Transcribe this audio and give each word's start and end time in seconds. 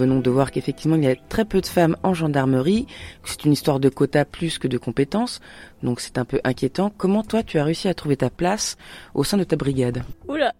Venons 0.00 0.20
de 0.20 0.30
voir 0.30 0.50
qu'effectivement 0.50 0.96
il 0.96 1.04
y 1.04 1.08
a 1.08 1.14
très 1.14 1.44
peu 1.44 1.60
de 1.60 1.66
femmes 1.66 1.94
en 2.02 2.14
gendarmerie, 2.14 2.86
que 3.22 3.28
c'est 3.28 3.44
une 3.44 3.52
histoire 3.52 3.80
de 3.80 3.90
quota 3.90 4.24
plus 4.24 4.58
que 4.58 4.66
de 4.66 4.78
compétences, 4.78 5.40
donc 5.82 6.00
c'est 6.00 6.16
un 6.16 6.24
peu 6.24 6.40
inquiétant. 6.42 6.90
Comment 6.96 7.22
toi 7.22 7.42
tu 7.42 7.58
as 7.58 7.64
réussi 7.64 7.86
à 7.86 7.92
trouver 7.92 8.16
ta 8.16 8.30
place 8.30 8.78
au 9.12 9.24
sein 9.24 9.36
de 9.36 9.44
ta 9.44 9.56
brigade? 9.56 10.02
Oula 10.26 10.54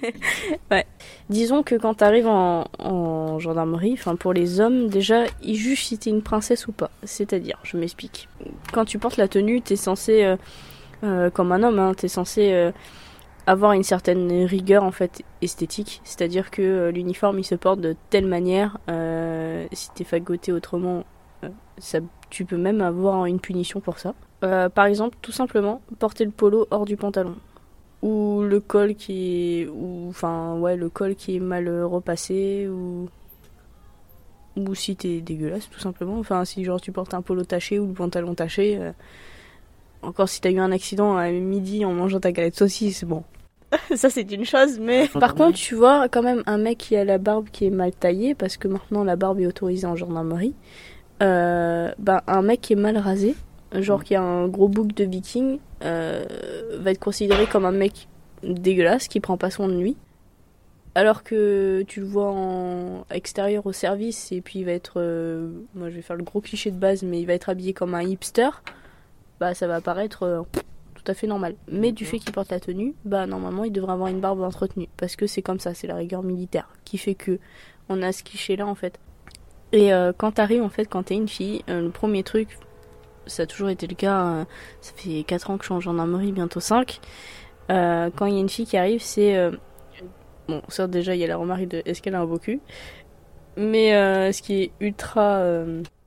Ouais. 0.70 0.86
Disons 1.28 1.64
que 1.64 1.74
quand 1.74 1.94
tu 1.94 2.04
arrives 2.04 2.28
en, 2.28 2.68
en 2.78 3.40
gendarmerie, 3.40 3.94
enfin 3.94 4.14
pour 4.14 4.32
les 4.32 4.60
hommes, 4.60 4.88
déjà, 4.88 5.24
ils 5.42 5.56
jugent 5.56 5.86
si 5.86 5.98
t'es 5.98 6.10
une 6.10 6.22
princesse 6.22 6.68
ou 6.68 6.72
pas. 6.72 6.92
C'est-à-dire, 7.02 7.58
je 7.64 7.76
m'explique. 7.76 8.28
Quand 8.72 8.84
tu 8.84 9.00
portes 9.00 9.16
la 9.16 9.26
tenue, 9.26 9.60
t'es 9.60 9.74
censé, 9.74 10.22
euh, 10.22 10.36
euh, 11.02 11.30
comme 11.30 11.50
un 11.50 11.64
homme, 11.64 11.80
hein, 11.80 11.94
t'es 11.96 12.06
censé 12.06 12.52
euh, 12.52 12.70
avoir 13.48 13.72
une 13.72 13.82
certaine 13.82 14.30
rigueur 14.44 14.84
en 14.84 14.90
fait 14.92 15.22
esthétique. 15.40 16.02
C'est-à-dire 16.04 16.50
que 16.50 16.60
euh, 16.62 16.90
l'uniforme 16.90 17.38
il 17.38 17.44
se 17.44 17.54
porte 17.54 17.80
de 17.80 17.96
telle 18.10 18.26
manière. 18.26 18.78
euh, 18.90 19.66
si 19.72 19.90
t'es 19.92 20.04
fagoté 20.04 20.52
autrement, 20.52 21.04
euh, 21.44 21.48
ça, 21.78 21.98
tu 22.30 22.44
peux 22.44 22.58
même 22.58 22.82
avoir 22.82 23.24
une 23.24 23.40
punition 23.40 23.80
pour 23.80 23.98
ça. 23.98 24.14
Euh, 24.44 24.68
par 24.68 24.84
exemple, 24.84 25.16
tout 25.22 25.32
simplement, 25.32 25.80
porter 25.98 26.24
le 26.26 26.30
polo 26.30 26.66
hors 26.70 26.84
du 26.84 26.96
pantalon 26.96 27.36
ou 28.02 28.42
le 28.42 28.60
col 28.60 28.94
qui 28.94 29.62
est 29.62 29.66
ou 29.66 30.06
enfin 30.08 30.56
ouais 30.60 30.76
le 30.76 30.88
col 30.88 31.16
qui 31.16 31.34
est 31.34 31.40
mal 31.40 31.68
repassé 31.82 32.68
ou 32.68 33.08
ou 34.56 34.74
si 34.76 34.94
t'es 34.94 35.20
dégueulasse 35.20 35.68
tout 35.68 35.80
simplement 35.80 36.16
enfin 36.20 36.44
si 36.44 36.62
genre 36.62 36.80
tu 36.80 36.92
portes 36.92 37.12
un 37.14 37.22
polo 37.22 37.42
taché 37.44 37.80
ou 37.80 37.88
le 37.88 37.94
pantalon 37.94 38.36
taché 38.36 38.78
encore 40.02 40.28
si 40.28 40.40
t'as 40.40 40.52
eu 40.52 40.60
un 40.60 40.70
accident 40.70 41.16
à 41.16 41.28
midi 41.32 41.84
en 41.84 41.92
mangeant 41.92 42.20
ta 42.20 42.30
galette 42.30 42.54
saucisse 42.54 43.02
bon 43.02 43.24
ça 43.94 44.08
c'est 44.08 44.30
une 44.32 44.44
chose 44.44 44.78
mais 44.78 45.08
par 45.08 45.34
contre 45.34 45.58
tu 45.58 45.74
vois 45.74 46.08
quand 46.08 46.22
même 46.22 46.42
un 46.46 46.56
mec 46.56 46.78
qui 46.78 46.96
a 46.96 47.04
la 47.04 47.18
barbe 47.18 47.48
qui 47.50 47.66
est 47.66 47.70
mal 47.70 47.92
taillée 47.92 48.34
parce 48.34 48.56
que 48.56 48.66
maintenant 48.66 49.04
la 49.04 49.16
barbe 49.16 49.40
est 49.40 49.46
autorisée 49.46 49.86
en 49.86 49.94
gendarmerie 49.94 50.54
euh, 51.22 51.92
ben 51.98 52.22
un 52.26 52.42
mec 52.42 52.62
qui 52.62 52.72
est 52.72 52.76
mal 52.76 52.96
rasé 52.96 53.34
genre 53.72 54.04
qui 54.04 54.14
a 54.14 54.22
un 54.22 54.48
gros 54.48 54.68
bouc 54.68 54.94
de 54.94 55.04
viking, 55.04 55.58
euh, 55.84 56.24
va 56.78 56.90
être 56.90 56.98
considéré 56.98 57.46
comme 57.46 57.64
un 57.64 57.72
mec 57.72 58.08
dégueulasse 58.42 59.08
qui 59.08 59.20
prend 59.20 59.36
pas 59.36 59.50
soin 59.50 59.68
de 59.68 59.78
lui. 59.78 59.96
Alors 60.94 61.22
que 61.22 61.84
tu 61.86 62.00
le 62.00 62.06
vois 62.06 62.30
en 62.30 63.04
extérieur 63.10 63.66
au 63.66 63.72
service 63.72 64.32
et 64.32 64.40
puis 64.40 64.60
il 64.60 64.64
va 64.64 64.72
être, 64.72 64.94
euh, 64.96 65.50
moi 65.74 65.90
je 65.90 65.96
vais 65.96 66.02
faire 66.02 66.16
le 66.16 66.24
gros 66.24 66.40
cliché 66.40 66.70
de 66.70 66.78
base, 66.78 67.02
mais 67.02 67.20
il 67.20 67.26
va 67.26 67.34
être 67.34 67.50
habillé 67.50 67.72
comme 67.72 67.94
un 67.94 68.02
hipster, 68.02 68.50
bah 69.38 69.54
ça 69.54 69.66
va 69.66 69.80
paraître 69.80 70.22
euh, 70.24 70.42
tout 71.08 71.12
à 71.12 71.14
fait 71.14 71.26
normal. 71.26 71.54
Mais 71.70 71.90
du 71.92 72.04
fait 72.04 72.18
qu'il 72.18 72.32
porte 72.32 72.50
la 72.50 72.60
tenue, 72.60 72.94
bah 73.06 73.26
normalement 73.26 73.64
il 73.64 73.72
devrait 73.72 73.92
avoir 73.92 74.08
une 74.08 74.20
barbe 74.20 74.42
entretenue 74.42 74.88
parce 74.98 75.16
que 75.16 75.26
c'est 75.26 75.40
comme 75.40 75.58
ça, 75.58 75.72
c'est 75.72 75.86
la 75.86 75.94
rigueur 75.94 76.22
militaire 76.22 76.68
qui 76.84 76.98
fait 76.98 77.14
que 77.14 77.38
on 77.88 78.02
a 78.02 78.12
ce 78.12 78.22
cliché 78.22 78.56
là 78.56 78.66
en 78.66 78.74
fait. 78.74 79.00
Et 79.72 79.92
euh, 79.94 80.12
quand 80.14 80.32
t'arrives 80.32 80.62
en 80.62 80.68
fait, 80.68 80.84
quand 80.84 81.04
t'es 81.04 81.14
une 81.14 81.28
fille, 81.28 81.62
euh, 81.70 81.80
le 81.80 81.88
premier 81.88 82.22
truc, 82.24 82.58
ça 83.26 83.44
a 83.44 83.46
toujours 83.46 83.70
été 83.70 83.86
le 83.86 83.94
cas. 83.94 84.26
euh, 84.26 84.44
ça 84.82 84.92
fait 84.96 85.24
4 85.24 85.50
ans 85.50 85.56
que 85.56 85.64
je 85.64 85.68
suis 85.68 85.74
en 85.74 85.80
gendarmerie, 85.80 86.32
bientôt 86.32 86.60
5. 86.60 87.00
Euh, 87.70 88.10
quand 88.14 88.26
il 88.26 88.34
y 88.34 88.36
a 88.36 88.40
une 88.40 88.48
fille 88.50 88.66
qui 88.66 88.76
arrive, 88.76 89.00
c'est. 89.00 89.50
bon, 90.46 90.60
ça 90.68 90.86
déjà, 90.86 91.14
il 91.14 91.20
y 91.20 91.24
a 91.24 91.28
la 91.28 91.38
remarque 91.38 91.68
de 91.68 91.82
est-ce 91.86 92.02
qu'elle 92.02 92.16
a 92.16 92.20
un 92.20 92.26
beau 92.26 92.38
cul 92.38 92.60
Mais 93.56 93.92
ce 94.32 94.42
qui 94.42 94.62
est 94.62 94.70
ultra 94.80 95.42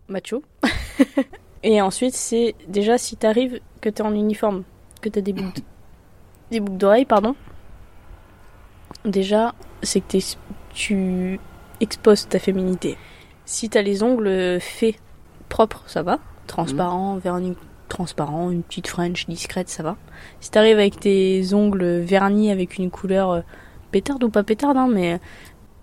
macho. 0.08 0.44
Et 1.64 1.82
ensuite, 1.82 2.16
c'est 2.16 2.56
déjà 2.68 2.98
si 2.98 3.18
t'arrives, 3.18 3.60
que 3.82 3.90
t'es 3.90 4.02
en 4.02 4.14
uniforme, 4.14 4.64
que 5.02 5.10
t'as 5.10 5.22
des 5.22 5.34
boucles, 5.34 5.62
des 6.52 6.60
boucles 6.60 6.78
d'oreilles, 6.78 7.06
pardon. 7.06 7.36
Déjà, 9.06 9.54
c'est 9.82 10.02
que 10.02 10.18
tu 10.74 11.40
exposes 11.80 12.28
ta 12.28 12.40
féminité. 12.40 12.98
Si 13.46 13.70
t'as 13.70 13.82
les 13.82 14.04
ongles 14.04 14.60
faits 14.62 14.96
propres, 15.50 15.84
ça 15.88 16.04
va 16.04 16.20
transparent, 16.52 17.18
vernis 17.18 17.56
transparent, 17.88 18.52
une 18.52 18.64
petite 18.64 18.88
French 18.88 19.28
discrète, 19.28 19.70
ça 19.70 19.84
va. 19.84 19.98
Si 20.40 20.52
t'arrives 20.52 20.78
avec 20.78 21.00
tes 21.00 21.54
ongles 21.54 22.00
vernis 22.00 22.52
avec 22.52 22.78
une 22.78 22.90
couleur 22.90 23.32
euh, 23.32 23.42
pétarde 23.92 24.24
ou 24.24 24.30
pas 24.30 24.44
pétarde, 24.44 24.78
hein, 24.78 24.90
mais 24.92 25.20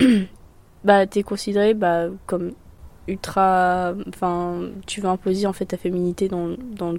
bah 0.84 1.06
t'es 1.06 1.22
considéré 1.22 1.74
bah, 1.74 2.06
comme 2.26 2.52
ultra, 3.06 3.94
enfin 4.08 4.60
tu 4.86 5.00
vas 5.00 5.10
imposer 5.10 5.46
en 5.46 5.52
fait 5.52 5.66
ta 5.66 5.76
féminité 5.76 6.28
dans 6.28 6.50
dans 6.76 6.94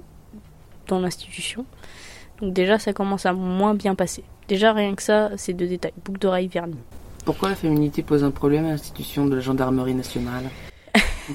dans 0.88 1.00
l'institution. 1.00 1.64
Donc 2.40 2.54
déjà 2.54 2.78
ça 2.78 2.92
commence 2.92 3.26
à 3.26 3.32
moins 3.32 3.74
bien 3.74 3.94
passer. 3.94 4.24
Déjà 4.48 4.72
rien 4.72 4.94
que 4.94 5.02
ça, 5.02 5.30
c'est 5.36 5.52
deux 5.52 5.66
détails. 5.66 5.92
Boucle 6.04 6.20
d'oreille 6.20 6.48
vernis. 6.48 6.78
Pourquoi 7.24 7.50
la 7.50 7.54
féminité 7.54 8.02
pose 8.02 8.24
un 8.24 8.30
problème 8.30 8.64
à 8.64 8.70
l'institution 8.70 9.26
de 9.26 9.34
la 9.34 9.40
gendarmerie 9.40 9.94
nationale? 9.94 10.44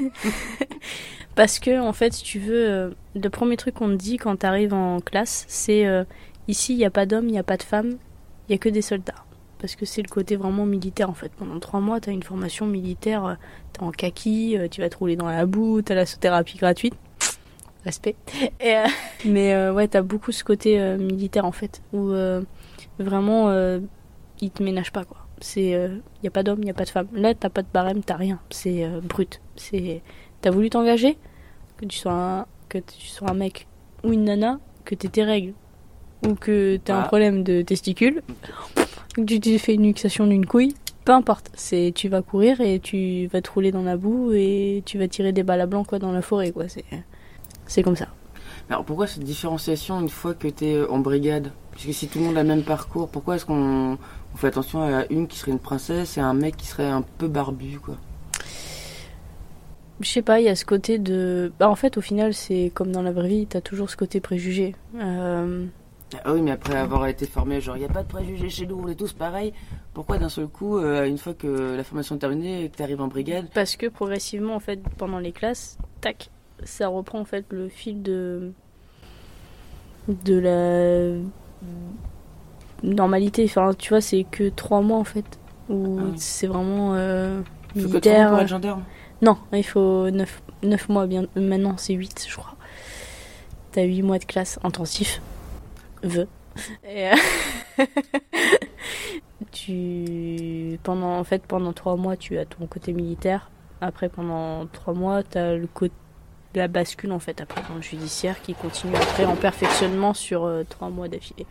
Parce 1.36 1.60
que, 1.60 1.80
en 1.80 1.94
fait, 1.94 2.14
si 2.14 2.24
tu 2.24 2.40
veux, 2.40 2.70
euh, 2.70 2.90
le 3.14 3.30
premier 3.30 3.58
truc 3.58 3.76
qu'on 3.76 3.90
te 3.90 3.96
dit 3.96 4.18
quand 4.18 4.38
t'arrives 4.38 4.74
en 4.74 5.00
classe, 5.00 5.46
c'est 5.48 5.86
euh, 5.86 6.06
ici, 6.48 6.74
il 6.74 6.78
n'y 6.78 6.86
a 6.86 6.90
pas 6.90 7.06
d'hommes, 7.06 7.28
il 7.28 7.34
n'y 7.34 7.40
a 7.40 7.44
pas 7.44 7.58
de 7.58 7.64
femmes, 7.64 7.98
il 8.48 8.52
n'y 8.52 8.56
a 8.56 8.58
que 8.58 8.70
des 8.70 8.82
soldats. 8.82 9.26
Parce 9.60 9.76
que 9.76 9.86
c'est 9.86 10.02
le 10.02 10.08
côté 10.08 10.38
vraiment 10.38 10.66
militaire, 10.66 11.10
en 11.10 11.14
fait. 11.14 11.32
Pendant 11.34 11.60
trois 11.60 11.82
mois, 11.82 12.00
t'as 12.00 12.12
une 12.12 12.24
formation 12.24 12.66
militaire, 12.66 13.26
euh, 13.26 13.34
t'es 13.74 13.84
en 13.84 13.92
kaki, 13.92 14.58
tu 14.72 14.82
vas 14.82 14.90
te 14.90 14.98
rouler 14.98 15.18
dans 15.18 15.28
la 15.28 15.46
boue, 15.46 15.82
t'as 15.82 15.96
la 15.96 16.06
thérapie 16.06 16.58
gratuite. 16.58 16.96
Respect. 17.86 18.16
Et, 18.60 18.76
euh, 18.76 18.86
mais 19.26 19.54
euh, 19.54 19.72
ouais, 19.74 19.88
t'as 19.88 20.02
beaucoup 20.02 20.32
ce 20.32 20.44
côté 20.44 20.80
euh, 20.80 20.98
militaire, 20.98 21.46
en 21.46 21.52
fait, 21.52 21.82
où 21.94 22.12
vraiment, 23.00 23.52
ils 24.42 24.52
te 24.52 24.64
ménagent 24.64 24.92
pas, 24.92 25.06
quoi. 25.06 25.18
C'est, 25.42 25.70
il 25.72 26.02
n'y 26.24 26.28
a 26.28 26.32
pas 26.32 26.44
d'hommes, 26.44 26.60
il 26.60 26.66
n'y 26.66 26.72
a 26.72 26.74
pas 26.74 26.86
de 26.86 26.90
femmes. 26.90 27.08
Là, 27.14 27.34
t'as 27.34 27.50
pas 27.50 27.62
de 27.62 27.68
barème, 27.74 28.04
t'as 28.04 28.16
rien. 28.16 28.40
C'est 28.50 28.88
brut. 29.04 29.42
C'est, 29.56 30.02
t'as 30.42 30.50
voulu 30.52 30.70
t'engager? 30.70 31.18
Que 31.78 31.86
tu 31.86 31.98
sois 31.98 32.14
un, 32.14 32.46
que 32.70 32.78
tu 32.78 33.08
sois 33.08 33.30
un 33.30 33.34
mec 33.34 33.68
ou 34.04 34.14
une 34.14 34.24
nana, 34.24 34.60
que 34.86 34.96
t'aies 34.96 35.10
tes 35.10 35.24
règles 35.24 35.54
ou 36.26 36.36
que 36.36 36.78
t'as 36.84 36.96
un 36.96 37.02
Ah. 37.02 37.08
problème 37.08 37.44
de 37.44 37.62
testicules, 37.62 38.22
que 39.16 39.22
tu 39.24 39.40
t'es 39.42 39.58
fait 39.58 39.74
une 39.74 39.84
luxation 39.84 40.26
d'une 40.26 40.46
couille, 40.46 40.74
peu 41.04 41.12
importe. 41.12 41.52
C'est 41.54 41.92
tu 41.94 42.08
vas 42.08 42.22
courir 42.22 42.62
et 42.62 42.80
tu 42.80 43.28
vas 43.28 43.42
te 43.42 43.52
rouler 43.52 43.72
dans 43.74 43.84
la 43.84 43.98
boue 43.98 44.32
et 44.34 44.82
tu 44.86 44.98
vas 44.98 45.08
tirer 45.10 45.34
des 45.34 45.44
balles 45.44 45.62
à 45.62 45.66
blanc 45.66 45.84
quoi 45.84 46.00
dans 46.00 46.14
la 46.14 46.22
forêt 46.22 46.52
quoi. 46.52 46.70
C'est 46.70 46.86
c'est 47.68 47.84
comme 47.84 47.96
ça. 47.96 48.08
Alors 48.70 48.84
pourquoi 48.84 49.08
cette 49.08 49.24
différenciation 49.24 50.00
une 50.00 50.10
fois 50.10 50.34
que 50.34 50.48
tu 50.48 50.66
es 50.66 50.88
en 50.88 51.00
brigade? 51.00 51.52
Parce 51.72 51.86
que 51.86 51.92
si 51.92 52.08
tout 52.08 52.20
le 52.20 52.26
monde 52.26 52.38
a 52.38 52.42
le 52.44 52.48
même 52.50 52.64
parcours, 52.64 53.10
pourquoi 53.10 53.36
est-ce 53.36 53.46
qu'on 53.46 53.98
on 54.34 54.38
fait 54.38 54.48
attention 54.48 54.82
à 54.82 55.06
une 55.10 55.28
qui 55.28 55.38
serait 55.38 55.52
une 55.52 55.60
princesse 55.60 56.18
et 56.18 56.22
à 56.22 56.26
un 56.26 56.34
mec 56.34 56.58
qui 56.58 56.66
serait 56.68 56.88
un 56.90 57.04
peu 57.18 57.28
barbu 57.28 57.80
quoi? 57.80 57.96
Je 60.02 60.10
sais 60.10 60.22
pas, 60.22 60.40
il 60.42 60.46
y 60.46 60.50
a 60.50 60.56
ce 60.56 60.66
côté 60.66 60.98
de. 61.00 61.54
Bah, 61.58 61.70
en 61.70 61.76
fait, 61.76 61.98
au 61.98 62.02
final, 62.02 62.34
c'est 62.34 62.70
comme 62.74 62.92
dans 62.92 63.02
la 63.02 63.14
vraie 63.14 63.30
vie, 63.30 63.48
t'as 63.48 63.62
toujours 63.62 63.90
ce 63.90 63.96
côté 63.96 64.20
préjugé. 64.20 64.76
Euh, 65.00 65.66
Ah 66.24 66.34
oui, 66.34 66.42
mais 66.42 66.52
après 66.52 66.76
avoir 66.76 67.08
été 67.08 67.26
formé, 67.26 67.62
genre, 67.62 67.78
il 67.78 67.80
n'y 67.80 67.86
a 67.86 67.90
pas 67.90 68.04
de 68.04 68.08
préjugés 68.10 68.50
chez 68.50 68.66
nous, 68.66 68.78
on 68.84 68.90
est 68.90 68.96
tous 68.96 69.14
pareils. 69.14 69.54
Pourquoi 69.94 70.18
d'un 70.18 70.28
seul 70.28 70.48
coup, 70.48 70.78
euh, 70.80 71.06
une 71.06 71.18
fois 71.18 71.34
que 71.34 71.76
la 71.78 71.84
formation 71.86 72.16
est 72.16 72.20
terminée 72.20 72.66
et 72.66 72.70
que 72.70 72.76
tu 72.76 72.84
arrives 72.84 73.00
en 73.00 73.08
brigade, 73.08 73.48
Parce 73.54 73.78
que 73.78 73.88
progressivement, 73.88 74.56
en 74.56 74.60
fait, 74.60 74.82
pendant 74.98 75.20
les 75.20 75.32
classes, 75.32 75.78
tac, 76.02 76.30
ça 76.64 76.88
reprend 76.88 77.20
en 77.20 77.26
fait 77.26 77.46
le 77.50 77.70
fil 77.70 78.02
de 78.04 78.52
de 80.08 80.38
la 80.40 81.22
normalité. 82.84 83.46
Enfin, 83.46 83.74
tu 83.78 83.90
vois, 83.90 84.02
c'est 84.02 84.24
que 84.30 84.50
trois 84.50 84.82
mois 84.82 84.98
en 84.98 85.04
fait 85.04 85.26
où 85.70 85.98
Ah 86.00 86.04
oui. 86.12 86.14
c'est 86.18 86.48
vraiment 86.48 86.94
euh, 86.96 87.42
il 87.76 87.82
faut 87.82 87.88
que 87.90 87.98
tu 87.98 88.10
militaire. 88.10 88.30
pour 88.30 88.40
être 88.40 88.48
gendarme 88.48 88.84
Non, 89.22 89.38
il 89.54 89.64
faut 89.66 90.10
9, 90.12 90.42
neuf 90.64 90.90
mois 90.90 91.08
bien. 91.08 91.24
euh, 91.38 91.42
Maintenant, 91.42 91.76
c'est 91.78 91.94
8, 91.94 92.26
je 92.30 92.36
crois. 92.36 92.56
T'as 93.72 93.84
8 93.84 94.02
mois 94.04 94.20
de 94.20 94.26
classe 94.26 94.60
intensif. 94.64 95.22
Vœux. 96.04 96.28
Et, 96.88 97.10
euh, 97.10 97.16
tu 99.52 100.80
pendant 100.84 101.18
en 101.20 101.24
fait 101.24 101.44
pendant 101.46 101.74
3 101.74 101.96
mois, 101.98 102.16
tu 102.18 102.38
as 102.38 102.46
ton 102.46 102.66
côté 102.68 102.94
militaire. 102.94 103.50
Après 103.82 104.08
pendant 104.10 104.66
3 104.68 104.94
mois, 104.94 105.24
t'as 105.24 105.56
le 105.56 105.68
côté 105.68 105.94
la 106.56 106.68
bascule 106.68 107.12
en 107.12 107.20
fait 107.20 107.42
après 107.42 107.62
dans 107.70 107.76
le 107.76 107.82
judiciaire 107.82 108.42
qui 108.42 108.54
continue 108.54 108.96
après 108.96 109.26
en 109.26 109.36
perfectionnement 109.36 110.14
sur 110.14 110.50
3 110.70 110.90
mois 110.90 111.08
d'affilée. 111.08 111.46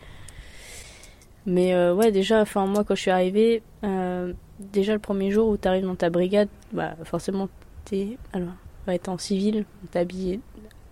Mais 1.45 1.73
euh, 1.73 1.93
ouais, 1.93 2.11
déjà, 2.11 2.41
enfin 2.41 2.65
moi 2.65 2.83
quand 2.83 2.95
je 2.95 3.01
suis 3.01 3.11
arrivée, 3.11 3.61
euh, 3.83 3.87
euh, 3.87 4.33
déjà 4.59 4.93
le 4.93 4.99
premier 4.99 5.29
jour 5.31 5.47
où 5.49 5.57
tu 5.57 5.67
arrives 5.67 5.85
dans 5.85 5.95
ta 5.95 6.09
brigade, 6.09 6.49
bah 6.73 6.95
forcément 7.03 7.49
t'es 7.85 8.17
alors 8.33 8.49
va 8.87 8.95
être 8.95 9.09
en 9.09 9.17
civil, 9.17 9.65
t'es 9.91 9.99
habillé 9.99 10.39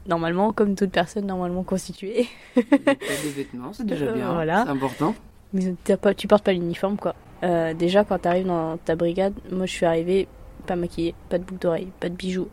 normalement 0.07 0.51
comme 0.51 0.75
toute 0.75 0.91
personne 0.91 1.25
normalement 1.25 1.63
constituée. 1.63 2.27
Des 2.55 2.63
vêtements, 3.35 3.73
c'est 3.73 3.85
déjà 3.85 4.05
Euh, 4.05 4.13
bien. 4.13 4.33
voilà. 4.33 4.63
C'est 4.65 4.71
important. 4.71 5.15
Mais 5.53 5.73
pas, 6.01 6.13
tu 6.13 6.27
portes 6.27 6.43
pas 6.43 6.53
l'uniforme 6.53 6.97
quoi. 6.97 7.15
Euh, 7.43 7.73
déjà 7.73 8.03
quand 8.03 8.19
t'arrives 8.19 8.47
dans 8.47 8.77
ta 8.77 8.95
brigade, 8.95 9.33
moi 9.51 9.65
je 9.65 9.71
suis 9.71 9.85
arrivée 9.85 10.27
pas 10.67 10.75
maquillée, 10.75 11.13
pas 11.29 11.37
de 11.39 11.43
boucle 11.43 11.61
d'oreille, 11.61 11.87
pas 11.99 12.09
de 12.09 12.15
bijoux. 12.15 12.47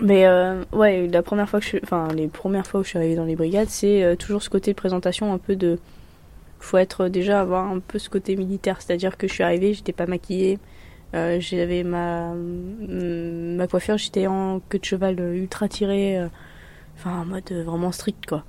Mais 0.00 0.26
euh, 0.26 0.62
ouais, 0.72 1.06
la 1.08 1.22
première 1.22 1.48
fois 1.48 1.60
que 1.60 1.66
je, 1.66 1.78
enfin 1.82 2.08
les 2.14 2.28
premières 2.28 2.66
fois 2.66 2.80
où 2.80 2.84
je 2.84 2.90
suis 2.90 2.98
arrivée 2.98 3.16
dans 3.16 3.24
les 3.24 3.36
brigades, 3.36 3.68
c'est 3.68 4.02
euh, 4.04 4.14
toujours 4.14 4.42
ce 4.42 4.50
côté 4.50 4.74
présentation 4.74 5.32
un 5.32 5.38
peu 5.38 5.56
de, 5.56 5.78
faut 6.60 6.78
être 6.78 7.08
déjà 7.08 7.40
avoir 7.40 7.66
un 7.70 7.80
peu 7.80 7.98
ce 7.98 8.10
côté 8.10 8.36
militaire, 8.36 8.82
c'est-à-dire 8.82 9.16
que 9.16 9.26
je 9.28 9.32
suis 9.32 9.42
arrivée, 9.42 9.74
j'étais 9.74 9.92
pas 9.92 10.06
maquillée, 10.06 10.58
euh, 11.14 11.40
j'avais 11.40 11.82
ma 11.82 12.34
ma 12.34 13.66
coiffure, 13.68 13.96
j'étais 13.98 14.26
en 14.26 14.60
queue 14.60 14.78
de 14.78 14.84
cheval 14.84 15.16
euh, 15.20 15.34
ultra 15.34 15.68
tirée, 15.68 16.18
euh, 16.18 16.28
enfin 16.96 17.20
en 17.20 17.24
mode 17.26 17.50
euh, 17.52 17.64
vraiment 17.64 17.92
strict 17.92 18.26
quoi. 18.26 18.44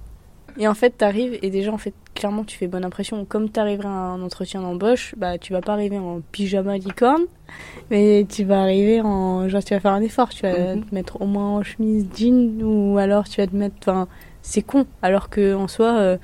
Et 0.60 0.68
en 0.68 0.74
fait, 0.74 0.92
t'arrives 0.92 1.38
et 1.42 1.50
déjà, 1.50 1.72
en 1.72 1.78
fait, 1.78 1.94
clairement, 2.16 2.44
tu 2.44 2.58
fais 2.58 2.68
bonne 2.68 2.84
impression. 2.86 3.26
Comme 3.26 3.50
t'arriverais 3.50 3.88
à 3.88 3.92
un 3.92 4.22
entretien 4.22 4.62
d'embauche, 4.62 5.14
bah, 5.18 5.38
tu 5.38 5.54
vas 5.54 5.62
pas 5.62 5.74
arriver 5.74 5.98
en 6.00 6.22
pyjama 6.32 6.78
licorne, 6.78 7.24
mais 7.92 8.26
tu 8.28 8.44
vas 8.44 8.62
arriver 8.62 9.02
en, 9.02 9.48
genre, 9.50 9.64
tu 9.64 9.74
vas 9.74 9.80
faire 9.80 9.92
un 9.94 10.02
effort. 10.02 10.30
Tu 10.30 10.42
vas 10.44 10.76
Mhm. 10.76 10.86
te 10.86 10.96
mettre 10.96 11.22
au 11.22 11.26
moins 11.28 11.58
en 11.58 11.64
chemise 11.64 12.08
jean 12.16 12.62
ou 12.64 12.98
alors 12.98 13.26
tu 13.30 13.40
vas 13.42 13.48
te 13.48 13.56
mettre, 13.56 13.76
enfin, 13.82 14.08
c'est 14.42 14.64
con. 14.64 14.86
Alors 15.02 15.30
que, 15.30 15.54
en 15.54 15.68
soi, 15.68 15.96
euh, 15.98 16.18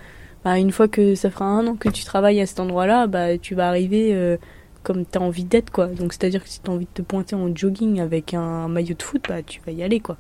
bah, 0.44 0.58
une 0.58 0.72
fois 0.72 0.88
que 0.88 1.14
ça 1.16 1.30
fera 1.30 1.46
un 1.46 1.68
an 1.68 1.76
que 1.76 1.90
tu 1.90 2.04
travailles 2.04 2.42
à 2.42 2.46
cet 2.46 2.60
endroit-là, 2.60 3.08
bah, 3.08 3.38
tu 3.38 3.54
vas 3.56 3.68
arriver, 3.70 4.14
euh, 4.16 4.38
comme 4.82 5.06
t'as 5.06 5.20
envie 5.20 5.46
d'être, 5.46 5.70
quoi. 5.72 5.88
Donc, 5.88 6.12
c'est-à-dire 6.14 6.44
que 6.44 6.50
si 6.50 6.60
t'as 6.60 6.72
envie 6.72 6.86
de 6.86 6.92
te 6.94 7.02
pointer 7.04 7.36
en 7.36 7.56
jogging 7.56 8.02
avec 8.02 8.34
un 8.34 8.68
maillot 8.68 8.96
de 8.96 9.04
foot, 9.04 9.24
bah, 9.30 9.44
tu 9.44 9.62
vas 9.66 9.72
y 9.72 9.84
aller, 9.84 10.00
quoi. 10.00 10.18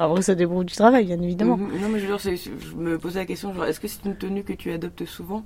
Après, 0.00 0.22
ça 0.22 0.34
dépend 0.34 0.64
du 0.64 0.74
travail, 0.74 1.04
bien 1.04 1.20
évidemment. 1.20 1.58
Mhm. 1.58 1.78
Non, 1.82 1.88
mais 1.90 1.98
je, 1.98 2.06
veux 2.06 2.12
dire, 2.12 2.20
c'est- 2.20 2.36
je 2.36 2.74
me 2.74 2.98
posais 2.98 3.18
la 3.20 3.26
question, 3.26 3.52
genre, 3.52 3.66
est-ce 3.66 3.78
que 3.78 3.86
c'est 3.86 4.04
une 4.06 4.16
tenue 4.16 4.42
que 4.42 4.54
tu 4.54 4.72
adoptes 4.72 5.04
souvent? 5.04 5.44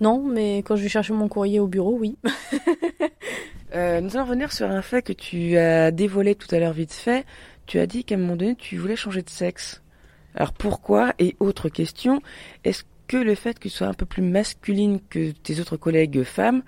Non, 0.00 0.22
mais 0.22 0.58
quand 0.58 0.76
je 0.76 0.82
vais 0.82 0.90
chercher 0.90 1.14
mon 1.14 1.28
courrier 1.28 1.58
au 1.60 1.66
bureau, 1.66 1.96
oui. 1.98 2.16
Euh, 3.74 4.00
Nous 4.00 4.16
allons 4.16 4.26
revenir 4.26 4.52
sur 4.52 4.70
un 4.70 4.80
fait 4.80 5.02
que 5.02 5.12
tu 5.12 5.56
as 5.58 5.90
dévoilé 5.90 6.34
tout 6.36 6.46
à 6.54 6.58
l'heure 6.60 6.72
vite 6.72 6.92
fait. 6.92 7.26
Tu 7.66 7.78
as 7.80 7.86
dit 7.86 8.04
qu'à 8.04 8.14
un 8.14 8.18
moment 8.18 8.36
donné, 8.36 8.54
tu 8.54 8.78
voulais 8.78 8.94
changer 8.96 9.22
de 9.22 9.28
sexe. 9.28 9.82
Alors 10.36 10.52
pourquoi? 10.52 11.12
Et 11.18 11.34
autre 11.40 11.68
question, 11.68 12.22
est-ce 12.64 12.84
que 13.08 13.16
le 13.16 13.34
fait 13.34 13.54
que 13.58 13.64
tu 13.64 13.68
sois 13.68 13.88
un 13.88 13.92
peu 13.92 14.06
plus 14.06 14.22
masculine 14.22 15.00
que 15.10 15.32
tes 15.32 15.58
autres 15.60 15.76
collègues 15.76 16.22
femmes 16.22 16.62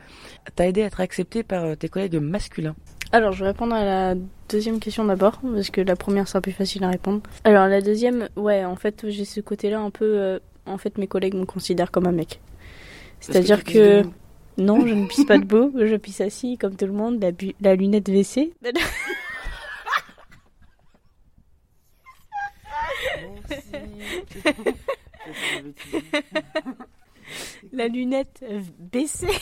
t'a 0.57 0.67
aidé 0.67 0.83
à 0.83 0.87
être 0.87 1.01
acceptée 1.01 1.45
par 1.45 1.65
euh, 1.65 1.75
tes 1.77 1.89
collègues 1.89 2.17
masculins? 2.17 2.75
Alors, 3.13 3.33
je 3.33 3.41
vais 3.45 3.51
répondre 3.51 3.75
à 3.75 3.85
la 3.85 4.15
deuxième 4.49 4.81
question 4.81 5.05
d'abord, 5.05 5.41
parce 5.41 5.71
que 5.71 5.81
la 5.81 5.97
première 5.97 6.29
sera 6.29 6.41
plus 6.41 6.53
facile 6.53 6.85
à 6.85 6.91
répondre. 6.91 7.21
Alors, 7.45 7.67
la 7.67 7.81
deuxième, 7.81 8.29
ouais, 8.37 8.65
en 8.65 8.77
fait, 8.77 9.09
j'ai 9.09 9.25
ce 9.25 9.41
côté-là 9.41 9.81
un 9.81 9.91
peu. 9.91 10.05
euh, 10.05 10.39
en 10.67 10.77
fait, 10.79 10.99
mes 10.99 11.07
collègues 11.07 11.35
me 11.35 11.47
considèrent 11.47 11.91
comme 11.91 12.07
un 12.07 12.13
mec. 12.13 12.41
C'est-à-dire 13.21 13.65
que. 13.65 14.03
Non, 14.59 14.87
je 14.87 14.95
ne 14.95 15.07
pisse 15.07 15.25
pas 15.25 15.39
debout, 15.45 15.73
je 15.77 15.97
pisse 15.97 16.21
assis, 16.21 16.59
comme 16.59 16.75
tout 16.77 16.87
le 16.87 16.93
monde, 16.93 17.23
la, 17.23 17.31
bu- 17.33 17.55
la 17.61 17.75
lunette 17.77 18.09
WC. 18.09 18.53
la 27.73 27.89
lunette 27.89 28.43
euh, 28.49 28.61
baissée. 28.79 29.27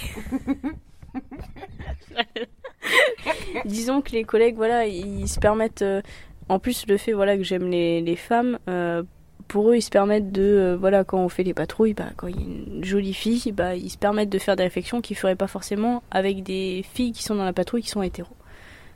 Disons 3.64 4.00
que 4.00 4.12
les 4.12 4.24
collègues, 4.24 4.56
voilà, 4.56 4.86
ils 4.86 5.28
se 5.28 5.38
permettent. 5.38 5.82
euh, 5.82 6.02
en 6.48 6.58
plus, 6.58 6.86
le 6.86 6.96
fait, 6.96 7.12
voilà, 7.12 7.36
que 7.36 7.42
j'aime 7.42 7.68
les, 7.68 8.16
femmes, 8.16 8.58
euh, 8.68 9.02
pour 9.48 9.70
eux, 9.70 9.76
ils 9.76 9.82
se 9.82 9.90
permettent 9.90 10.30
de, 10.30 10.42
euh, 10.42 10.76
voilà, 10.78 11.04
quand 11.04 11.18
on 11.18 11.28
fait 11.28 11.42
les 11.42 11.54
patrouilles, 11.54 11.94
bah, 11.94 12.10
quand 12.16 12.28
il 12.28 12.36
y 12.36 12.38
a 12.38 12.46
une 12.76 12.84
jolie 12.84 13.14
fille, 13.14 13.52
bah, 13.52 13.74
ils 13.74 13.90
se 13.90 13.98
permettent 13.98 14.30
de 14.30 14.38
faire 14.38 14.56
des 14.56 14.62
réflexions 14.62 15.00
qu'ils 15.00 15.16
feraient 15.16 15.36
pas 15.36 15.48
forcément 15.48 16.02
avec 16.10 16.42
des 16.42 16.84
filles 16.94 17.12
qui 17.12 17.22
sont 17.22 17.34
dans 17.34 17.44
la 17.44 17.52
patrouille 17.52 17.82
qui 17.82 17.90
sont 17.90 18.02
hétéros. 18.02 18.36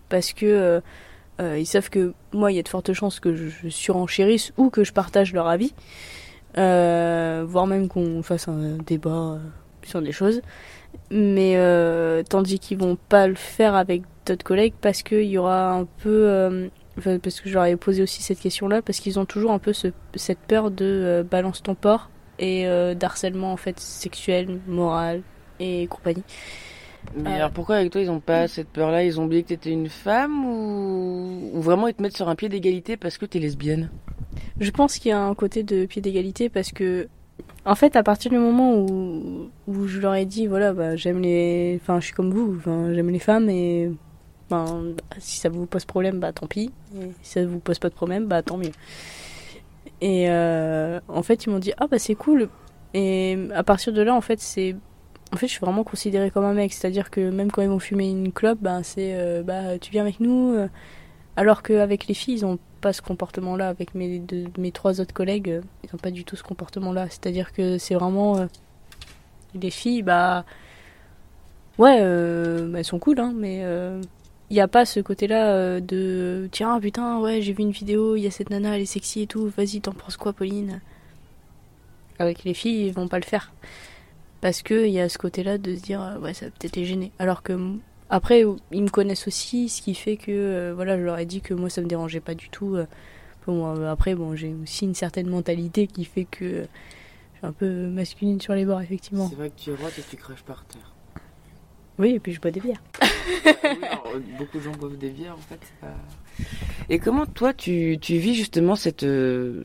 Parce 0.08 0.32
que 0.32 0.80
ils 1.40 1.66
savent 1.66 1.88
que 1.88 2.12
moi, 2.34 2.52
il 2.52 2.56
y 2.56 2.58
a 2.58 2.62
de 2.62 2.68
fortes 2.68 2.92
chances 2.92 3.18
que 3.18 3.34
je, 3.34 3.68
surenchérisse 3.70 4.52
ou 4.58 4.68
que 4.68 4.84
je 4.84 4.92
partage 4.92 5.32
leur 5.32 5.46
avis, 5.46 5.72
voire 6.54 7.66
même 7.66 7.88
qu'on 7.88 8.22
fasse 8.22 8.46
un 8.46 8.76
débat 8.84 9.38
sur 9.82 10.02
des 10.02 10.12
choses. 10.12 10.42
Mais 11.10 11.54
euh, 11.56 12.22
tandis 12.22 12.58
qu'ils 12.58 12.78
vont 12.78 12.96
pas 13.08 13.26
le 13.26 13.34
faire 13.34 13.74
avec 13.74 14.02
d'autres 14.26 14.44
collègues 14.44 14.74
parce 14.80 15.02
qu'il 15.02 15.24
y 15.24 15.38
aura 15.38 15.72
un 15.72 15.84
peu 15.84 16.28
euh, 16.28 16.68
Enfin, 16.98 17.18
parce 17.18 17.40
que 17.40 17.48
je 17.48 17.54
leur 17.54 17.64
ai 17.64 17.76
posé 17.76 18.02
aussi 18.02 18.20
cette 18.22 18.40
question-là, 18.40 18.82
parce 18.82 18.98
qu'ils 19.00 19.18
ont 19.18 19.24
toujours 19.24 19.52
un 19.52 19.58
peu 19.58 19.72
ce- 19.72 19.88
cette 20.16 20.38
peur 20.40 20.70
de 20.70 20.84
euh, 20.84 21.22
balance 21.22 21.62
ton 21.62 21.74
porc 21.74 22.10
et 22.38 22.64
d'harcèlement 22.94 23.52
en 23.52 23.56
fait 23.56 23.78
sexuel, 23.78 24.60
moral 24.66 25.22
et 25.60 25.86
compagnie. 25.88 26.24
Mais 27.16 27.34
alors 27.34 27.50
pourquoi 27.50 27.76
avec 27.76 27.90
toi 27.92 28.00
ils 28.00 28.10
ont 28.10 28.20
pas 28.20 28.48
cette 28.48 28.68
peur-là? 28.68 29.04
Ils 29.04 29.20
ont 29.20 29.24
oublié 29.24 29.42
que 29.42 29.48
t'étais 29.48 29.70
une 29.70 29.88
femme 29.88 30.44
ou... 30.46 31.50
ou 31.54 31.60
vraiment 31.60 31.86
ils 31.88 31.94
te 31.94 32.02
mettent 32.02 32.16
sur 32.16 32.28
un 32.28 32.34
pied 32.36 32.48
d'égalité 32.48 32.96
parce 32.96 33.18
que 33.18 33.26
t'es 33.26 33.38
lesbienne? 33.38 33.90
Je 34.58 34.70
pense 34.70 34.98
qu'il 34.98 35.10
y 35.10 35.12
a 35.12 35.20
un 35.20 35.34
côté 35.34 35.62
de 35.62 35.86
pied 35.86 36.00
d'égalité 36.02 36.48
parce 36.48 36.72
que, 36.72 37.08
en 37.66 37.74
fait, 37.74 37.96
à 37.96 38.02
partir 38.02 38.30
du 38.30 38.38
moment 38.38 38.74
où, 38.76 39.50
je 39.86 40.00
leur 40.00 40.14
ai 40.14 40.24
dit, 40.24 40.46
voilà, 40.46 40.72
bah, 40.72 40.96
j'aime 40.96 41.20
les. 41.20 41.78
Enfin, 41.82 42.00
je 42.00 42.06
suis 42.06 42.14
comme 42.14 42.30
vous, 42.30 42.58
j'aime 42.64 43.10
les 43.10 43.18
femmes 43.18 43.48
et. 43.50 43.90
Ben, 44.48 44.94
si 45.18 45.38
ça 45.38 45.48
vous 45.48 45.66
pose 45.66 45.84
problème, 45.84 46.18
bah 46.18 46.32
tant 46.32 46.48
pis. 46.48 46.72
Et 47.00 47.12
si 47.22 47.32
ça 47.34 47.46
vous 47.46 47.60
pose 47.60 47.78
pas 47.78 47.88
de 47.88 47.94
problème, 47.94 48.26
bah 48.26 48.42
tant 48.42 48.56
mieux. 48.56 48.72
Et 50.00 50.28
euh, 50.28 50.98
en 51.06 51.22
fait, 51.22 51.44
ils 51.44 51.50
m'ont 51.50 51.60
dit, 51.60 51.72
ah 51.78 51.86
bah 51.86 51.98
c'est 52.00 52.16
cool. 52.16 52.48
Et 52.92 53.38
à 53.54 53.62
partir 53.62 53.92
de 53.92 54.02
là, 54.02 54.12
en 54.14 54.20
fait, 54.20 54.40
je 54.40 55.46
suis 55.46 55.60
vraiment 55.60 55.84
considérée 55.84 56.32
comme 56.32 56.44
un 56.44 56.54
mec. 56.54 56.72
C'est-à-dire 56.72 57.10
que 57.10 57.30
même 57.30 57.52
quand 57.52 57.62
ils 57.62 57.68
vont 57.68 57.78
fumer 57.78 58.10
une 58.10 58.32
clope, 58.32 58.58
bah, 58.60 58.82
c'est. 58.82 59.14
euh, 59.14 59.42
bah, 59.44 59.78
tu 59.78 59.92
viens 59.92 60.02
avec 60.02 60.18
nous. 60.18 60.56
alors 61.36 61.62
qu'avec 61.62 62.08
les 62.08 62.14
filles, 62.14 62.34
ils 62.34 62.46
ont 62.46 62.58
pas 62.80 62.92
ce 62.92 63.02
comportement-là. 63.02 63.68
Avec 63.68 63.94
mes, 63.94 64.22
mes 64.58 64.72
trois 64.72 65.00
autres 65.00 65.14
collègues, 65.14 65.50
euh, 65.50 65.62
ils 65.84 65.94
ont 65.94 65.98
pas 65.98 66.10
du 66.10 66.24
tout 66.24 66.36
ce 66.36 66.42
comportement-là. 66.42 67.06
C'est-à-dire 67.08 67.52
que 67.52 67.78
c'est 67.78 67.94
vraiment. 67.94 68.38
euh, 68.38 68.46
les 69.54 69.70
filles, 69.70 70.02
bah. 70.02 70.44
Ouais, 71.78 71.98
euh, 72.00 72.74
elles 72.74 72.84
sont 72.84 72.98
cool, 72.98 73.20
hein, 73.20 73.32
mais. 73.36 73.64
Il 74.50 74.54
n'y 74.54 74.60
a 74.60 74.66
pas 74.68 74.84
ce 74.84 74.98
côté-là 74.98 75.80
de. 75.80 76.48
Tiens, 76.50 76.80
putain, 76.80 77.20
ouais, 77.20 77.40
j'ai 77.40 77.52
vu 77.52 77.62
une 77.62 77.70
vidéo, 77.70 78.16
il 78.16 78.22
y 78.22 78.26
a 78.26 78.32
cette 78.32 78.50
nana, 78.50 78.74
elle 78.74 78.82
est 78.82 78.86
sexy 78.86 79.22
et 79.22 79.26
tout, 79.28 79.46
vas-y, 79.56 79.80
t'en 79.80 79.92
penses 79.92 80.16
quoi, 80.16 80.32
Pauline? 80.32 80.80
Avec 82.18 82.42
les 82.42 82.52
filles, 82.54 82.86
ils 82.86 82.92
vont 82.92 83.06
pas 83.06 83.18
le 83.20 83.24
faire. 83.24 83.52
Parce 84.40 84.62
qu'il 84.62 84.88
y 84.88 84.98
a 85.00 85.08
ce 85.08 85.18
côté-là 85.18 85.56
de 85.56 85.76
se 85.76 85.82
dire, 85.82 86.18
ouais, 86.20 86.34
ça 86.34 86.46
peut-être 86.46 86.74
les. 86.74 87.12
Alors 87.20 87.44
que. 87.44 87.52
Après, 88.10 88.44
ils 88.72 88.82
me 88.82 88.88
connaissent 88.88 89.28
aussi, 89.28 89.68
ce 89.68 89.82
qui 89.82 89.94
fait 89.94 90.16
que, 90.16 90.32
euh, 90.32 90.72
voilà, 90.74 90.98
je 90.98 91.02
leur 91.04 91.18
ai 91.18 91.26
dit 91.26 91.40
que 91.40 91.54
moi, 91.54 91.70
ça 91.70 91.80
me 91.80 91.86
dérangeait 91.86 92.20
pas 92.20 92.34
du 92.34 92.48
tout. 92.50 92.74
euh. 92.74 92.86
Bon, 93.46 93.66
euh, 93.76 93.90
après, 93.90 94.14
bon, 94.14 94.34
j'ai 94.36 94.52
aussi 94.62 94.84
une 94.84 94.94
certaine 94.94 95.28
mentalité 95.28 95.86
qui 95.86 96.04
fait 96.04 96.24
que 96.24 96.44
euh, 96.44 96.64
je 97.34 97.38
suis 97.38 97.46
un 97.46 97.52
peu 97.52 97.86
masculine 97.86 98.40
sur 98.40 98.54
les 98.54 98.64
bords, 98.64 98.80
effectivement. 98.82 99.28
C'est 99.28 99.36
vrai 99.36 99.50
que 99.50 99.58
tu 99.60 99.70
es 99.70 99.74
droite 99.76 99.92
et 99.98 100.02
tu 100.10 100.16
craches 100.16 100.42
par 100.42 100.64
terre. 100.66 100.92
Oui, 101.98 102.10
et 102.10 102.20
puis 102.20 102.32
je 102.32 102.40
bois 102.40 102.50
des 102.50 102.60
bières. 102.60 102.82
Oui, 103.44 103.86
alors, 103.86 104.04
euh, 104.14 104.20
beaucoup 104.38 104.58
de 104.58 104.62
gens 104.64 104.72
boivent 104.72 104.98
des 104.98 105.10
bières 105.10 105.34
en 105.34 105.38
fait. 105.38 105.60
pas- 105.80 105.86
Et 106.88 106.98
comment 106.98 107.26
toi 107.26 107.52
tu, 107.54 107.98
tu 108.00 108.16
vis 108.16 108.34
justement 108.34 108.74
cette, 108.74 109.04
euh, 109.04 109.62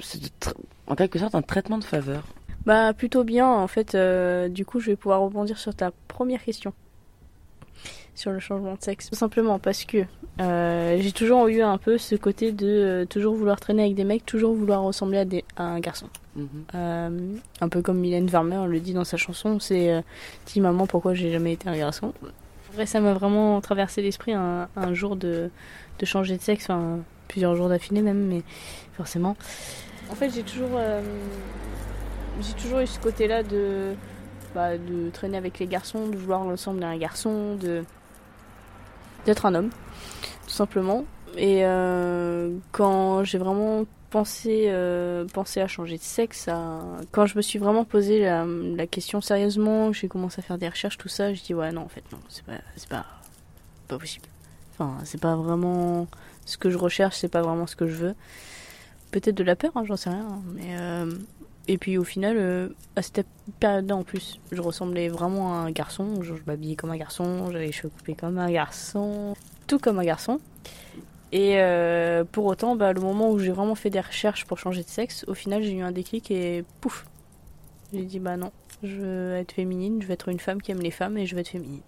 en 0.87 0.95
quelque 0.95 1.17
sorte 1.19 1.33
un 1.35 1.41
traitement 1.41 1.77
de 1.79 1.83
faveur? 1.83 2.23
Bah 2.65 2.93
plutôt 2.93 3.23
bien 3.23 3.47
en 3.47 3.67
fait. 3.67 3.95
euh, 3.95 4.47
du 4.49 4.65
coup, 4.65 4.79
je 4.79 4.87
vais 4.91 4.95
pouvoir 4.95 5.21
rebondir 5.21 5.57
sur 5.57 5.73
ta 5.73 5.91
première 6.07 6.43
question 6.43 6.73
sur 8.15 8.31
le 8.31 8.39
changement 8.39 8.73
de 8.73 8.81
sexe. 8.81 9.09
Tout 9.09 9.15
simplement 9.15 9.59
parce 9.59 9.85
que 9.85 10.05
euh, 10.39 10.97
j'ai 10.99 11.11
toujours 11.11 11.47
eu 11.47 11.61
un 11.61 11.77
peu 11.77 11.97
ce 11.97 12.15
côté 12.15 12.51
de 12.51 12.67
euh, 12.67 13.05
toujours 13.05 13.35
vouloir 13.35 13.59
traîner 13.59 13.83
avec 13.83 13.95
des 13.95 14.03
mecs, 14.03 14.25
toujours 14.25 14.55
vouloir 14.55 14.81
ressembler 14.83 15.19
à, 15.19 15.25
des, 15.25 15.43
à 15.57 15.63
un 15.63 15.79
garçon. 15.79 16.07
Mhm. 16.35 16.47
Euh, 16.73 17.19
un 17.61 17.69
peu 17.69 17.81
comme 17.81 17.99
Mylène 17.99 18.27
Farmer 18.27 18.65
le 18.67 18.79
dit 18.79 18.93
dans 18.93 19.03
sa 19.03 19.17
chanson, 19.17 19.59
c'est 19.59 20.03
dis 20.47 20.61
maman 20.61 20.87
pourquoi 20.87 21.13
j'ai 21.13 21.31
jamais 21.31 21.53
été 21.53 21.69
un 21.69 21.77
garçon? 21.77 22.13
Après 22.69 22.85
ça 22.85 22.99
m'a 22.99 23.13
vraiment 23.13 23.61
traversé 23.61 24.01
l'esprit 24.01 24.33
un, 24.33 24.67
un 24.75 24.93
jour 24.93 25.15
de, 25.15 25.49
de 25.99 26.05
changer 26.05 26.37
de 26.37 26.41
sexe, 26.41 26.65
enfin 26.65 26.99
plusieurs 27.27 27.55
jours 27.55 27.69
d'affilée 27.69 28.01
même, 28.01 28.25
mais 28.25 28.43
forcément. 28.93 29.37
En 30.09 30.15
fait 30.15 30.29
j'ai 30.29 30.43
toujours 30.43 30.77
j'ai 32.41 32.53
toujours 32.53 32.79
eu 32.79 32.87
ce 32.87 32.99
côté-là 32.99 33.43
de 33.43 33.93
bah, 34.55 34.77
de 34.77 35.09
traîner 35.11 35.37
avec 35.37 35.59
les 35.59 35.67
garçons, 35.67 36.07
de 36.07 36.15
vouloir 36.15 36.45
ressembler 36.45 36.85
à 36.85 36.89
un 36.89 36.97
garçon, 36.97 37.55
de 37.55 37.83
d'être 39.25 39.45
un 39.45 39.55
homme, 39.55 39.69
tout 40.45 40.53
simplement. 40.53 41.05
Et 41.37 41.65
euh, 41.65 42.57
quand 42.71 43.23
j'ai 43.23 43.37
vraiment 43.37 43.85
euh, 44.47 45.25
penser 45.33 45.61
à 45.61 45.67
changer 45.67 45.97
de 45.97 46.03
sexe, 46.03 46.47
à... 46.47 46.81
quand 47.11 47.25
je 47.25 47.35
me 47.35 47.41
suis 47.41 47.59
vraiment 47.59 47.83
posé 47.83 48.21
la, 48.21 48.87
question 48.87 49.19
sérieusement, 49.19 49.91
j'ai 49.91 50.07
commencé 50.07 50.39
à 50.39 50.41
faire 50.41 50.57
des 50.57 50.69
recherches, 50.69 50.97
tout 50.97 51.09
ça, 51.09 51.33
je 51.33 51.41
dis 51.41 51.53
ouais 51.53 51.71
non 51.71 51.81
en 51.81 51.89
fait 51.89 52.03
non, 52.11 52.19
c'est 52.29 52.45
pas, 52.45 52.53
c'est 52.77 52.87
pas, 52.87 53.05
pas 53.87 53.97
possible. 53.97 54.27
Enfin, 54.73 54.97
c'est 55.03 55.19
pas 55.19 55.35
vraiment 55.35 56.07
ce 56.45 56.57
que 56.57 56.69
je 56.69 56.77
recherche, 56.77 57.17
c'est 57.17 57.27
pas 57.29 57.41
vraiment 57.41 57.67
ce 57.67 57.75
que 57.75 57.87
je 57.87 57.95
veux. 57.95 58.15
Peut-être 59.11 59.35
de 59.35 59.43
la 59.43 59.55
peur, 59.55 59.71
hein, 59.75 59.83
j'en 59.85 59.97
sais 59.97 60.09
rien, 60.09 60.41
mais 60.53 60.77
euh, 60.77 61.11
et 61.67 61.77
puis 61.77 61.97
au 61.97 62.03
final, 62.03 62.37
euh, 62.37 62.69
à 62.95 63.01
cette 63.01 63.25
période-là 63.59 63.95
en 63.95 64.03
plus, 64.03 64.39
je 64.51 64.61
ressemblais 64.61 65.07
vraiment 65.07 65.53
à 65.53 65.57
un 65.57 65.71
garçon, 65.71 66.21
je, 66.21 66.35
je 66.35 66.41
m'habillais 66.45 66.75
comme 66.75 66.91
un 66.91 66.97
garçon, 66.97 67.51
j'avais 67.51 67.67
les 67.67 67.71
cheveux 67.71 67.89
coupés 67.89 68.13
comme 68.13 68.37
un 68.37 68.51
garçon, 68.51 69.35
tout 69.67 69.79
comme 69.79 69.99
un 69.99 70.05
garçon. 70.05 70.39
Et 71.31 71.59
euh, 71.59 72.23
pour 72.23 72.45
autant, 72.45 72.75
bah, 72.75 72.93
le 72.93 73.01
moment 73.01 73.31
où 73.31 73.39
j'ai 73.39 73.51
vraiment 73.51 73.75
fait 73.75 73.89
des 73.89 73.99
recherches 73.99 74.45
pour 74.45 74.59
changer 74.59 74.83
de 74.83 74.87
sexe, 74.87 75.25
au 75.27 75.33
final, 75.33 75.63
j'ai 75.63 75.73
eu 75.73 75.81
un 75.81 75.91
déclic 75.91 76.29
et 76.31 76.63
pouf 76.81 77.05
J'ai 77.93 78.03
dit, 78.03 78.19
bah 78.19 78.37
non, 78.37 78.51
je 78.83 78.95
veux 78.95 79.35
être 79.35 79.51
féminine, 79.51 80.01
je 80.01 80.07
veux 80.07 80.13
être 80.13 80.29
une 80.29 80.39
femme 80.39 80.61
qui 80.61 80.71
aime 80.71 80.81
les 80.81 80.91
femmes 80.91 81.17
et 81.17 81.25
je 81.25 81.35
veux 81.35 81.41
être 81.41 81.49
féminine. 81.49 81.81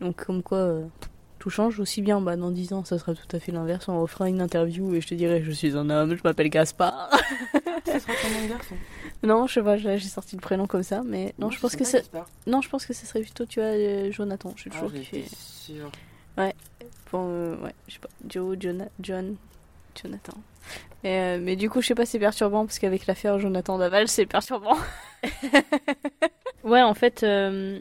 Donc, 0.00 0.24
comme 0.24 0.42
quoi, 0.42 0.58
euh, 0.58 0.84
tout 1.40 1.50
change 1.50 1.80
aussi 1.80 2.02
bien. 2.02 2.20
Bah, 2.20 2.36
dans 2.36 2.52
10 2.52 2.72
ans, 2.74 2.84
ça 2.84 2.98
sera 2.98 3.14
tout 3.14 3.36
à 3.36 3.40
fait 3.40 3.50
l'inverse. 3.50 3.88
On 3.88 4.00
refera 4.00 4.28
une 4.28 4.40
interview 4.40 4.94
et 4.94 5.00
je 5.00 5.08
te 5.08 5.14
dirai, 5.14 5.42
je 5.42 5.50
suis 5.50 5.76
un 5.76 5.90
homme, 5.90 6.14
je 6.14 6.20
m'appelle 6.22 6.48
Gaspard. 6.50 7.10
Ça 7.86 7.98
sera 7.98 8.12
garçon. 8.46 8.74
non, 9.22 9.46
je 9.46 9.54
sais 9.54 9.62
pas, 9.62 9.76
j'ai 9.78 9.98
sorti 10.00 10.36
le 10.36 10.40
prénom 10.42 10.66
comme 10.66 10.82
ça, 10.82 11.02
mais 11.04 11.34
non, 11.38 11.50
je 11.50 11.58
pense 11.58 11.74
que 11.74 11.82
c'est. 11.84 12.08
Non, 12.46 12.60
je 12.60 12.68
pense 12.68 12.84
que 12.84 12.92
ce 12.92 13.06
serait 13.06 13.22
plutôt, 13.22 13.46
tu 13.46 13.58
vois, 13.58 13.70
euh, 13.70 14.12
Jonathan. 14.12 14.52
J'ai 14.56 14.70
Ah, 14.70 14.74
toujours 14.74 14.92
kiffé. 14.92 15.24
Bon, 17.10 17.26
euh, 17.28 17.56
ouais, 17.56 17.74
je 17.88 17.94
sais 17.94 17.98
pas, 18.00 18.08
Joe, 18.28 18.56
Jonah, 18.60 18.88
John, 19.00 19.36
Jonathan. 20.00 20.34
Mais, 21.02 21.18
euh, 21.20 21.40
mais 21.42 21.56
du 21.56 21.68
coup, 21.70 21.80
je 21.80 21.88
sais 21.88 21.94
pas, 21.94 22.06
c'est 22.06 22.18
perturbant 22.18 22.66
parce 22.66 22.78
qu'avec 22.78 23.06
l'affaire 23.06 23.38
Jonathan 23.38 23.78
Daval, 23.78 24.06
c'est 24.06 24.26
perturbant. 24.26 24.76
ouais, 26.64 26.82
en 26.82 26.94
fait, 26.94 27.22
euh, 27.22 27.80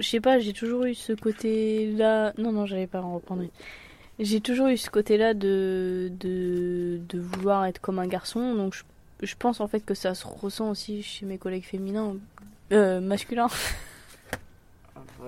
je 0.00 0.08
sais 0.08 0.20
pas, 0.20 0.38
j'ai 0.38 0.52
toujours 0.52 0.84
eu 0.84 0.94
ce 0.94 1.12
côté-là. 1.12 2.32
Non, 2.38 2.52
non, 2.52 2.66
j'allais 2.66 2.86
pas 2.86 3.02
en 3.02 3.14
reprendre. 3.14 3.42
une. 3.42 3.50
J'ai 4.18 4.40
toujours 4.40 4.68
eu 4.68 4.76
ce 4.76 4.90
côté-là 4.90 5.32
de, 5.32 6.12
de, 6.20 7.00
de 7.08 7.18
vouloir 7.18 7.64
être 7.66 7.80
comme 7.80 7.98
un 7.98 8.06
garçon, 8.06 8.54
donc 8.54 8.74
je, 8.74 8.82
je 9.22 9.34
pense 9.34 9.60
en 9.60 9.68
fait 9.68 9.80
que 9.80 9.94
ça 9.94 10.14
se 10.14 10.26
ressent 10.26 10.70
aussi 10.70 11.02
chez 11.02 11.24
mes 11.24 11.38
collègues 11.38 11.64
féminins, 11.64 12.16
euh, 12.72 13.00
masculins. 13.00 13.48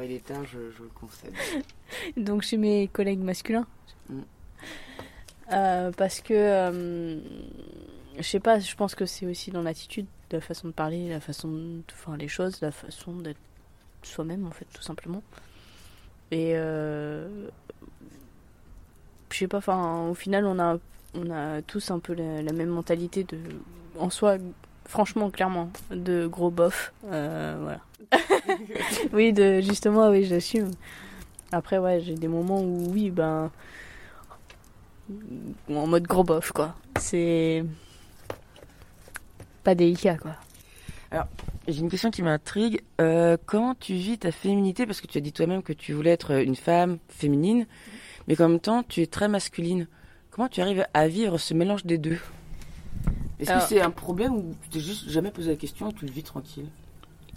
il 0.03 0.13
est 0.13 0.25
tard, 0.25 0.45
je, 0.45 0.71
je 0.77 0.83
le 0.83 0.91
concède. 0.95 1.33
donc 2.19 2.43
chez 2.43 2.59
mes 2.59 2.89
collègues 2.89 3.21
masculins. 3.21 3.67
Mm. 4.11 4.21
Euh, 5.53 5.91
parce 5.97 6.21
que, 6.21 6.35
euh, 6.35 7.19
je 8.19 8.23
sais 8.23 8.41
pas, 8.41 8.59
je 8.59 8.75
pense 8.75 8.95
que 8.95 9.07
c'est 9.07 9.27
aussi 9.27 9.51
dans 9.51 9.63
l'attitude, 9.63 10.07
la 10.31 10.41
façon 10.41 10.69
de 10.69 10.73
parler, 10.73 11.09
la 11.09 11.21
façon 11.21 11.49
de 11.49 11.93
faire 11.95 12.17
les 12.17 12.29
choses, 12.29 12.61
la 12.61 12.73
façon 12.73 13.13
d'être 13.13 13.41
soi-même 14.07 14.47
en 14.47 14.51
fait, 14.51 14.67
tout 14.73 14.83
simplement. 14.83 15.23
Et 16.31 16.53
euh, 16.55 17.29
je 19.31 19.39
sais 19.39 19.49
pas, 19.49 19.59
enfin, 19.59 20.09
au 20.09 20.15
final, 20.15 20.47
on 20.47 20.59
a, 20.59 20.79
on 21.15 21.31
a 21.31 21.63
tous 21.63 21.91
un 21.91 21.99
peu 21.99 22.15
la, 22.15 22.43
la 22.43 22.53
même 22.53 22.71
mentalité 22.71 23.25
de, 23.25 23.39
en 23.99 24.11
soi, 24.11 24.37
franchement, 24.87 25.31
clairement, 25.31 25.71
de 25.91 26.27
gros 26.27 26.51
bof. 26.51 26.93
Euh, 27.07 27.57
voilà. 27.61 27.81
oui, 29.13 29.33
de, 29.33 29.61
justement, 29.61 30.11
oui, 30.11 30.25
j'assume. 30.25 30.71
Après, 31.51 31.79
ouais, 31.79 32.01
j'ai 32.01 32.15
des 32.15 32.29
moments 32.29 32.63
où, 32.63 32.91
oui, 32.93 33.11
ben. 33.11 33.51
En 35.69 35.87
mode 35.87 36.05
gros 36.05 36.25
bof, 36.25 36.53
quoi. 36.53 36.75
C'est. 36.99 37.65
Pas 39.65 39.75
délicat, 39.75 40.17
quoi. 40.17 40.33
J'ai 41.69 41.81
une 41.81 41.91
question 41.91 42.11
qui 42.11 42.23
m'intrigue. 42.23 42.83
Euh, 43.01 43.37
comment 43.47 43.75
tu 43.75 43.95
vis 43.95 44.19
ta 44.19 44.33
féminité? 44.33 44.87
Parce 44.87 45.01
que 45.01 45.07
tu 45.07 45.19
as 45.19 45.21
dit 45.21 45.33
toi-même 45.33 45.63
que 45.63 45.73
tu 45.73 45.93
voulais 45.93 46.11
être 46.11 46.33
une 46.43 46.57
femme 46.57 46.99
féminine, 47.09 47.67
mais 48.27 48.41
en 48.41 48.49
même 48.49 48.61
temps, 48.61 48.83
tu 48.83 49.01
es 49.03 49.07
très 49.07 49.29
masculine. 49.29 49.87
Comment 50.31 50.49
tu 50.49 50.61
arrives 50.61 50.85
à 50.95 51.09
vivre 51.09 51.39
ce 51.39 51.55
mélange 51.55 51.85
des 51.85 51.99
deux? 51.99 52.19
Est-ce 53.39 53.51
Alors- 53.51 53.63
que 53.63 53.69
c'est 53.69 53.81
un 53.81 53.91
problème 53.91 54.35
ou 54.35 54.55
tu 54.63 54.69
t'es 54.71 54.81
juste 54.81 55.09
jamais 55.09 55.31
posé 55.31 55.51
la 55.51 55.57
question 55.57 55.91
et 55.91 55.93
tu 55.93 56.07
le 56.07 56.13
vis 56.13 56.23
tranquille? 56.23 56.67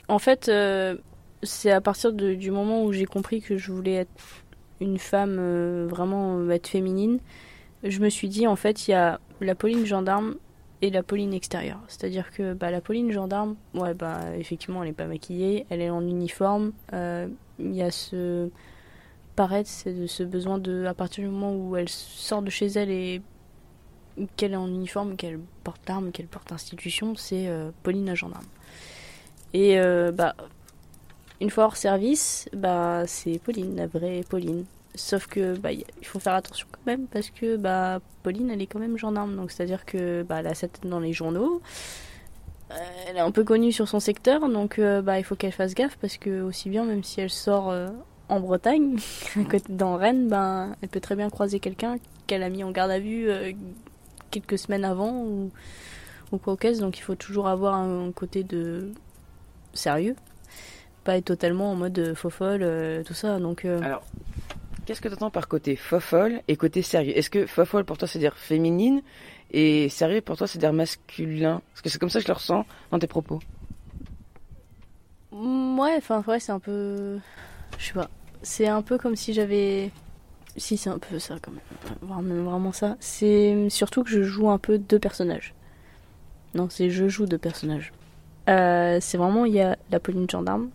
En 0.08 0.20
fait, 0.20 0.50
euh, 0.50 0.96
c'est 1.44 1.72
à 1.72 1.82
partir 1.82 2.14
de- 2.14 2.34
du 2.36 2.52
moment 2.52 2.84
où 2.84 2.94
j'ai 2.94 3.06
compris 3.06 3.42
que 3.42 3.58
je 3.58 3.72
voulais 3.72 3.94
être 3.96 4.10
une 4.82 4.98
femme, 5.00 5.38
euh, 5.40 5.88
vraiment 5.90 6.38
euh, 6.40 6.50
être 6.52 6.68
féminine, 6.68 7.20
je 7.84 8.00
me 8.00 8.10
suis 8.10 8.30
dit, 8.30 8.48
en 8.48 8.56
fait, 8.56 8.88
il 8.88 8.92
y 8.92 8.94
a 8.94 9.20
la 9.42 9.56
Pauline 9.56 9.86
gendarme 9.86 10.36
et 10.82 10.90
la 10.90 11.04
Pauline 11.04 11.34
extérieure. 11.34 11.80
C'est-à-dire 11.88 12.32
que 12.32 12.54
bah, 12.54 12.72
la 12.72 12.82
Pauline 12.82 13.12
gendarme, 13.12 13.56
ouais, 13.74 13.94
bah, 13.94 14.36
effectivement, 14.38 14.84
elle 14.84 14.90
n'est 14.90 14.96
pas 14.96 15.08
maquillée, 15.08 15.66
elle 15.70 15.82
est 15.82 15.90
en 15.90 16.02
uniforme. 16.02 16.74
euh, 16.94 17.28
Il 17.60 17.74
y 17.74 17.82
a 17.82 17.92
ce 17.92 18.50
paraître, 19.36 19.70
c'est 19.70 19.94
de 19.94 20.08
ce 20.08 20.24
besoin 20.24 20.60
de, 20.60 20.86
à 20.86 20.94
partir 20.94 21.24
du 21.24 21.30
moment 21.30 21.54
où 21.56 21.76
elle 21.76 21.90
sort 21.90 22.42
de 22.42 22.50
chez 22.50 22.68
elle 22.68 22.90
et 22.90 23.22
qu'elle 24.38 24.54
est 24.54 24.58
en 24.58 24.68
uniforme, 24.68 25.18
qu'elle 25.18 25.40
porte 25.64 25.82
l'arme, 25.88 26.12
qu'elle 26.12 26.28
porte 26.28 26.52
institution, 26.52 27.16
c'est 27.16 27.48
euh, 27.48 27.72
Pauline 27.84 28.06
la 28.06 28.16
gendarme. 28.16 28.46
Et 29.54 29.78
euh, 29.80 30.12
bah, 30.12 30.36
une 31.42 31.50
fois 31.50 31.66
hors 31.66 31.78
service, 31.78 32.50
bah, 32.54 33.04
c'est 33.08 33.40
Pauline, 33.40 33.76
la 33.76 33.88
vraie 33.88 34.22
Pauline. 34.30 34.66
Sauf 34.96 35.28
que 35.28 35.58
bah, 35.58 35.72
il 35.72 35.86
faut 36.04 36.20
faire 36.20 36.34
attention 36.34 36.68
quand 36.72 36.86
même 36.86 37.08
parce 37.08 37.30
que 37.30 37.58
bah, 37.58 38.00
Pauline, 38.24 38.50
elle 38.50 38.62
est 38.62 38.68
quand 38.68 38.80
même 38.80 38.98
gendarme. 38.98 39.36
Donc 39.36 39.52
c'est-à-dire 39.52 39.86
que 39.86 40.24
bah, 40.24 40.38
elle 40.40 40.48
a 40.48 40.56
sa 40.56 40.68
tête 40.68 40.88
dans 40.88 41.00
les 41.00 41.14
journaux. 41.14 41.62
Euh, 42.72 42.76
elle 43.08 43.18
est 43.18 43.22
un 43.22 43.32
peu 43.32 43.44
connue 43.44 43.72
sur 43.72 43.88
son 43.88 44.00
secteur, 44.00 44.50
donc 44.50 44.80
euh, 44.80 45.02
bah, 45.02 45.20
il 45.20 45.24
faut 45.24 45.36
qu'elle 45.36 45.52
fasse 45.52 45.76
gaffe 45.76 45.98
parce 45.98 46.18
que 46.18 46.42
aussi 46.42 46.70
bien, 46.70 46.84
même 46.84 47.04
si 47.04 47.22
elle 47.22 47.30
sort 47.30 47.70
euh, 47.70 47.90
en 48.28 48.40
Bretagne, 48.40 48.98
à 49.36 49.58
dans 49.70 49.96
Rennes, 49.98 50.28
ben, 50.28 50.76
elle 50.82 50.90
peut 50.90 51.00
très 51.00 51.16
bien 51.16 51.30
croiser 51.30 51.60
quelqu'un 51.60 51.98
qu'elle 52.26 52.42
a 52.42 52.50
mis 52.50 52.64
en 52.64 52.72
garde 52.72 52.90
à 52.90 53.00
vue 53.00 53.30
quelques 54.32 54.58
semaines 54.58 54.84
avant 54.84 55.12
ou, 55.12 55.52
ou 56.32 56.38
quoi 56.40 56.54
au 56.54 56.56
caisse. 56.56 56.80
Donc 56.80 56.98
il 56.98 57.02
faut 57.02 57.14
toujours 57.14 57.48
avoir 57.48 57.76
un 57.76 58.12
côté 58.12 58.44
de 58.44 58.92
sérieux, 59.74 60.16
pas 61.04 61.18
être 61.18 61.26
totalement 61.26 61.72
en 61.72 61.76
mode 61.76 62.16
faux 62.16 62.32
folle, 62.32 62.68
tout 63.06 63.14
ça. 63.14 63.38
Donc 63.38 63.64
Alors, 63.64 64.02
qu'est-ce 64.86 65.02
que 65.02 65.10
tu 65.10 65.32
par 65.32 65.48
côté 65.48 65.76
fofolle 65.76 66.42
et 66.48 66.56
côté 66.56 66.82
sérieux? 66.82 67.18
Est-ce 67.18 67.30
que 67.30 67.46
fofolle 67.46 67.86
pour 67.86 67.98
toi 67.98 68.08
c'est 68.08 68.20
dire 68.20 68.36
féminine 68.38 69.02
et 69.52 69.90
sérieux 69.90 70.22
pour 70.22 70.38
toi 70.38 70.48
c'est 70.48 70.60
dire 70.60 70.74
masculin? 70.74 71.62
Parce 71.72 71.82
que 71.82 71.90
c'est 71.90 72.00
comme 72.00 72.10
ça 72.10 72.20
que 72.20 72.24
je 72.24 72.30
le 72.30 72.34
ressens 72.36 72.66
dans 72.92 73.00
tes 73.00 73.08
propos. 73.08 73.40
Mm, 75.32 75.78
Ouais, 75.80 75.96
enfin, 75.98 76.24
ouais, 76.28 76.40
c'est 76.40 76.52
un 76.52 76.60
peu. 76.60 77.20
Je 77.78 77.86
sais 77.88 77.94
pas. 77.94 78.10
C'est 78.42 78.68
un 78.68 78.82
peu 78.82 78.98
comme 78.98 79.16
si 79.16 79.34
j'avais. 79.34 79.92
Si, 80.58 80.78
c'est 80.78 80.90
un 80.90 81.00
peu 81.00 81.20
ça, 81.20 81.36
quand 81.42 81.52
même. 81.52 82.44
Vraiment 82.46 82.72
ça. 82.72 82.96
C'est 83.00 83.70
surtout 83.70 84.04
que 84.04 84.10
je 84.10 84.24
joue 84.24 84.50
un 84.50 84.58
peu 84.58 84.78
deux 84.78 85.00
personnages. 85.00 85.54
Non, 86.54 86.70
c'est 86.70 86.90
je 86.90 87.10
joue 87.10 87.26
deux 87.26 87.38
personnages. 87.38 87.92
Euh, 88.48 89.00
c'est 89.02 89.18
vraiment, 89.18 89.44
il 89.46 89.54
y 89.54 89.60
a 89.60 89.78
la 89.92 90.00
Pauline 90.00 90.30
gendarme. 90.30 90.70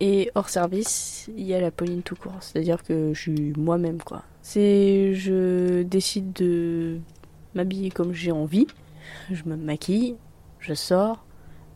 Et 0.00 0.30
hors 0.34 0.48
service, 0.48 1.28
il 1.36 1.44
y 1.44 1.54
a 1.54 1.60
la 1.60 1.70
Pauline 1.70 2.02
tout 2.02 2.14
court. 2.16 2.36
C'est-à-dire 2.40 2.82
que 2.84 3.12
je 3.14 3.20
suis 3.20 3.52
moi-même, 3.56 4.00
quoi. 4.02 4.22
C'est. 4.42 5.14
Je 5.14 5.82
décide 5.82 6.32
de 6.34 6.98
m'habiller 7.54 7.90
comme 7.90 8.12
j'ai 8.12 8.30
envie. 8.32 8.66
Je 9.30 9.42
me 9.46 9.56
maquille. 9.56 10.16
Je 10.60 10.74
sors. 10.74 11.24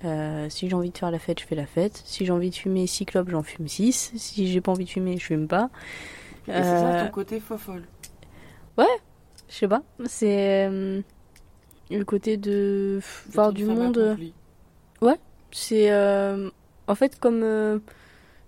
Euh, 0.05 0.49
si 0.50 0.69
j'ai 0.69 0.75
envie 0.75 0.91
de 0.91 0.99
faire 0.99 1.11
la 1.11 1.19
fête, 1.19 1.41
je 1.41 1.47
fais 1.47 1.55
la 1.55 1.67
fête. 1.67 2.00
Si 2.05 2.25
j'ai 2.25 2.33
envie 2.33 2.50
de 2.50 2.55
fumer 2.55 2.87
6 2.87 3.07
clopes, 3.07 3.29
j'en 3.31 3.43
fume 3.43 3.69
6. 3.69 4.12
Si 4.17 4.47
j'ai 4.49 4.61
pas 4.61 4.73
envie 4.73 4.85
de 4.85 4.91
fumer, 4.91 5.17
je 5.19 5.25
fume 5.25 5.47
pas. 5.49 5.71
Et 6.49 6.52
c'est 6.52 6.62
ça 6.62 7.00
Euh, 7.02 7.05
ton 7.07 7.11
côté 7.12 7.41
fofolle 7.41 7.85
Je 8.79 8.85
sais 9.49 9.69
pas. 9.69 9.83
C'est 10.07 10.67
euh, 10.69 11.02
le 11.91 12.05
côté 12.05 12.37
de 12.37 13.00
voir 13.31 13.52
du 13.52 13.64
monde. 13.64 13.99
euh, 13.99 15.14
C'est 15.52 15.91
euh, 15.93 16.50
en 16.88 16.95
fait 16.95 17.19
comme 17.21 17.43
euh, 17.43 17.79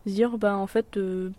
se 0.07 0.11
dire 0.11 0.39
bah 0.39 0.57
en 0.57 0.67
fait 0.67 0.97
euh, 0.97 1.31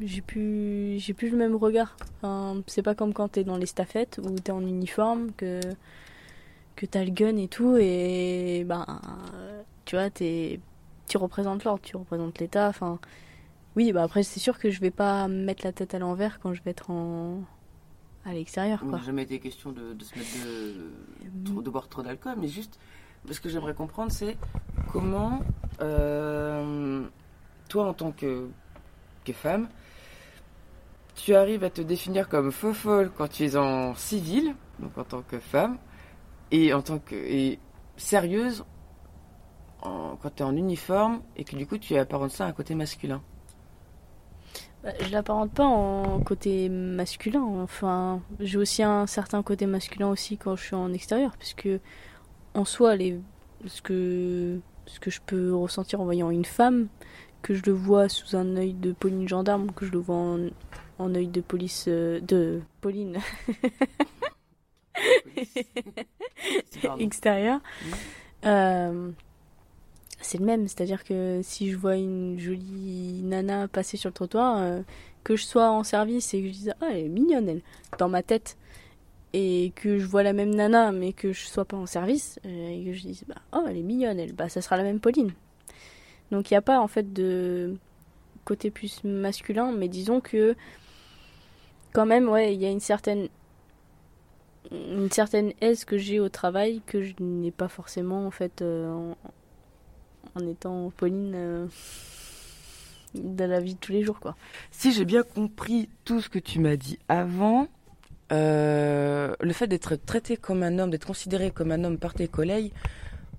j'ai 0.00 0.20
plus 0.20 0.98
j'ai 0.98 1.12
plus 1.12 1.30
le 1.30 1.36
même 1.36 1.56
regard. 1.56 1.96
Enfin, 2.16 2.62
c'est 2.66 2.82
pas 2.82 2.94
comme 2.94 3.12
quand 3.12 3.28
t'es 3.28 3.44
dans 3.44 3.56
les 3.56 3.66
staffettes 3.66 4.20
où 4.22 4.30
t'es 4.38 4.52
en 4.52 4.62
uniforme 4.62 5.32
que 5.32 5.60
que 6.76 6.86
t'as 6.86 7.04
le 7.04 7.10
gun 7.10 7.36
et 7.36 7.48
tout 7.48 7.76
et 7.76 8.64
ben 8.64 8.86
tu 9.84 9.96
vois 9.96 10.10
t'es 10.10 10.60
tu 11.08 11.16
représentes 11.16 11.64
l'ordre, 11.64 11.82
tu 11.82 11.96
représentes 11.96 12.38
l'État. 12.38 12.68
Enfin 12.68 12.98
oui 13.76 13.92
bah 13.92 14.04
après 14.04 14.22
c'est 14.22 14.40
sûr 14.40 14.58
que 14.58 14.70
je 14.70 14.80
vais 14.80 14.90
pas 14.90 15.28
me 15.28 15.44
mettre 15.44 15.64
la 15.64 15.72
tête 15.72 15.94
à 15.94 15.98
l'envers 15.98 16.38
quand 16.40 16.54
je 16.54 16.62
vais 16.62 16.70
être 16.70 16.90
en 16.90 17.42
à 18.24 18.34
l'extérieur 18.34 18.80
quoi. 18.80 18.98
jamais 18.98 19.22
été 19.22 19.38
question 19.38 19.72
de, 19.72 19.96
se 20.04 20.18
mettre 20.18 20.30
de, 21.24 21.62
de 21.62 21.70
boire 21.70 21.88
trop 21.88 22.02
d'alcool, 22.02 22.34
mais 22.38 22.48
juste 22.48 22.78
ce 23.30 23.40
que 23.40 23.48
j'aimerais 23.48 23.74
comprendre, 23.74 24.10
c'est 24.10 24.36
comment 24.92 25.40
euh, 25.80 27.04
toi, 27.68 27.86
en 27.86 27.94
tant 27.94 28.12
que, 28.12 28.48
femme, 29.34 29.68
tu 31.14 31.34
arrives 31.34 31.62
à 31.62 31.68
te 31.68 31.82
définir 31.82 32.30
comme 32.30 32.50
faux 32.50 32.72
folle 32.72 33.10
quand 33.14 33.28
tu 33.28 33.44
es 33.44 33.56
en 33.56 33.94
civil, 33.94 34.54
donc 34.78 34.96
en 34.96 35.04
tant 35.04 35.20
que 35.20 35.38
femme, 35.38 35.76
et 36.50 36.72
en 36.72 36.80
tant 36.80 36.98
que 36.98 37.14
et 37.14 37.58
sérieuse 37.98 38.64
quand 39.82 40.30
tu 40.34 40.42
es 40.42 40.46
en 40.46 40.56
uniforme 40.56 41.20
et 41.36 41.44
que 41.44 41.56
du 41.56 41.66
coup 41.66 41.76
tu 41.76 41.94
apparentes 41.96 42.30
ça 42.30 42.46
à 42.46 42.48
un 42.48 42.52
côté 42.52 42.74
masculin? 42.74 43.20
Bah, 44.82 44.90
je 45.00 45.10
l'apparente 45.10 45.52
pas 45.52 45.66
en 45.66 46.20
côté 46.20 46.68
masculin. 46.68 47.42
Enfin, 47.42 48.22
j'ai 48.40 48.58
aussi 48.58 48.82
un 48.82 49.06
certain 49.06 49.42
côté 49.42 49.66
masculin 49.66 50.08
aussi 50.08 50.38
quand 50.38 50.56
je 50.56 50.64
suis 50.64 50.76
en 50.76 50.92
extérieur, 50.92 51.36
puisque 51.36 51.68
en 52.58 52.64
soi, 52.64 52.96
les, 52.96 53.18
ce 53.66 53.82
que 53.82 54.58
ce 54.86 55.00
que 55.00 55.10
je 55.10 55.20
peux 55.24 55.54
ressentir 55.54 56.00
en 56.00 56.04
voyant 56.04 56.30
une 56.30 56.44
femme, 56.44 56.88
que 57.42 57.54
je 57.54 57.62
le 57.66 57.72
vois 57.72 58.08
sous 58.08 58.36
un 58.36 58.56
œil 58.56 58.72
de 58.72 58.92
Pauline 58.92 59.28
gendarme, 59.28 59.70
que 59.72 59.86
je 59.86 59.92
le 59.92 59.98
vois 59.98 60.16
en, 60.16 60.38
en 60.98 61.14
œil 61.14 61.28
de 61.28 61.40
police 61.40 61.84
euh, 61.88 62.20
de 62.20 62.60
Pauline. 62.80 63.18
Extérieur. 66.98 67.60
Euh, 68.44 69.10
c'est 70.20 70.38
le 70.38 70.44
même, 70.44 70.66
c'est-à-dire 70.66 71.04
que 71.04 71.40
si 71.42 71.70
je 71.70 71.76
vois 71.76 71.96
une 71.96 72.40
jolie 72.40 73.20
nana 73.22 73.68
passer 73.68 73.96
sur 73.96 74.08
le 74.08 74.14
trottoir, 74.14 74.58
euh, 74.58 74.80
que 75.22 75.36
je 75.36 75.44
sois 75.44 75.70
en 75.70 75.84
service 75.84 76.34
et 76.34 76.42
que 76.42 76.48
je 76.48 76.52
dise 76.52 76.74
ah 76.80 76.86
elle 76.90 77.04
est 77.04 77.08
mignonne 77.08 77.48
elle 77.48 77.62
dans 77.98 78.08
ma 78.08 78.22
tête 78.22 78.56
et 79.32 79.72
que 79.76 79.98
je 79.98 80.06
vois 80.06 80.22
la 80.22 80.32
même 80.32 80.54
nana 80.54 80.92
mais 80.92 81.12
que 81.12 81.32
je 81.32 81.46
sois 81.46 81.64
pas 81.64 81.76
en 81.76 81.86
service 81.86 82.38
euh, 82.46 82.68
et 82.70 82.84
que 82.84 82.92
je 82.92 83.02
dise 83.02 83.24
bah 83.28 83.36
oh 83.52 83.64
elle 83.68 83.76
est 83.76 83.82
mignonne 83.82 84.18
elle 84.18 84.32
bah 84.32 84.48
ça 84.48 84.60
sera 84.60 84.76
la 84.76 84.82
même 84.82 85.00
Pauline. 85.00 85.32
Donc 86.30 86.50
il 86.50 86.54
n'y 86.54 86.58
a 86.58 86.62
pas 86.62 86.80
en 86.80 86.88
fait 86.88 87.12
de 87.12 87.76
côté 88.44 88.70
plus 88.70 89.04
masculin 89.04 89.72
mais 89.72 89.88
disons 89.88 90.20
que 90.20 90.54
quand 91.92 92.06
même 92.06 92.28
ouais 92.28 92.54
il 92.54 92.60
y 92.60 92.66
a 92.66 92.70
une 92.70 92.80
certaine 92.80 93.28
une 94.70 95.10
certaine 95.10 95.52
aise 95.60 95.84
que 95.84 95.98
j'ai 95.98 96.20
au 96.20 96.28
travail 96.28 96.82
que 96.86 97.02
je 97.02 97.14
n'ai 97.20 97.50
pas 97.50 97.68
forcément 97.68 98.26
en 98.26 98.30
fait 98.30 98.62
euh, 98.62 99.14
en, 100.34 100.46
étant 100.46 100.90
Pauline 100.96 101.32
euh, 101.34 101.66
dans 103.14 103.48
la 103.48 103.60
vie 103.60 103.74
de 103.74 103.78
tous 103.78 103.92
les 103.92 104.02
jours 104.02 104.20
quoi. 104.20 104.36
Si 104.70 104.92
j'ai 104.92 105.04
bien 105.04 105.22
compris 105.22 105.88
tout 106.04 106.20
ce 106.20 106.28
que 106.28 106.38
tu 106.38 106.60
m'as 106.60 106.76
dit 106.76 106.98
avant, 107.08 107.68
euh, 108.32 109.34
le 109.40 109.52
fait 109.52 109.66
d'être 109.66 109.96
traité 109.96 110.36
comme 110.36 110.62
un 110.62 110.78
homme, 110.78 110.90
d'être 110.90 111.06
considéré 111.06 111.50
comme 111.50 111.72
un 111.72 111.84
homme 111.84 111.98
par 111.98 112.14
tes 112.14 112.28
collègues, 112.28 112.72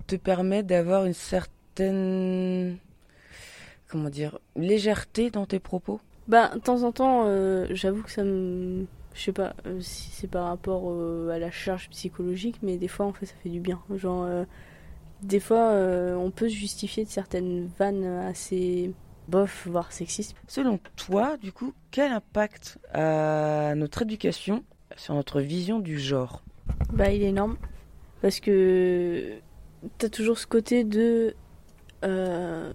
te 0.06 0.16
permet 0.16 0.62
d'avoir 0.62 1.04
une 1.04 1.14
certaine, 1.14 2.76
comment 3.88 4.10
dire, 4.10 4.38
légèreté 4.56 5.30
dans 5.30 5.46
tes 5.46 5.60
propos? 5.60 6.00
Bah, 6.28 6.50
de 6.54 6.60
temps 6.60 6.82
en 6.82 6.92
temps, 6.92 7.24
euh, 7.26 7.66
j'avoue 7.70 8.02
que 8.02 8.10
ça 8.10 8.24
me. 8.24 8.86
Je 9.14 9.22
sais 9.22 9.32
pas 9.32 9.54
euh, 9.66 9.80
si 9.80 10.10
c'est 10.10 10.28
par 10.28 10.46
rapport 10.46 10.84
euh, 10.86 11.30
à 11.30 11.38
la 11.38 11.50
charge 11.50 11.88
psychologique, 11.90 12.58
mais 12.62 12.76
des 12.76 12.88
fois, 12.88 13.06
en 13.06 13.12
fait, 13.12 13.26
ça 13.26 13.34
fait 13.42 13.48
du 13.48 13.58
bien. 13.58 13.80
Genre, 13.96 14.22
euh, 14.22 14.44
des 15.22 15.40
fois, 15.40 15.72
on 16.16 16.30
peut 16.30 16.48
se 16.48 16.54
justifier 16.54 17.04
de 17.04 17.10
certaines 17.10 17.68
vannes 17.78 18.04
assez 18.04 18.92
bof, 19.28 19.66
voire 19.68 19.92
sexistes. 19.92 20.34
Selon 20.46 20.78
toi, 20.96 21.36
du 21.36 21.52
coup, 21.52 21.74
quel 21.90 22.12
impact 22.12 22.78
a 22.94 23.74
notre 23.74 24.02
éducation 24.02 24.64
sur 24.96 25.14
notre 25.14 25.40
vision 25.40 25.78
du 25.78 25.98
genre 25.98 26.42
Bah, 26.92 27.10
il 27.12 27.22
est 27.22 27.28
énorme. 27.28 27.56
Parce 28.22 28.40
que 28.40 29.34
t'as 29.98 30.08
toujours 30.08 30.38
ce 30.38 30.46
côté 30.46 30.84
de. 30.84 31.34
euh, 32.04 32.72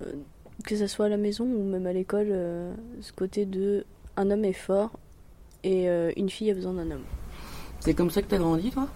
que 0.63 0.75
ça 0.75 0.87
soit 0.87 1.05
à 1.05 1.09
la 1.09 1.17
maison 1.17 1.45
ou 1.45 1.63
même 1.63 1.85
à 1.85 1.93
l'école, 1.93 2.27
euh, 2.31 2.73
ce 3.01 3.11
côté 3.13 3.45
de. 3.45 3.85
Un 4.17 4.31
homme 4.31 4.45
est 4.45 4.53
fort 4.53 4.91
et 5.63 5.89
euh, 5.89 6.11
une 6.15 6.29
fille 6.29 6.49
a 6.49 6.53
besoin 6.53 6.73
d'un 6.73 6.89
homme. 6.91 7.03
C'est 7.81 7.93
comme 7.93 8.09
ça 8.09 8.21
que 8.21 8.27
t'as 8.27 8.37
grandi, 8.37 8.71
toi? 8.71 8.87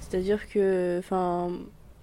C'est-à-dire 0.00 0.46
que, 0.50 0.98
enfin, 0.98 1.50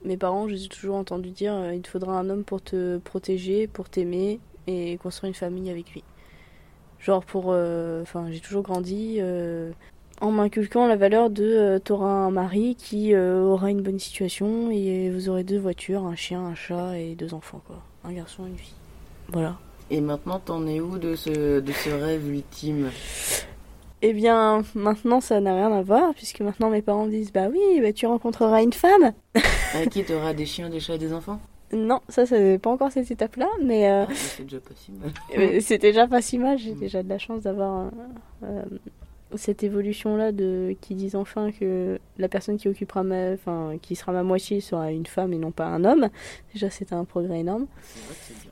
mes 0.03 0.17
parents, 0.17 0.47
je 0.47 0.53
les 0.55 0.65
ai 0.65 0.67
toujours 0.67 0.95
entendu 0.95 1.29
dire 1.29 1.53
euh, 1.53 1.75
il 1.75 1.81
te 1.81 1.87
faudra 1.89 2.17
un 2.19 2.29
homme 2.29 2.43
pour 2.43 2.61
te 2.61 2.97
protéger, 2.97 3.67
pour 3.67 3.87
t'aimer 3.87 4.39
et 4.65 4.97
construire 4.97 5.29
une 5.29 5.35
famille 5.35 5.69
avec 5.69 5.91
lui. 5.91 6.03
Genre 6.99 7.23
pour, 7.23 7.45
euh, 7.49 8.01
enfin, 8.01 8.31
j'ai 8.31 8.39
toujours 8.39 8.63
grandi 8.63 9.17
euh, 9.19 9.71
en 10.21 10.31
m'inculquant 10.31 10.87
la 10.87 10.95
valeur 10.95 11.29
de 11.29 11.43
euh, 11.43 11.79
t'auras 11.79 12.09
un 12.09 12.31
mari 12.31 12.75
qui 12.75 13.13
euh, 13.13 13.41
aura 13.43 13.69
une 13.69 13.81
bonne 13.81 13.99
situation 13.99 14.69
et 14.71 15.09
vous 15.09 15.29
aurez 15.29 15.43
deux 15.43 15.59
voitures, 15.59 16.05
un 16.05 16.15
chien, 16.15 16.41
un 16.41 16.55
chat 16.55 16.97
et 16.97 17.15
deux 17.15 17.33
enfants 17.33 17.61
quoi, 17.65 17.77
un 18.03 18.13
garçon 18.13 18.45
et 18.45 18.49
une 18.49 18.57
fille. 18.57 18.73
Voilà. 19.31 19.57
Et 19.91 20.01
maintenant, 20.01 20.39
t'en 20.39 20.67
es 20.67 20.79
où 20.79 20.97
de 20.97 21.15
ce, 21.15 21.59
de 21.59 21.71
ce 21.71 21.89
rêve 21.89 22.27
ultime? 22.27 22.91
Eh 24.01 24.13
bien, 24.13 24.63
maintenant 24.75 25.19
ça 25.19 25.41
n'a 25.41 25.55
rien 25.55 25.71
à 25.71 25.81
voir 25.81 26.13
puisque 26.13 26.41
maintenant 26.41 26.69
mes 26.69 26.81
parents 26.81 27.07
disent 27.07 27.31
bah 27.33 27.47
oui, 27.51 27.81
bah 27.81 27.91
tu 27.91 28.05
rencontreras 28.05 28.63
une 28.63 28.73
femme. 28.73 29.13
Avec 29.73 29.89
qui 29.89 30.03
t'auras 30.03 30.33
des 30.33 30.45
chiens, 30.45 30.69
des 30.69 30.79
chats 30.79 30.95
et 30.95 30.99
des 30.99 31.13
enfants? 31.13 31.39
Non, 31.71 31.99
ça, 32.09 32.25
ça 32.25 32.39
n'est 32.39 32.57
pas 32.57 32.71
encore 32.71 32.91
cette 32.91 33.11
étape-là, 33.11 33.47
mais 33.63 33.89
euh, 33.89 34.05
Ah, 34.09 34.13
C'est 34.15 34.43
déjà 34.43 34.59
pas 34.59 34.73
si 34.75 34.91
mal. 34.91 35.11
euh, 35.37 35.59
c'est 35.61 35.77
déjà 35.77 36.07
pas 36.07 36.21
si 36.21 36.37
mal. 36.39 36.57
J'ai 36.57 36.73
déjà 36.73 37.03
de 37.03 37.09
la 37.09 37.19
chance 37.19 37.43
d'avoir 37.43 37.91
euh, 38.43 38.63
cette 39.35 39.63
évolution-là 39.63 40.31
de 40.31 40.75
qui 40.81 40.95
disent 40.95 41.15
enfin 41.15 41.51
que 41.51 41.99
la 42.17 42.27
personne 42.27 42.57
qui 42.57 42.67
occupera 42.67 43.03
ma, 43.03 43.33
enfin, 43.33 43.73
qui 43.81 43.95
sera 43.95 44.11
ma 44.11 44.23
moitié 44.23 44.59
sera 44.61 44.91
une 44.91 45.05
femme 45.05 45.33
et 45.33 45.37
non 45.37 45.51
pas 45.51 45.67
un 45.67 45.85
homme. 45.85 46.09
Déjà, 46.53 46.69
c'est 46.69 46.93
un 46.93 47.05
progrès 47.05 47.39
énorme. 47.39 47.67
C'est 47.81 47.99
vrai 47.99 48.15
que 48.15 48.21
c'est 48.21 48.41
bien. 48.41 48.51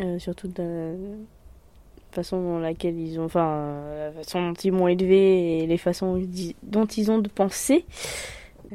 Euh, 0.00 0.18
surtout 0.18 0.48
de 0.48 0.62
la 0.62 2.22
façon 2.22 2.42
dans 2.42 2.58
laquelle 2.58 2.98
ils 2.98 3.18
ont, 3.20 3.24
enfin, 3.24 3.80
la 3.96 4.12
façon 4.12 4.48
dont 4.48 4.54
ils 4.54 4.72
m'ont 4.72 4.88
élevé 4.88 5.58
et 5.58 5.66
les 5.66 5.78
façons 5.78 6.20
dont 6.62 6.86
ils 6.86 7.10
ont 7.10 7.18
de 7.18 7.28
penser. 7.28 7.84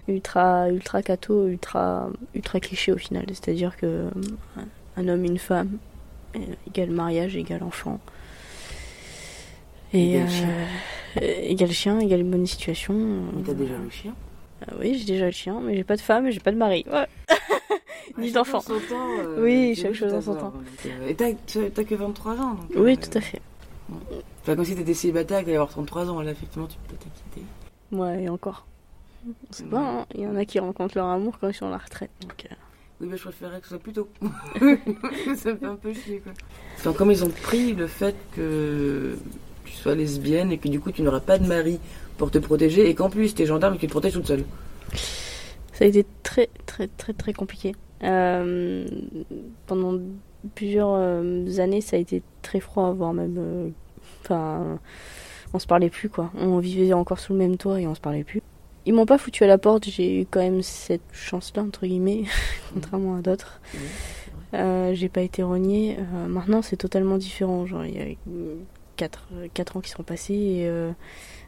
Ultra, 0.08 0.70
ultra 0.70 1.02
catho, 1.02 1.48
ultra, 1.48 2.10
ultra 2.34 2.60
cliché 2.62 2.94
au 2.94 2.98
final. 2.98 3.26
C'est-à-dire 3.28 3.76
que 3.76 3.86
euh, 3.86 4.10
un 4.96 5.08
homme, 5.10 5.26
une 5.26 5.38
femme, 5.38 5.80
euh, 6.38 6.40
égale 6.68 6.92
mariage, 6.92 7.36
égale 7.36 7.64
enfant. 7.64 8.00
Et 9.94 10.14
Égale 10.16 10.30
chien. 10.30 10.48
euh, 11.22 11.42
égale 11.44 11.72
chien, 11.72 12.00
égale 12.00 12.24
bonne 12.24 12.46
situation. 12.46 12.94
Mais 12.94 13.44
t'as 13.46 13.54
déjà 13.54 13.74
le 13.78 13.90
chien? 13.90 14.14
Ah 14.66 14.74
oui, 14.80 14.98
j'ai 14.98 15.06
déjà 15.14 15.26
le 15.26 15.32
chien, 15.32 15.60
mais 15.62 15.76
j'ai 15.76 15.84
pas 15.84 15.96
de 15.96 16.02
femme 16.02 16.28
et 16.28 16.32
j'ai 16.32 16.40
pas 16.40 16.52
de 16.52 16.58
mari. 16.58 16.86
Ouais. 16.92 17.08
Ni 18.18 18.32
d'enfant. 18.32 18.62
Oui, 19.40 19.76
chaque 19.76 19.94
chose 19.94 20.14
en 20.14 20.22
son 20.22 20.36
temps. 20.36 20.54
Et 21.08 21.16
t'as 21.16 21.34
que 21.34 21.96
23 21.96 22.34
ans 22.40 22.54
donc, 22.54 22.60
Oui, 22.76 22.94
euh, 22.94 22.96
tout 22.96 23.18
à 23.18 23.22
fait. 23.22 23.42
Pas 24.46 24.56
comme 24.56 24.66
si 24.66 24.76
t'étais 24.76 24.94
célibataire 24.94 25.40
et 25.40 25.42
que 25.42 25.46
t'allais 25.48 25.58
avoir 25.58 25.70
33 25.70 26.10
ans. 26.10 26.22
Là, 26.22 26.32
effectivement, 26.32 26.68
tu 26.68 26.78
peux 26.88 26.96
t'inquiéter. 26.96 27.46
Ouais, 27.92 28.24
et 28.24 28.30
encore. 28.30 28.66
C'est 29.52 29.70
pas, 29.70 29.80
hein. 29.80 30.06
Il 30.16 30.22
y 30.22 30.28
en 30.28 30.36
a 30.36 30.46
qui 30.46 30.60
rencontrent 30.60 30.98
leur 30.98 31.08
amour 31.08 31.38
quand 31.40 31.50
ils 31.50 31.54
sont 31.54 31.68
à 31.68 31.72
la 31.72 31.78
retraite. 31.78 32.10
Donc, 32.22 32.46
euh, 32.50 32.56
Oui, 33.02 33.08
mais 33.10 33.18
je 33.18 33.24
préférerais 33.24 33.60
que 33.60 33.66
ce 33.66 33.70
soit 33.76 33.80
plus 33.84 33.94
tôt. 33.94 34.10
ça 35.36 35.54
me 35.54 35.58
fait 35.58 35.66
un 35.66 35.76
peu 35.76 35.94
chier, 35.94 36.20
quoi. 36.20 36.32
Enfin, 36.78 36.94
comme 36.94 37.12
ils 37.12 37.24
ont 37.24 37.30
pris 37.30 37.74
le 37.74 37.88
fait 37.88 38.16
que 38.36 39.18
tu 39.66 39.74
sois 39.74 39.96
lesbienne 39.96 40.52
et 40.52 40.58
que 40.58 40.68
du 40.68 40.80
coup 40.80 40.92
tu 40.92 41.02
n'auras 41.02 41.20
pas 41.20 41.38
de 41.38 41.48
mari 41.48 41.80
pour 42.18 42.32
te 42.32 42.38
protéger 42.38 42.90
et 42.90 42.96
qu'en 42.96 43.10
plus 43.10 43.34
t'es 43.36 43.46
gendarme 43.46 43.74
et 43.74 43.78
que 43.78 43.82
tu 43.82 43.88
te 43.88 43.92
protèges 43.92 44.14
toute 44.14 44.28
seule. 44.28 44.44
Ça 45.74 45.86
a 45.86 45.88
été 45.88 46.06
très, 46.24 46.50
très, 46.66 46.88
très, 46.88 47.14
très 47.14 47.34
compliqué. 47.34 47.76
Euh, 48.04 48.86
pendant 49.68 49.98
plusieurs 50.56 50.94
euh, 50.94 51.58
années, 51.60 51.82
ça 51.82 51.96
a 51.96 52.00
été 52.00 52.22
très 52.42 52.60
froid, 52.60 52.92
voire 52.94 53.14
même. 53.14 53.36
euh, 53.38 53.70
Enfin, 54.24 54.80
on 55.54 55.60
se 55.60 55.66
parlait 55.66 55.90
plus, 55.90 56.08
quoi. 56.10 56.32
On 56.38 56.60
vivait 56.60 56.94
encore 56.94 57.20
sous 57.20 57.34
le 57.34 57.40
même 57.40 57.58
toit 57.58 57.82
et 57.82 57.88
on 57.88 57.96
se 57.96 58.00
parlait 58.02 58.24
plus. 58.24 58.42
Ils 58.86 58.94
m'ont 58.94 59.06
pas 59.08 59.18
foutu 59.18 59.44
à 59.44 59.48
la 59.48 59.58
porte, 59.58 59.86
j'ai 59.90 60.22
eu 60.22 60.26
quand 60.30 60.40
même 60.40 60.62
cette 60.62 61.02
chance-là, 61.12 61.64
entre 61.64 61.86
guillemets, 61.88 62.24
contrairement 62.74 63.16
à 63.18 63.22
d'autres. 63.22 63.62
Euh, 64.54 64.94
j'ai 64.94 65.10
pas 65.10 65.22
été 65.22 65.44
rognée. 65.44 65.98
Euh, 66.00 66.28
maintenant, 66.28 66.62
c'est 66.62 66.78
totalement 66.78 67.18
différent. 67.18 67.66
Genre, 67.66 67.86
il 67.86 67.96
y 67.96 68.00
a 68.00 68.06
4, 69.54 69.78
ans 69.78 69.82
qui 69.82 69.90
sont 69.92 70.04
passés, 70.04 70.64
euh, 70.66 70.92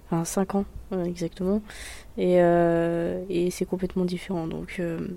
enfin 0.08 0.26
5 0.26 0.56
ans 0.56 0.66
euh, 0.94 1.04
exactement, 1.06 1.62
et, 2.18 2.42
euh, 2.42 3.24
et 3.30 3.52
c'est 3.52 3.66
complètement 3.66 4.06
différent. 4.06 4.48
Donc, 4.48 4.78
euh, 4.80 5.08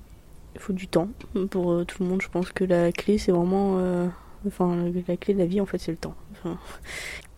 il 0.55 0.61
faut 0.61 0.72
du 0.72 0.88
temps 0.88 1.09
pour 1.51 1.72
euh, 1.72 1.85
tout 1.85 2.03
le 2.03 2.09
monde. 2.09 2.22
Je 2.22 2.29
pense 2.29 2.53
que 2.53 2.64
la 2.64 2.92
clé, 2.92 3.18
c'est 3.18 3.33
vraiment. 3.33 3.79
euh, 3.79 4.09
enfin, 4.46 4.77
la 5.09 5.16
clé 5.16 5.35
de 5.35 5.38
la 5.38 5.46
vie, 5.46 5.61
en 5.61 5.66
fait, 5.66 5.79
c'est 5.79 5.92
le 5.92 5.99
temps. 5.99 6.14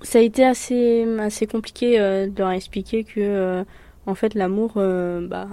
Ça 0.03 0.19
a 0.19 0.23
été 0.23 0.45
assez, 0.45 1.05
assez 1.19 1.47
compliqué 1.47 2.01
euh, 2.01 2.29
de 2.29 2.39
leur 2.39 2.51
expliquer 2.51 3.05
que, 3.05 3.21
euh, 3.21 3.65
en 4.07 4.15
fait, 4.15 4.35
l'amour, 4.35 4.75
euh, 4.77 5.27
bah, 5.27 5.49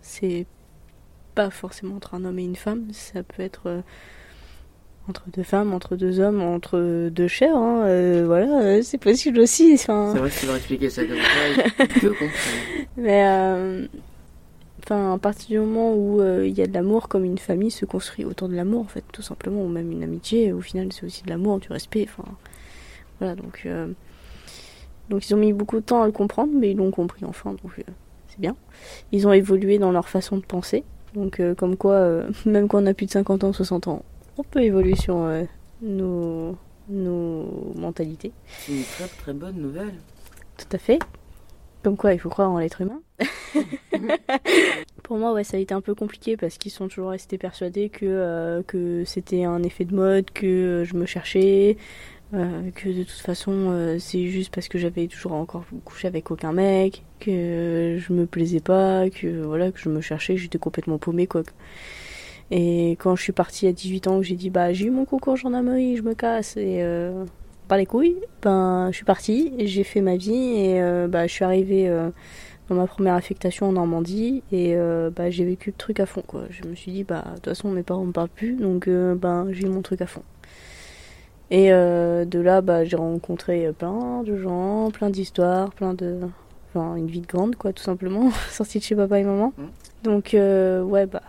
c'est 0.00 0.46
pas 1.34 1.50
forcément 1.50 1.96
entre 1.96 2.14
un 2.14 2.24
homme 2.24 2.38
et 2.38 2.44
une 2.44 2.56
femme. 2.56 2.88
Ça 2.92 3.22
peut 3.22 3.42
être. 3.42 3.82
Entre 5.08 5.24
deux 5.32 5.42
femmes, 5.42 5.72
entre 5.72 5.96
deux 5.96 6.20
hommes, 6.20 6.42
entre 6.42 7.08
deux 7.10 7.28
chèvres, 7.28 7.56
hein, 7.56 7.84
euh, 7.86 8.24
voilà, 8.26 8.60
euh, 8.60 8.82
c'est 8.82 8.98
possible 8.98 9.38
aussi. 9.40 9.72
Enfin, 9.74 10.10
C'est 10.12 10.18
vrai 10.18 10.30
que 10.30 10.40
tu 10.40 10.46
leur 10.46 10.56
expliquer 10.56 10.90
ça 10.90 11.04
comme 11.04 11.16
ça, 11.16 11.84
ils 11.84 12.00
peuvent 12.00 12.10
comprendre. 12.10 12.32
mais 12.96 13.24
euh, 13.26 13.86
enfin, 14.82 15.14
à 15.14 15.18
partir 15.18 15.48
du 15.48 15.66
moment 15.66 15.94
où 15.94 16.20
il 16.42 16.52
y 16.52 16.62
a 16.62 16.66
de 16.66 16.74
l'amour, 16.74 17.08
comme 17.08 17.24
une 17.24 17.38
famille 17.38 17.70
se 17.70 17.84
construit 17.84 18.24
autour 18.24 18.48
de 18.48 18.56
l'amour, 18.56 18.80
en 18.80 18.88
fait, 18.88 19.04
tout 19.12 19.22
simplement, 19.22 19.62
ou 19.62 19.68
même 19.68 19.92
une 19.92 20.02
amitié, 20.02 20.52
au 20.52 20.60
final, 20.60 20.92
c'est 20.92 21.06
aussi 21.06 21.22
de 21.22 21.30
l'amour, 21.30 21.60
du 21.60 21.68
respect. 21.68 22.08
Enfin, 22.08 22.28
voilà, 23.20 23.34
donc 23.34 23.66
Donc 25.08 25.28
ils 25.28 25.34
ont 25.34 25.38
mis 25.38 25.52
beaucoup 25.52 25.76
de 25.76 25.84
temps 25.84 26.02
à 26.02 26.06
le 26.06 26.12
comprendre, 26.12 26.52
mais 26.52 26.72
ils 26.72 26.76
l'ont 26.76 26.90
compris 26.90 27.24
enfin, 27.24 27.52
donc 27.52 27.72
c'est 27.76 28.40
bien. 28.40 28.56
Ils 29.12 29.28
ont 29.28 29.32
évolué 29.32 29.78
dans 29.78 29.92
leur 29.92 30.08
façon 30.08 30.36
de 30.36 30.44
penser. 30.44 30.82
Donc 31.14 31.40
comme 31.56 31.76
quoi, 31.76 32.24
même 32.44 32.66
quand 32.66 32.82
on 32.82 32.86
a 32.86 32.92
plus 32.92 33.06
de 33.06 33.12
50 33.12 33.44
ans, 33.44 33.52
60 33.52 33.86
ans, 33.86 34.02
on 34.38 34.42
peut 34.42 34.62
évoluer 34.62 34.96
sur 34.96 35.16
nos, 35.82 36.56
nos 36.88 37.72
mentalités. 37.76 38.32
C'est 38.46 38.72
une 38.72 38.84
très 38.84 39.08
très 39.08 39.32
bonne 39.32 39.56
nouvelle. 39.56 39.94
Tout 40.56 40.68
à 40.72 40.78
fait. 40.78 40.98
Comme 41.82 41.96
quoi, 41.96 42.12
il 42.14 42.18
faut 42.18 42.30
croire 42.30 42.50
en 42.50 42.58
l'être 42.58 42.80
humain. 42.80 43.00
Pour 45.04 45.18
moi, 45.18 45.32
ouais, 45.32 45.44
ça 45.44 45.56
a 45.56 45.60
été 45.60 45.72
un 45.72 45.80
peu 45.80 45.94
compliqué 45.94 46.36
parce 46.36 46.58
qu'ils 46.58 46.72
sont 46.72 46.88
toujours 46.88 47.10
restés 47.10 47.38
persuadés 47.38 47.90
que, 47.90 48.06
euh, 48.06 48.62
que 48.64 49.04
c'était 49.04 49.44
un 49.44 49.62
effet 49.62 49.84
de 49.84 49.94
mode, 49.94 50.30
que 50.32 50.82
je 50.84 50.96
me 50.96 51.06
cherchais, 51.06 51.76
euh, 52.34 52.70
que 52.72 52.88
de 52.88 53.04
toute 53.04 53.20
façon, 53.20 53.52
euh, 53.52 53.98
c'est 54.00 54.26
juste 54.26 54.52
parce 54.52 54.66
que 54.66 54.78
j'avais 54.78 55.06
toujours 55.06 55.32
encore 55.34 55.64
couché 55.84 56.08
avec 56.08 56.30
aucun 56.32 56.52
mec, 56.52 57.04
que 57.20 57.98
je 58.00 58.12
me 58.12 58.26
plaisais 58.26 58.58
pas, 58.58 59.08
que 59.08 59.42
voilà, 59.44 59.70
que 59.70 59.78
je 59.78 59.88
me 59.88 60.00
cherchais, 60.00 60.34
que 60.34 60.40
j'étais 60.40 60.58
complètement 60.58 60.98
paumée, 60.98 61.28
quoi. 61.28 61.44
Et 62.50 62.92
quand 62.92 63.16
je 63.16 63.22
suis 63.22 63.32
partie 63.32 63.66
à 63.66 63.72
18 63.72 64.06
ans, 64.06 64.22
j'ai 64.22 64.36
dit 64.36 64.50
bah 64.50 64.72
j'ai 64.72 64.86
eu 64.86 64.90
mon 64.90 65.04
concours 65.04 65.36
gendarmerie, 65.36 65.96
je 65.96 66.02
me 66.02 66.14
casse 66.14 66.56
et 66.56 66.78
euh, 66.82 67.24
pas 67.66 67.76
les 67.76 67.86
couilles, 67.86 68.16
ben 68.42 68.88
je 68.90 68.96
suis 68.96 69.04
partie, 69.04 69.52
j'ai 69.58 69.84
fait 69.84 70.00
ma 70.00 70.16
vie 70.16 70.32
et 70.32 70.82
euh, 70.82 71.08
bah 71.08 71.26
je 71.26 71.32
suis 71.32 71.44
arrivée 71.44 71.88
euh, 71.88 72.10
dans 72.68 72.76
ma 72.76 72.86
première 72.86 73.14
affectation 73.14 73.68
en 73.68 73.72
Normandie 73.72 74.42
et 74.52 74.74
euh, 74.76 75.10
bah 75.10 75.30
j'ai 75.30 75.44
vécu 75.44 75.70
le 75.70 75.76
truc 75.76 76.00
à 76.00 76.06
fond 76.06 76.22
quoi. 76.26 76.42
Je 76.50 76.68
me 76.68 76.74
suis 76.74 76.92
dit 76.92 77.04
bah 77.04 77.24
de 77.26 77.34
toute 77.34 77.46
façon 77.46 77.70
mes 77.70 77.82
parents 77.82 78.04
me 78.04 78.12
parlent 78.12 78.28
plus 78.28 78.54
donc 78.54 78.88
ben 78.88 79.48
j'ai 79.50 79.64
eu 79.64 79.68
mon 79.68 79.82
truc 79.82 80.00
à 80.00 80.06
fond. 80.06 80.22
Et 81.50 81.70
de 81.70 82.38
là 82.38 82.60
bah 82.60 82.84
j'ai 82.84 82.96
rencontré 82.96 83.72
plein 83.78 84.22
de 84.22 84.36
gens, 84.36 84.90
plein 84.90 85.10
d'histoires, 85.10 85.70
plein 85.72 85.94
de 85.94 86.20
enfin 86.68 86.96
une 86.96 87.06
vie 87.06 87.20
de 87.20 87.26
grande 87.26 87.56
quoi 87.56 87.72
tout 87.72 87.82
simplement, 87.82 88.30
sortie 88.50 88.78
de 88.78 88.84
chez 88.84 88.94
papa 88.94 89.18
et 89.18 89.24
maman. 89.24 89.52
Mmh. 89.56 89.62
Donc 90.04 90.30
ouais 90.34 91.06
bah 91.06 91.22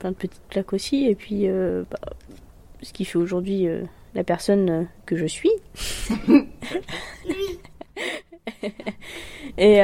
plein 0.00 0.10
de 0.10 0.16
petites 0.16 0.42
claques 0.48 0.72
aussi. 0.72 1.06
Et 1.06 1.14
puis, 1.14 1.46
euh, 1.46 1.84
bah, 1.90 1.98
ce 2.82 2.92
qui 2.92 3.04
fait 3.04 3.18
aujourd'hui 3.18 3.68
euh, 3.68 3.82
la 4.14 4.24
personne 4.24 4.70
euh, 4.70 4.84
que 5.06 5.16
je 5.16 5.26
suis. 5.26 5.52
et, 9.58 9.80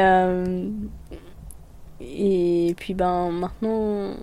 et 2.01 2.75
puis, 2.77 2.95
ben, 2.95 3.31
maintenant, 3.31 4.15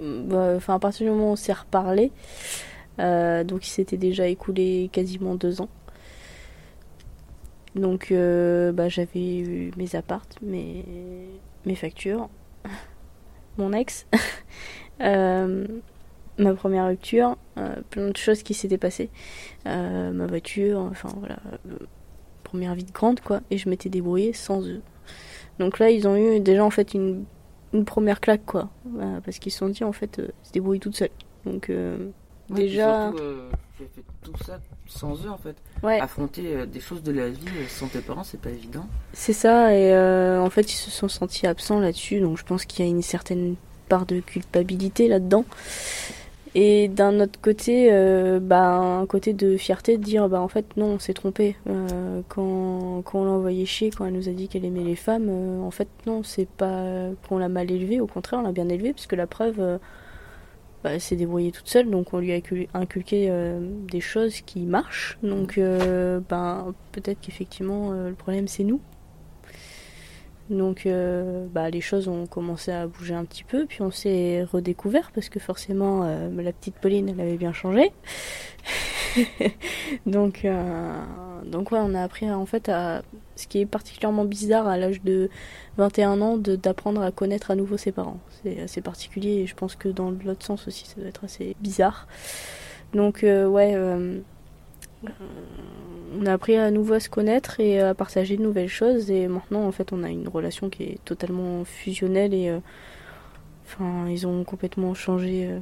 bah, 0.00 0.58
à 0.66 0.78
partir 0.78 1.06
du 1.06 1.10
moment 1.10 1.30
où 1.30 1.32
on 1.32 1.36
s'est 1.36 1.52
reparlé, 1.52 2.12
donc 2.98 3.66
il 3.66 3.70
s'était 3.70 3.96
déjà 3.96 4.28
écoulé 4.28 4.90
quasiment 4.92 5.34
deux 5.34 5.60
ans. 5.60 5.70
Donc, 7.74 8.12
bah, 8.12 8.88
j'avais 8.88 9.38
eu 9.38 9.72
mes 9.76 9.96
appartes, 9.96 10.38
mes, 10.42 10.84
mes 11.66 11.74
factures, 11.74 12.28
mon 13.58 13.72
ex, 13.72 14.06
euh, 15.00 15.66
ma 16.38 16.54
première 16.54 16.86
rupture, 16.86 17.36
euh, 17.58 17.76
plein 17.90 18.08
de 18.08 18.16
choses 18.16 18.42
qui 18.42 18.54
s'étaient 18.54 18.78
passées, 18.78 19.10
euh, 19.66 20.12
ma 20.12 20.26
voiture, 20.26 20.80
enfin 20.80 21.10
voilà, 21.18 21.38
première 22.42 22.74
vie 22.74 22.84
de 22.84 22.92
grande 22.92 23.20
quoi, 23.20 23.40
et 23.50 23.58
je 23.58 23.68
m'étais 23.68 23.88
débrouillée 23.88 24.32
sans 24.32 24.66
eux. 24.66 24.82
Donc 25.58 25.78
là, 25.78 25.90
ils 25.90 26.08
ont 26.08 26.16
eu 26.16 26.40
déjà 26.40 26.64
en 26.64 26.70
fait 26.70 26.94
une, 26.94 27.24
une 27.72 27.84
première 27.84 28.20
claque 28.20 28.44
quoi, 28.44 28.70
parce 29.24 29.38
qu'ils 29.38 29.52
se 29.52 29.58
sont 29.58 29.68
dit 29.68 29.84
en 29.84 29.92
fait, 29.92 30.20
se 30.42 30.52
débrouillent 30.52 30.80
toute 30.80 30.96
seule. 30.96 31.10
Donc 31.44 31.70
déjà. 32.50 33.12
j'ai 33.78 33.86
fait 33.86 34.04
tout 34.22 34.32
ça 34.44 34.60
sans 34.86 35.24
eux 35.24 35.30
en 35.30 35.38
fait. 35.38 35.56
Ouais. 35.82 36.00
Affronter 36.00 36.66
des 36.66 36.80
choses 36.80 37.02
de 37.02 37.12
la 37.12 37.28
vie 37.28 37.46
sans 37.68 37.88
tes 37.88 38.00
parents, 38.00 38.24
c'est 38.24 38.40
pas 38.40 38.50
évident. 38.50 38.86
C'est 39.12 39.32
ça, 39.32 39.74
et 39.74 39.96
en 40.38 40.50
fait, 40.50 40.72
ils 40.72 40.76
se 40.76 40.90
sont 40.90 41.08
sentis 41.08 41.46
absents 41.46 41.80
là-dessus, 41.80 42.20
donc 42.20 42.38
je 42.38 42.44
pense 42.44 42.64
qu'il 42.64 42.84
y 42.84 42.88
a 42.88 42.90
une 42.90 43.02
certaine 43.02 43.56
part 43.88 44.06
de 44.06 44.20
culpabilité 44.20 45.08
là-dedans. 45.08 45.44
Et 46.56 46.86
d'un 46.86 47.18
autre 47.18 47.40
côté, 47.42 47.88
euh, 47.90 48.38
bah, 48.40 48.76
un 48.76 49.06
côté 49.06 49.32
de 49.32 49.56
fierté 49.56 49.98
de 49.98 50.02
dire, 50.04 50.28
bah, 50.28 50.40
en 50.40 50.46
fait, 50.46 50.76
non, 50.76 50.86
on 50.86 50.98
s'est 51.00 51.12
trompé. 51.12 51.56
Euh, 51.68 52.20
quand, 52.28 53.02
quand 53.04 53.22
on 53.22 53.24
l'a 53.24 53.30
envoyé 53.32 53.66
chier, 53.66 53.90
quand 53.90 54.06
elle 54.06 54.12
nous 54.12 54.28
a 54.28 54.32
dit 54.32 54.46
qu'elle 54.46 54.64
aimait 54.64 54.84
les 54.84 54.94
femmes, 54.94 55.26
euh, 55.28 55.60
en 55.60 55.72
fait, 55.72 55.88
non, 56.06 56.22
c'est 56.22 56.48
pas 56.48 57.08
qu'on 57.28 57.38
l'a 57.38 57.48
mal 57.48 57.72
élevée, 57.72 58.00
au 58.00 58.06
contraire, 58.06 58.38
on 58.38 58.44
l'a 58.44 58.52
bien 58.52 58.68
élevée, 58.68 58.92
puisque 58.92 59.14
la 59.14 59.26
preuve, 59.26 59.80
bah, 60.84 61.00
s'est 61.00 61.16
débrouillée 61.16 61.50
toute 61.50 61.68
seule, 61.68 61.90
donc 61.90 62.14
on 62.14 62.20
lui 62.20 62.32
a 62.32 62.40
inculqué 62.74 63.32
des 63.90 64.00
choses 64.00 64.40
qui 64.42 64.60
marchent. 64.60 65.18
Donc, 65.22 65.58
bah, 66.28 66.66
peut-être 66.92 67.20
qu'effectivement, 67.20 67.90
le 67.92 68.14
problème, 68.14 68.46
c'est 68.46 68.64
nous. 68.64 68.80
Donc 70.50 70.84
euh, 70.84 71.46
bah, 71.50 71.70
les 71.70 71.80
choses 71.80 72.08
ont 72.08 72.26
commencé 72.26 72.70
à 72.70 72.86
bouger 72.86 73.14
un 73.14 73.24
petit 73.24 73.44
peu, 73.44 73.64
puis 73.66 73.80
on 73.80 73.90
s'est 73.90 74.44
redécouvert 74.44 75.10
parce 75.12 75.30
que 75.30 75.40
forcément 75.40 76.02
euh, 76.04 76.28
la 76.42 76.52
petite 76.52 76.74
Pauline 76.76 77.08
elle 77.08 77.20
avait 77.20 77.38
bien 77.38 77.52
changé. 77.52 77.92
donc 80.06 80.44
euh, 80.44 81.00
donc 81.44 81.72
ouais, 81.72 81.78
on 81.80 81.94
a 81.94 82.02
appris 82.02 82.30
en 82.30 82.46
fait 82.46 82.68
à 82.68 83.02
ce 83.36 83.46
qui 83.46 83.60
est 83.60 83.66
particulièrement 83.66 84.24
bizarre 84.24 84.66
à 84.66 84.76
l'âge 84.76 85.02
de 85.02 85.28
21 85.76 86.20
ans 86.20 86.36
d'apprendre 86.36 87.02
à 87.02 87.10
connaître 87.10 87.50
à 87.50 87.54
nouveau 87.54 87.76
ses 87.76 87.92
parents. 87.92 88.18
C'est 88.42 88.60
assez 88.60 88.80
particulier 88.80 89.42
et 89.42 89.46
je 89.46 89.54
pense 89.54 89.74
que 89.74 89.88
dans 89.88 90.10
l'autre 90.10 90.44
sens 90.44 90.66
aussi 90.68 90.86
ça 90.86 91.00
doit 91.00 91.08
être 91.08 91.24
assez 91.24 91.56
bizarre. 91.60 92.06
Donc 92.92 93.20
ouais 93.22 93.76
on 96.16 96.26
a 96.26 96.32
appris 96.32 96.56
à 96.56 96.70
nouveau 96.70 96.94
à 96.94 97.00
se 97.00 97.08
connaître 97.08 97.60
et 97.60 97.80
à 97.80 97.94
partager 97.94 98.36
de 98.36 98.42
nouvelles 98.42 98.68
choses 98.68 99.10
et 99.10 99.26
maintenant 99.28 99.66
en 99.66 99.72
fait 99.72 99.92
on 99.92 100.02
a 100.02 100.08
une 100.08 100.28
relation 100.28 100.70
qui 100.70 100.84
est 100.84 101.04
totalement 101.04 101.64
fusionnelle 101.64 102.34
et 102.34 102.48
euh, 102.48 102.58
enfin 103.66 104.08
ils 104.08 104.26
ont 104.26 104.44
complètement 104.44 104.94
changé 104.94 105.48
euh, 105.50 105.58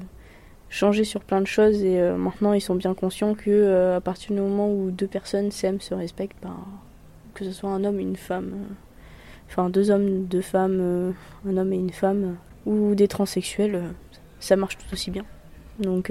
changé 0.72 1.04
sur 1.04 1.20
plein 1.20 1.40
de 1.40 1.46
choses 1.46 1.82
et 1.82 2.00
euh, 2.00 2.16
maintenant 2.16 2.52
ils 2.52 2.60
sont 2.60 2.74
bien 2.74 2.94
conscients 2.94 3.34
que 3.34 3.94
à 3.94 4.00
partir 4.00 4.34
du 4.34 4.40
moment 4.40 4.72
où 4.72 4.90
deux 4.90 5.06
personnes 5.06 5.50
s'aiment 5.50 5.80
se 5.80 5.94
respectent 5.94 6.42
ben, 6.42 6.56
que 7.34 7.44
ce 7.44 7.52
soit 7.52 7.70
un 7.70 7.84
homme 7.84 8.00
et 8.00 8.02
une 8.02 8.16
femme 8.16 8.54
enfin 9.48 9.70
deux 9.70 9.90
hommes 9.90 10.24
deux 10.24 10.40
femmes 10.40 11.14
un 11.46 11.56
homme 11.56 11.72
et 11.72 11.76
une 11.76 11.92
femme 11.92 12.36
ou 12.66 12.94
des 12.94 13.06
transsexuels 13.06 13.82
ça 14.40 14.56
marche 14.56 14.78
tout 14.78 14.92
aussi 14.92 15.10
bien 15.10 15.24
donc 15.78 16.10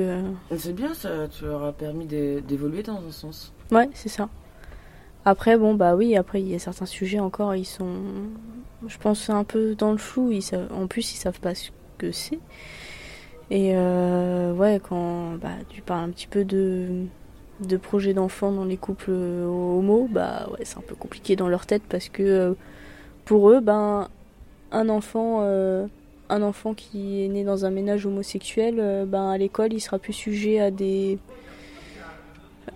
c'est 0.56 0.76
bien 0.76 0.94
ça 0.94 1.28
tu 1.28 1.46
leur 1.46 1.64
as 1.64 1.74
permis 1.74 2.06
d'évoluer 2.06 2.84
dans 2.84 3.04
un 3.06 3.12
sens 3.12 3.54
Ouais, 3.72 3.90
c'est 3.94 4.10
ça. 4.10 4.28
Après, 5.24 5.58
bon, 5.58 5.76
bah 5.76 5.96
oui, 5.96 6.18
après, 6.18 6.42
il 6.42 6.50
y 6.50 6.56
a 6.56 6.60
certains 6.60 6.86
sujets 6.86 7.20
encore, 7.20 7.56
ils 7.56 7.66
sont, 7.66 8.02
je 8.86 8.98
pense, 8.98 9.30
un 9.30 9.46
peu 9.46 9.76
dans 9.76 9.92
le 9.92 9.98
flou. 9.98 10.32
Ils 10.32 10.42
savent... 10.42 10.68
En 10.74 10.88
plus, 10.88 11.14
ils 11.14 11.18
savent 11.18 11.40
pas 11.40 11.56
ce 11.56 11.70
que 11.98 12.12
c'est. 12.12 12.40
Et 13.52 13.74
euh, 13.76 14.54
ouais, 14.54 14.82
quand 14.82 15.36
bah, 15.36 15.50
tu 15.70 15.82
parles 15.82 16.06
un 16.06 16.10
petit 16.10 16.26
peu 16.26 16.44
de, 16.44 17.06
de 17.60 17.78
projets 17.78 18.14
d'enfants 18.14 18.52
dans 18.52 18.66
les 18.66 18.78
couples 18.78 19.12
homo, 19.12 20.08
bah 20.10 20.48
ouais, 20.52 20.62
c'est 20.64 20.78
un 20.78 20.84
peu 20.88 20.96
compliqué 20.96 21.36
dans 21.36 21.50
leur 21.50 21.68
tête 21.68 21.84
parce 21.88 22.10
que 22.10 22.24
euh, 22.24 22.54
pour 23.26 23.52
eux, 23.52 23.60
ben, 23.60 24.10
un 24.72 24.90
enfant, 24.90 25.42
euh, 25.42 25.86
un 26.30 26.42
enfant 26.42 26.74
qui 26.74 27.24
est 27.24 27.28
né 27.28 27.44
dans 27.44 27.66
un 27.66 27.70
ménage 27.70 28.06
homosexuel, 28.06 29.06
ben, 29.08 29.30
à 29.30 29.38
l'école, 29.38 29.74
il 29.74 29.82
sera 29.82 30.00
plus 30.00 30.14
sujet 30.14 30.60
à 30.60 30.72
des 30.72 31.20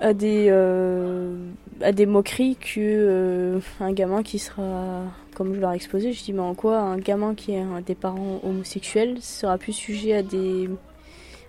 à 0.01 0.13
des, 0.13 0.47
euh, 0.49 1.35
à 1.81 1.91
des 1.91 2.05
moqueries 2.05 2.57
que 2.57 2.79
euh, 2.79 3.59
un 3.79 3.93
gamin 3.93 4.23
qui 4.23 4.39
sera, 4.39 5.03
comme 5.35 5.53
je 5.53 5.59
leur 5.59 5.73
ai 5.73 5.75
exposé, 5.75 6.13
je 6.13 6.23
dis 6.23 6.33
mais 6.33 6.41
en 6.41 6.55
quoi 6.55 6.79
un 6.79 6.97
gamin 6.97 7.35
qui 7.35 7.55
a 7.55 7.81
des 7.85 7.93
parents 7.93 8.39
homosexuels 8.43 9.21
sera 9.21 9.57
plus 9.57 9.73
sujet 9.73 10.13
à 10.13 10.23
des, 10.23 10.69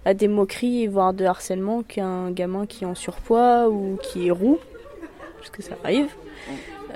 à 0.04 0.12
des 0.12 0.28
moqueries, 0.28 0.86
voire 0.86 1.14
de 1.14 1.24
harcèlement 1.24 1.82
qu'un 1.82 2.30
gamin 2.30 2.66
qui 2.66 2.84
est 2.84 2.86
en 2.86 2.94
surpoids 2.94 3.68
ou 3.68 3.98
qui 4.02 4.26
est 4.26 4.30
roux, 4.30 4.58
parce 5.38 5.50
que 5.50 5.62
ça 5.62 5.76
arrive. 5.84 6.10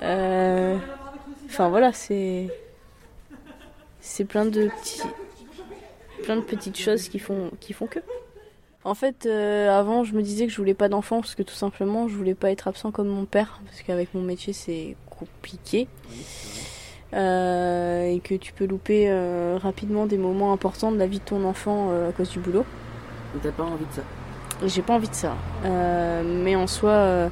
Euh, 0.02 0.76
enfin 1.46 1.68
voilà, 1.68 1.92
c'est 1.92 2.48
c'est 4.00 4.24
plein 4.24 4.46
de 4.46 4.68
plein 6.22 6.36
de 6.36 6.42
petites 6.42 6.78
choses 6.78 7.08
qui 7.08 7.18
font 7.18 7.50
qui 7.60 7.72
font 7.72 7.86
que. 7.86 8.00
En 8.82 8.94
fait, 8.94 9.26
euh, 9.26 9.68
avant, 9.68 10.04
je 10.04 10.14
me 10.14 10.22
disais 10.22 10.46
que 10.46 10.52
je 10.52 10.56
voulais 10.56 10.72
pas 10.72 10.88
d'enfant 10.88 11.20
parce 11.20 11.34
que 11.34 11.42
tout 11.42 11.54
simplement, 11.54 12.08
je 12.08 12.14
voulais 12.14 12.34
pas 12.34 12.50
être 12.50 12.66
absent 12.66 12.90
comme 12.90 13.08
mon 13.08 13.26
père 13.26 13.60
parce 13.66 13.82
qu'avec 13.82 14.14
mon 14.14 14.22
métier, 14.22 14.54
c'est 14.54 14.96
compliqué. 15.10 15.86
Et 17.12 18.20
que 18.22 18.34
tu 18.34 18.52
peux 18.52 18.66
louper 18.66 19.06
euh, 19.08 19.58
rapidement 19.60 20.06
des 20.06 20.18
moments 20.18 20.52
importants 20.52 20.92
de 20.92 20.98
la 20.98 21.06
vie 21.06 21.18
de 21.18 21.24
ton 21.24 21.44
enfant 21.44 21.90
à 22.08 22.12
cause 22.12 22.30
du 22.30 22.38
boulot. 22.38 22.64
Mais 23.34 23.40
t'as 23.42 23.52
pas 23.52 23.64
envie 23.64 23.84
de 23.84 23.92
ça 23.92 24.02
J'ai 24.66 24.82
pas 24.82 24.94
envie 24.94 25.08
de 25.08 25.14
ça. 25.14 25.34
mais 25.64 26.56
en 26.56 26.66
soi, 26.66 27.30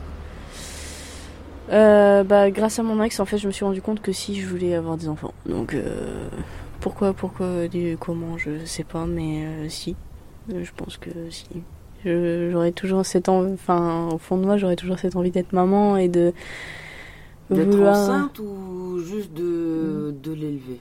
bah, 1.71 2.51
grâce 2.51 2.79
à 2.79 2.83
mon 2.83 3.03
ex, 3.03 3.21
en 3.21 3.25
fait, 3.25 3.39
je 3.39 3.47
me 3.47 3.53
suis 3.53 3.65
rendu 3.65 3.83
compte 3.83 4.01
que 4.01 4.13
si 4.13 4.41
je 4.41 4.47
voulais 4.47 4.75
avoir 4.75 4.97
des 4.97 5.09
enfants. 5.09 5.35
Donc, 5.47 5.77
pourquoi, 6.81 7.13
pourquoi, 7.13 7.47
comment, 8.01 8.39
je 8.39 8.65
sais 8.65 8.85
pas, 8.85 9.07
mais 9.07 9.69
si. 9.69 9.97
Je 10.49 10.71
pense 10.77 10.97
que 10.97 11.11
si. 11.31 11.47
J'aurais 12.05 12.73
toujours 12.73 13.05
cette 13.05 13.29
envie, 13.29 13.53
enfin, 13.55 14.09
au 14.13 14.19
fond 14.19 14.37
de 14.37 14.45
moi, 14.45 14.57
j'aurais 14.57 14.77
toujours 14.77 14.99
cette 14.99 15.17
envie 15.17 15.31
d'être 15.33 15.53
maman 15.53 15.97
et 15.97 16.09
de 16.09 16.33
D'être 17.51 17.71
vouloir- 17.71 17.97
enceinte 17.97 18.39
ou 18.41 18.99
juste 19.01 19.33
de, 19.33 20.15
de 20.23 20.33
l'élever 20.33 20.81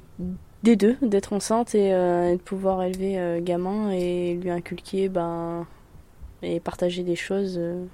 Des 0.63 0.75
deux, 0.75 0.97
d'être 1.01 1.31
enceinte 1.33 1.73
et, 1.75 1.93
euh, 1.93 2.33
et 2.33 2.37
de 2.37 2.41
pouvoir 2.41 2.83
élever 2.83 3.17
euh, 3.19 3.39
gamin 3.41 3.91
et 3.91 4.33
lui 4.35 4.49
inculquer 4.49 5.07
ben, 5.07 5.65
et 6.41 6.59
partager 6.59 7.03
des 7.03 7.15
choses 7.15 7.55
euh, 7.57 7.85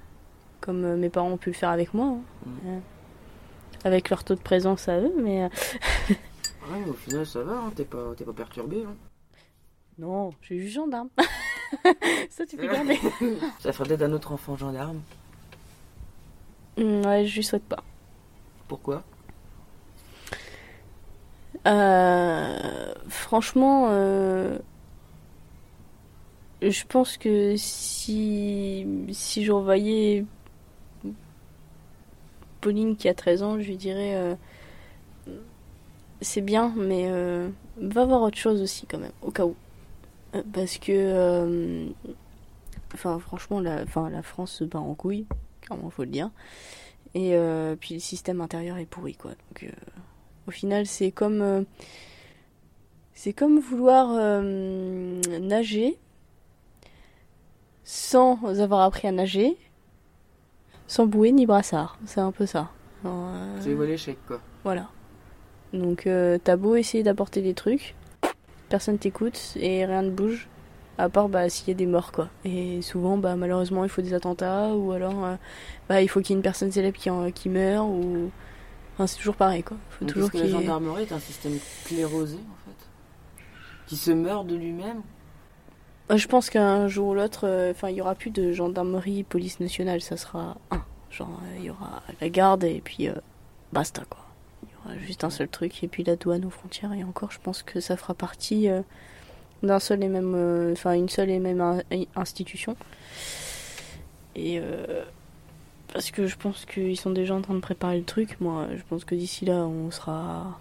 comme 0.60 0.84
euh, 0.84 0.96
mes 0.96 1.08
parents 1.08 1.30
ont 1.30 1.36
pu 1.36 1.50
le 1.50 1.54
faire 1.54 1.70
avec 1.70 1.94
moi. 1.94 2.06
hein. 2.06 2.20
Mm. 2.46 2.50
Euh, 2.68 2.78
avec 3.84 4.08
leur 4.10 4.24
taux 4.24 4.34
de 4.34 4.40
présence 4.40 4.88
à 4.88 4.98
eux, 4.98 5.12
mais 5.22 5.44
euh, 5.44 5.48
Ouais, 6.08 6.78
mais 6.82 6.90
au 6.90 6.94
final, 6.94 7.26
ça 7.26 7.42
va, 7.42 7.52
hein, 7.58 7.70
t'es 7.76 7.84
pas, 7.84 8.14
pas 8.24 8.32
perturbé. 8.32 8.82
Hein. 8.88 8.94
non, 9.98 10.30
j'ai 10.42 10.54
eu 10.56 10.66
gendarme. 10.68 11.10
Ça, 12.30 12.46
tu 12.46 12.56
peux 12.56 12.66
garder. 12.66 12.98
ça 13.60 13.72
ferait 13.72 13.88
peut-être 13.88 14.02
un 14.02 14.12
autre 14.12 14.32
enfant 14.32 14.56
gendarme. 14.56 15.00
Mm, 16.78 17.04
ouais, 17.06 17.26
je 17.26 17.34
lui 17.36 17.44
souhaite 17.44 17.64
pas. 17.64 17.82
Pourquoi? 18.68 19.04
Euh, 21.66 22.92
franchement, 23.08 23.86
euh, 23.88 24.58
je 26.60 26.84
pense 26.84 27.16
que 27.16 27.56
si, 27.56 28.86
si 29.12 29.44
je 29.44 29.52
revoyais 29.52 30.24
Pauline 32.60 32.96
qui 32.96 33.08
a 33.08 33.14
13 33.14 33.42
ans, 33.42 33.58
je 33.58 33.66
lui 33.66 33.76
dirais 33.76 34.14
euh, 34.14 34.34
c'est 36.20 36.42
bien, 36.42 36.72
mais 36.76 37.10
va 37.78 38.04
voir 38.04 38.22
autre 38.22 38.38
chose 38.38 38.62
aussi 38.62 38.86
quand 38.86 38.98
même, 38.98 39.12
au 39.22 39.30
cas 39.30 39.44
où. 39.44 39.54
Parce 40.52 40.78
que, 40.78 41.86
franchement, 42.96 43.60
la 43.60 44.22
France 44.22 44.52
se 44.52 44.64
bat 44.64 44.80
en 44.80 44.94
couille, 44.94 45.26
clairement, 45.60 45.90
faut 45.90 46.04
le 46.04 46.10
dire. 46.10 46.30
Et 47.14 47.36
euh, 47.36 47.76
puis 47.76 47.94
le 47.94 48.00
système 48.00 48.40
intérieur 48.40 48.76
est 48.78 48.86
pourri, 48.86 49.14
quoi. 49.14 49.30
Donc, 49.30 49.64
euh, 49.64 49.68
au 50.48 50.50
final, 50.50 50.86
c'est 50.86 51.12
comme, 51.12 51.42
euh, 51.42 51.62
c'est 53.14 53.32
comme 53.32 53.60
vouloir 53.60 54.42
nager 55.40 55.96
sans 57.84 58.60
avoir 58.60 58.80
appris 58.80 59.06
à 59.06 59.12
nager, 59.12 59.56
sans 60.86 61.06
bouée 61.06 61.32
ni 61.32 61.46
brassard. 61.46 61.98
C'est 62.06 62.20
un 62.20 62.32
peu 62.32 62.46
ça. 62.46 62.70
C'est 63.60 63.74
l'échec, 63.74 64.18
quoi. 64.26 64.40
voilà. 64.64 64.88
Donc 65.72 66.08
t'as 66.44 66.56
beau 66.56 66.76
essayer 66.76 67.02
d'apporter 67.02 67.42
des 67.42 67.52
trucs, 67.52 67.94
personne 68.68 68.98
t'écoute 68.98 69.54
et 69.56 69.84
rien 69.84 70.02
ne 70.02 70.10
bouge. 70.10 70.48
À 70.96 71.08
part 71.08 71.28
bah, 71.28 71.48
s'il 71.48 71.68
y 71.68 71.70
a 71.72 71.74
des 71.74 71.86
morts 71.86 72.12
quoi. 72.12 72.28
Et 72.44 72.80
souvent 72.82 73.16
bah 73.16 73.34
malheureusement 73.36 73.82
il 73.84 73.90
faut 73.90 74.02
des 74.02 74.14
attentats 74.14 74.74
ou 74.74 74.92
alors 74.92 75.24
euh, 75.24 75.34
bah, 75.88 76.02
il 76.02 76.08
faut 76.08 76.20
qu'il 76.20 76.30
y 76.30 76.32
ait 76.34 76.36
une 76.38 76.42
personne 76.42 76.70
célèbre 76.70 76.96
qui, 76.98 77.10
en- 77.10 77.30
qui 77.32 77.48
meurt 77.48 77.86
ou. 77.88 78.30
Enfin 78.94 79.06
c'est 79.08 79.16
toujours 79.18 79.34
pareil 79.36 79.62
quoi. 79.64 79.76
Faut 79.90 80.04
toujours 80.04 80.30
que 80.30 80.38
la 80.38 80.44
gendarmerie 80.60 81.02
est 81.02 81.12
un 81.12 81.18
système 81.18 81.58
clérosé, 81.84 82.36
en 82.36 82.68
fait? 82.70 82.86
Qui 83.88 83.96
se 83.96 84.12
meurt 84.12 84.46
de 84.46 84.54
lui-même? 84.54 85.02
Euh, 86.12 86.16
Je 86.16 86.28
pense 86.28 86.48
qu'un 86.48 86.86
jour 86.86 87.08
ou 87.08 87.14
l'autre, 87.14 87.40
euh, 87.48 87.72
il 87.88 87.96
y 87.96 88.00
aura 88.00 88.14
plus 88.14 88.30
de 88.30 88.52
gendarmerie, 88.52 89.24
police 89.24 89.58
nationale, 89.58 90.00
ça 90.00 90.16
sera 90.16 90.56
un. 90.70 90.82
Genre, 91.10 91.28
euh, 91.42 91.56
il 91.58 91.64
y 91.64 91.70
aura 91.70 92.02
la 92.20 92.28
garde 92.28 92.62
et 92.64 92.80
puis 92.84 93.08
basta 93.72 94.02
quoi. 94.08 94.20
Il 94.62 94.68
y 94.68 94.94
aura 94.96 95.04
juste 95.04 95.24
un 95.24 95.30
seul 95.30 95.48
truc 95.48 95.82
et 95.82 95.88
puis 95.88 96.04
la 96.04 96.14
douane 96.16 96.44
aux 96.44 96.50
frontières 96.50 96.92
et 96.92 97.02
encore, 97.02 97.32
je 97.32 97.38
pense 97.42 97.62
que 97.64 97.80
ça 97.80 97.96
fera 97.96 98.14
partie 98.14 98.68
d'un 99.64 99.80
seul 99.80 100.02
et 100.02 100.08
même, 100.08 100.34
euh, 100.34 100.72
enfin, 100.72 100.92
une 100.94 101.08
seule 101.08 101.30
et 101.30 101.38
même 101.38 101.60
in- 101.60 102.04
institution. 102.16 102.76
Et 104.36 104.58
euh, 104.58 105.04
parce 105.92 106.10
que 106.10 106.26
je 106.26 106.36
pense 106.36 106.64
qu'ils 106.64 106.98
sont 106.98 107.10
déjà 107.10 107.34
en 107.34 107.40
train 107.42 107.54
de 107.54 107.60
préparer 107.60 107.98
le 107.98 108.04
truc. 108.04 108.40
Moi, 108.40 108.66
je 108.76 108.82
pense 108.88 109.04
que 109.04 109.14
d'ici 109.14 109.44
là, 109.44 109.64
on 109.66 109.90
sera, 109.90 110.58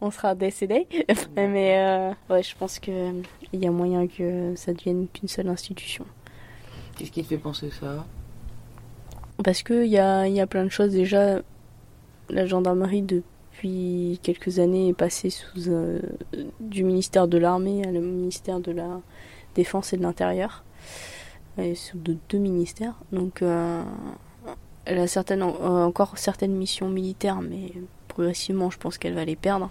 on 0.00 0.10
sera 0.10 0.34
décédé. 0.34 0.86
Mais 1.36 1.78
euh, 1.78 2.12
ouais, 2.28 2.42
je 2.42 2.56
pense 2.56 2.78
que 2.78 3.12
il 3.52 3.62
y 3.62 3.66
a 3.66 3.70
moyen 3.70 4.06
que 4.06 4.54
ça 4.56 4.72
devienne 4.72 5.06
qu'une 5.12 5.28
seule 5.28 5.48
institution. 5.48 6.04
Qu'est-ce 6.96 7.10
qui 7.12 7.22
te 7.22 7.28
fait 7.28 7.38
penser 7.38 7.70
ça? 7.70 8.04
Parce 9.42 9.62
qu'il 9.62 9.86
y 9.86 9.98
a, 9.98 10.26
il 10.26 10.34
y 10.34 10.40
a 10.40 10.46
plein 10.46 10.64
de 10.64 10.68
choses. 10.70 10.92
Déjà, 10.92 11.40
la 12.28 12.46
gendarmerie, 12.46 13.02
depuis 13.60 14.18
quelques 14.22 14.58
années, 14.58 14.88
est 14.88 14.94
passée 14.94 15.28
sous 15.28 15.68
euh, 15.68 16.00
du 16.60 16.82
ministère 16.82 17.28
de 17.28 17.36
l'Armée 17.36 17.86
à 17.86 17.90
le 17.90 18.00
ministère 18.00 18.58
de 18.58 18.72
la 18.72 19.00
Défense 19.54 19.92
et 19.92 19.98
de 19.98 20.02
l'Intérieur. 20.02 20.64
Et 21.58 21.74
sous 21.74 21.98
de 21.98 22.16
deux 22.30 22.38
ministères. 22.38 22.94
Donc, 23.12 23.42
euh, 23.42 23.82
elle 24.86 24.98
a 24.98 25.06
certaines, 25.06 25.42
euh, 25.42 25.84
encore 25.84 26.16
certaines 26.16 26.54
missions 26.54 26.88
militaires, 26.88 27.42
mais 27.42 27.72
progressivement, 28.08 28.70
je 28.70 28.78
pense 28.78 28.96
qu'elle 28.96 29.14
va 29.14 29.26
les 29.26 29.36
perdre. 29.36 29.70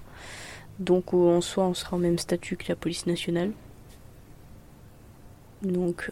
Donc, 0.78 1.13
en 1.13 1.41
soi, 1.41 1.65
on 1.65 1.73
sera 1.73 1.97
au 1.97 1.99
même 1.99 2.19
statut 2.19 2.58
que 2.58 2.65
la 2.69 2.75
police 2.75 3.08
nationale. 3.08 3.52
Donc, 5.63 6.10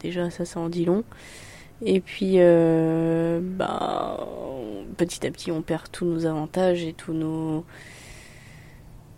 déjà, 0.00 0.30
ça, 0.30 0.44
ça 0.44 0.58
en 0.58 0.68
dit 0.68 0.86
long. 0.86 1.04
Et 1.84 2.00
puis, 2.00 2.34
euh, 2.38 3.40
bah, 3.42 4.26
petit 4.96 5.26
à 5.26 5.30
petit, 5.30 5.50
on 5.50 5.62
perd 5.62 5.90
tous 5.90 6.04
nos 6.04 6.26
avantages 6.26 6.84
et 6.84 6.92
tous 6.92 7.12
nos. 7.12 7.64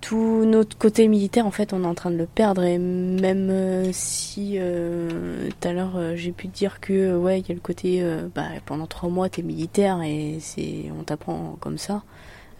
Tout 0.00 0.44
notre 0.44 0.76
côté 0.76 1.08
militaire, 1.08 1.46
en 1.46 1.50
fait, 1.50 1.72
on 1.72 1.82
est 1.82 1.86
en 1.86 1.94
train 1.94 2.10
de 2.10 2.16
le 2.16 2.26
perdre. 2.26 2.62
Et 2.62 2.76
même 2.78 3.48
euh, 3.50 3.88
si 3.92 4.56
euh, 4.58 5.48
tout 5.50 5.68
à 5.68 5.72
l'heure, 5.72 5.96
euh, 5.96 6.14
j'ai 6.14 6.32
pu 6.32 6.46
dire 6.48 6.80
que, 6.80 7.16
ouais, 7.16 7.40
il 7.40 7.48
y 7.48 7.52
a 7.52 7.54
le 7.54 7.60
côté. 7.60 8.02
euh, 8.02 8.28
bah, 8.34 8.48
pendant 8.66 8.86
trois 8.86 9.08
mois, 9.08 9.28
t'es 9.30 9.42
militaire 9.42 10.02
et 10.02 10.36
c'est, 10.40 10.90
on 10.98 11.04
t'apprend 11.04 11.56
comme 11.60 11.78
ça. 11.78 12.02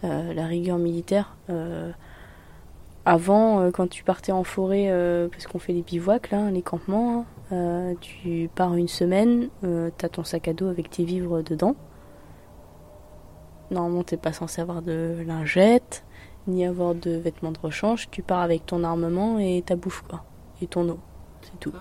euh, 0.05 0.33
la 0.33 0.45
rigueur 0.47 0.77
militaire. 0.79 1.35
avant, 3.05 3.71
quand 3.71 3.87
tu 3.87 4.03
partais 4.03 4.31
en 4.31 4.43
forêt, 4.43 4.89
parce 5.31 5.47
qu'on 5.47 5.59
fait 5.59 5.73
les 5.73 5.81
bivouacs, 5.83 6.31
là, 6.31 6.49
les 6.51 6.61
campements, 6.61 7.19
hein, 7.19 7.25
euh, 7.51 7.93
tu 8.01 8.49
pars 8.53 8.75
une 8.75 8.87
semaine, 8.87 9.49
euh, 9.63 9.91
t'as 9.97 10.09
ton 10.09 10.23
sac 10.23 10.47
à 10.47 10.53
dos 10.53 10.67
avec 10.67 10.89
tes 10.89 11.03
vivres 11.03 11.41
dedans. 11.41 11.75
Normalement, 13.71 14.03
t'es 14.03 14.17
pas 14.17 14.33
censé 14.33 14.61
avoir 14.61 14.81
de 14.81 15.23
lingettes, 15.25 16.03
ni 16.47 16.65
avoir 16.65 16.95
de 16.95 17.11
vêtements 17.11 17.51
de 17.51 17.59
rechange. 17.59 18.09
Tu 18.11 18.21
pars 18.21 18.41
avec 18.41 18.65
ton 18.65 18.83
armement 18.83 19.39
et 19.39 19.63
ta 19.65 19.75
bouffe, 19.75 20.03
quoi. 20.07 20.23
Et 20.61 20.67
ton 20.67 20.87
eau. 20.89 20.99
C'est 21.41 21.59
tout. 21.59 21.73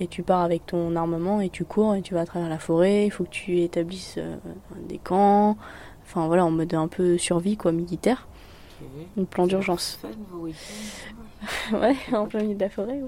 Et 0.00 0.08
tu 0.08 0.22
pars 0.22 0.42
avec 0.42 0.66
ton 0.66 0.96
armement 0.96 1.40
et 1.40 1.50
tu 1.50 1.64
cours 1.64 1.94
et 1.94 2.02
tu 2.02 2.14
vas 2.14 2.22
à 2.22 2.26
travers 2.26 2.48
la 2.48 2.58
forêt. 2.58 3.06
Il 3.06 3.10
faut 3.10 3.24
que 3.24 3.30
tu 3.30 3.60
établisses 3.60 4.16
euh, 4.18 4.36
des 4.88 4.98
camps. 4.98 5.56
Enfin, 6.04 6.26
voilà, 6.26 6.44
en 6.44 6.50
mode 6.50 6.74
un 6.74 6.88
peu 6.88 7.16
survie, 7.16 7.56
quoi, 7.56 7.72
militaire. 7.72 8.26
Un 9.18 9.24
plan 9.24 9.46
d'urgence. 9.46 10.00
Ouais, 11.72 11.94
en 12.12 12.24
plein 12.24 12.40
milieu 12.40 12.54
de 12.54 12.60
la 12.60 12.70
forêt. 12.70 13.00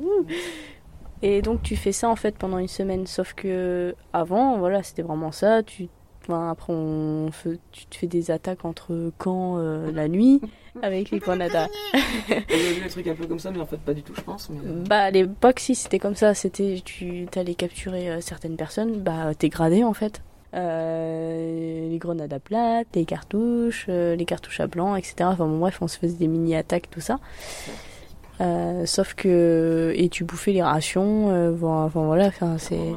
Et 1.22 1.42
donc 1.42 1.62
tu 1.62 1.76
fais 1.76 1.92
ça 1.92 2.09
en 2.09 2.16
fait 2.16 2.37
pendant 2.37 2.59
une 2.59 2.68
semaine. 2.68 3.07
Sauf 3.07 3.33
que 3.35 3.94
avant, 4.12 4.59
voilà, 4.59 4.83
c'était 4.83 5.02
vraiment 5.02 5.33
ça. 5.33 5.62
Tu, 5.62 5.88
enfin, 6.22 6.50
après, 6.50 6.72
on 6.72 7.31
fait- 7.33 7.59
tu 7.72 7.87
te 7.87 7.96
fais 7.96 8.07
des 8.07 8.31
attaques 8.31 8.64
entre 8.64 9.11
camps 9.18 9.57
euh, 9.59 9.90
la 9.92 10.09
nuit 10.09 10.40
avec 10.83 11.11
les 11.11 11.18
grenades. 11.18 11.55
à- 11.57 11.68
J'avais 12.29 12.72
vu 12.74 12.83
des 12.83 12.88
trucs 12.90 13.07
un 13.07 13.14
peu 13.14 13.26
comme 13.26 13.38
ça, 13.38 13.50
mais 13.50 13.61
en 13.61 13.66
fait, 13.66 13.79
pas 13.79 13.94
du 13.94 14.02
tout, 14.02 14.12
je 14.14 14.20
pense. 14.20 14.50
Mais... 14.50 14.59
Bah 14.88 15.05
à 15.05 15.11
l'époque, 15.11 15.61
si 15.61 15.74
c'était 15.74 15.98
comme 15.98 16.14
ça, 16.16 16.35
c'était 16.35 16.81
tu 16.85 17.26
allais 17.35 17.55
capturer 17.55 18.11
euh, 18.11 18.20
certaines 18.20 18.57
personnes, 18.57 19.00
bah 19.00 19.35
t'es 19.38 19.48
gradé 19.48 19.85
en 19.85 19.94
fait. 19.94 20.20
Euh, 20.55 21.88
les 21.90 21.98
grenades 21.98 22.33
à 22.33 22.38
plate, 22.38 22.87
les 22.94 23.05
cartouches, 23.05 23.87
euh, 23.88 24.16
les 24.16 24.24
cartouches 24.24 24.61
à 24.61 24.66
blanc, 24.66 24.96
etc. 24.96 25.14
Enfin 25.24 25.46
bon, 25.46 25.59
bref, 25.59 25.79
on 25.81 25.88
se 25.88 25.98
faisait 25.98 26.16
des 26.16 26.29
mini-attaques, 26.29 26.88
tout 26.90 27.00
ça. 27.00 27.18
Euh, 28.40 28.85
sauf 28.87 29.14
que. 29.14 29.92
Et 29.96 30.09
tu 30.09 30.25
bouffais 30.25 30.53
les 30.53 30.62
rations, 30.62 31.31
euh, 31.31 31.53
enfin 31.55 32.05
voilà, 32.05 32.27
enfin, 32.27 32.59
c'est. 32.59 32.92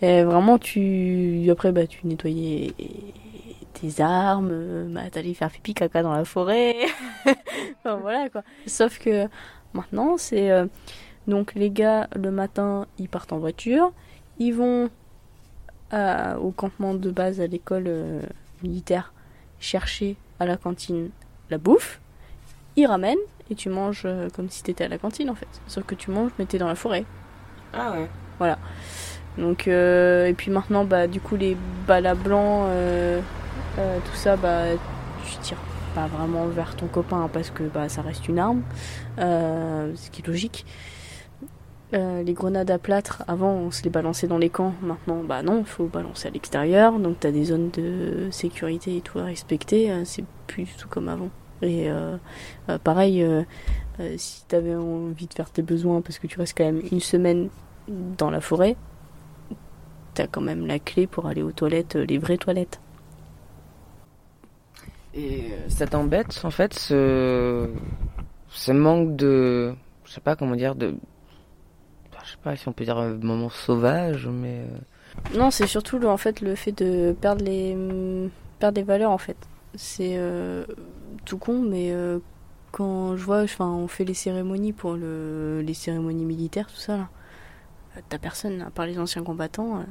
Vraiment, 0.00 0.58
tu. 0.58 1.48
Après, 1.50 1.70
bah, 1.72 1.86
tu 1.86 2.06
nettoyais 2.06 2.72
tes 3.74 4.00
armes, 4.02 4.48
euh, 4.50 4.86
bah, 4.92 5.02
t'allais 5.10 5.34
faire 5.34 5.50
pipi 5.50 5.74
caca 5.74 6.02
dans 6.02 6.12
la 6.12 6.24
forêt. 6.24 6.74
enfin, 7.78 7.96
voilà, 7.96 8.28
quoi. 8.28 8.42
Sauf 8.66 8.98
que 8.98 9.28
maintenant, 9.74 10.16
c'est. 10.16 10.50
euh, 10.50 10.66
Donc, 11.28 11.54
les 11.54 11.70
gars, 11.70 12.08
le 12.16 12.30
matin, 12.32 12.86
ils 12.98 13.08
partent 13.08 13.32
en 13.32 13.38
voiture. 13.38 13.92
Ils 14.38 14.52
vont 14.54 14.88
à- 15.92 16.38
au 16.40 16.50
campement 16.50 16.94
de 16.94 17.10
base 17.10 17.40
à 17.40 17.46
l'école 17.46 17.88
militaire 18.62 19.12
chercher 19.60 20.16
à 20.40 20.46
la 20.46 20.56
cantine 20.56 21.10
la 21.50 21.58
bouffe. 21.58 22.00
Ils 22.76 22.86
ramènent 22.86 23.18
et 23.52 23.54
tu 23.54 23.68
manges 23.68 24.02
euh, 24.04 24.28
comme 24.34 24.48
si 24.50 24.62
t'étais 24.62 24.84
à 24.84 24.88
la 24.88 24.98
cantine, 24.98 25.30
en 25.30 25.34
fait. 25.34 25.48
Sauf 25.66 25.84
que 25.84 25.94
tu 25.94 26.10
manges, 26.10 26.32
mais 26.38 26.46
t'es 26.46 26.58
dans 26.58 26.68
la 26.68 26.74
forêt. 26.74 27.04
Ah 27.72 27.92
ouais. 27.92 28.08
Donc 29.38 29.68
euh, 29.68 30.26
et 30.26 30.34
puis 30.34 30.50
maintenant 30.50 30.84
bah 30.84 31.06
du 31.06 31.20
coup 31.20 31.36
les 31.36 31.56
balles 31.86 32.16
blancs 32.22 32.66
euh, 32.66 33.20
euh, 33.78 33.98
tout 34.04 34.16
ça 34.16 34.36
bah 34.36 34.64
tu 35.24 35.36
tires 35.38 35.62
pas 35.94 36.06
vraiment 36.08 36.46
vers 36.48 36.74
ton 36.74 36.88
copain 36.88 37.22
hein, 37.22 37.30
parce 37.32 37.50
que 37.50 37.62
bah 37.62 37.88
ça 37.88 38.02
reste 38.02 38.28
une 38.28 38.38
arme 38.38 38.62
ce 39.16 40.10
qui 40.10 40.22
est 40.22 40.26
logique 40.26 40.66
Euh, 41.94 42.22
les 42.22 42.32
grenades 42.32 42.70
à 42.70 42.78
plâtre, 42.78 43.22
avant 43.28 43.52
on 43.52 43.70
se 43.70 43.82
les 43.84 43.90
balançait 43.90 44.26
dans 44.26 44.38
les 44.38 44.48
camps, 44.48 44.72
maintenant 44.80 45.22
bah 45.22 45.42
non, 45.42 45.58
il 45.60 45.66
faut 45.66 45.84
balancer 45.84 46.28
à 46.28 46.30
l'extérieur, 46.30 46.98
donc 46.98 47.20
tu 47.20 47.26
as 47.26 47.32
des 47.32 47.44
zones 47.44 47.70
de 47.70 48.28
sécurité 48.30 48.96
et 48.96 49.02
tout 49.02 49.18
à 49.18 49.24
respecter, 49.24 49.90
euh, 49.90 50.02
c'est 50.06 50.24
plus 50.46 50.64
du 50.64 50.72
tout 50.74 50.88
comme 50.88 51.08
avant. 51.10 51.28
Et 51.62 51.88
euh, 51.88 52.16
pareil, 52.84 53.24
si 54.16 54.44
tu 54.48 54.54
avais 54.54 54.74
envie 54.74 55.26
de 55.26 55.34
faire 55.34 55.50
tes 55.50 55.62
besoins 55.62 56.00
parce 56.00 56.18
que 56.18 56.26
tu 56.26 56.38
restes 56.38 56.56
quand 56.56 56.64
même 56.64 56.82
une 56.90 57.00
semaine 57.00 57.48
dans 57.88 58.30
la 58.30 58.40
forêt, 58.40 58.76
tu 60.14 60.22
as 60.22 60.26
quand 60.26 60.40
même 60.40 60.66
la 60.66 60.78
clé 60.78 61.06
pour 61.06 61.26
aller 61.26 61.42
aux 61.42 61.52
toilettes, 61.52 61.94
les 61.94 62.18
vraies 62.18 62.38
toilettes. 62.38 62.80
Et 65.14 65.52
ça 65.68 65.86
t'embête 65.86 66.40
en 66.42 66.50
fait 66.50 66.74
ce, 66.74 67.68
ce 68.48 68.72
manque 68.72 69.14
de, 69.14 69.74
je 70.04 70.12
sais 70.12 70.20
pas 70.20 70.36
comment 70.36 70.56
dire, 70.56 70.74
de 70.74 70.96
je 72.24 72.30
sais 72.32 72.38
pas 72.42 72.56
si 72.56 72.68
on 72.68 72.72
peut 72.72 72.84
dire 72.84 72.98
un 72.98 73.14
moment 73.14 73.50
sauvage, 73.50 74.28
mais. 74.28 74.60
Euh. 74.60 75.38
Non, 75.38 75.50
c'est 75.50 75.66
surtout 75.66 76.02
en 76.04 76.16
fait 76.16 76.40
le 76.40 76.54
fait 76.54 76.72
de 76.72 77.14
perdre 77.20 77.44
les 77.44 77.76
perdre 78.58 78.74
des 78.74 78.82
valeurs 78.82 79.10
en 79.10 79.18
fait. 79.18 79.36
C'est 79.74 80.16
euh, 80.16 80.64
tout 81.24 81.38
con, 81.38 81.62
mais 81.62 81.92
euh, 81.92 82.18
quand 82.70 83.16
je 83.16 83.24
vois, 83.24 83.42
enfin, 83.42 83.68
on 83.68 83.88
fait 83.88 84.04
les 84.04 84.14
cérémonies 84.14 84.72
pour 84.72 84.94
le 84.94 85.62
les 85.62 85.74
cérémonies 85.74 86.24
militaires, 86.24 86.66
tout 86.66 86.80
ça 86.80 86.96
là. 86.96 87.08
T'as 88.08 88.18
personne 88.18 88.62
à 88.62 88.70
part 88.70 88.86
les 88.86 88.98
anciens 88.98 89.22
combattants. 89.22 89.84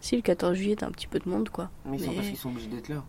Si 0.00 0.14
le 0.14 0.22
14 0.22 0.54
juillet, 0.54 0.76
t'as 0.76 0.86
un 0.86 0.90
petit 0.90 1.06
peu 1.06 1.18
de 1.18 1.28
monde 1.28 1.48
quoi. 1.48 1.70
Mais 1.86 1.96
ils 1.96 2.04
sont 2.04 2.12
parce 2.12 2.26
qu'ils 2.26 2.36
sont 2.36 2.50
obligés 2.50 2.68
d'être 2.68 2.88
là. 2.88 3.02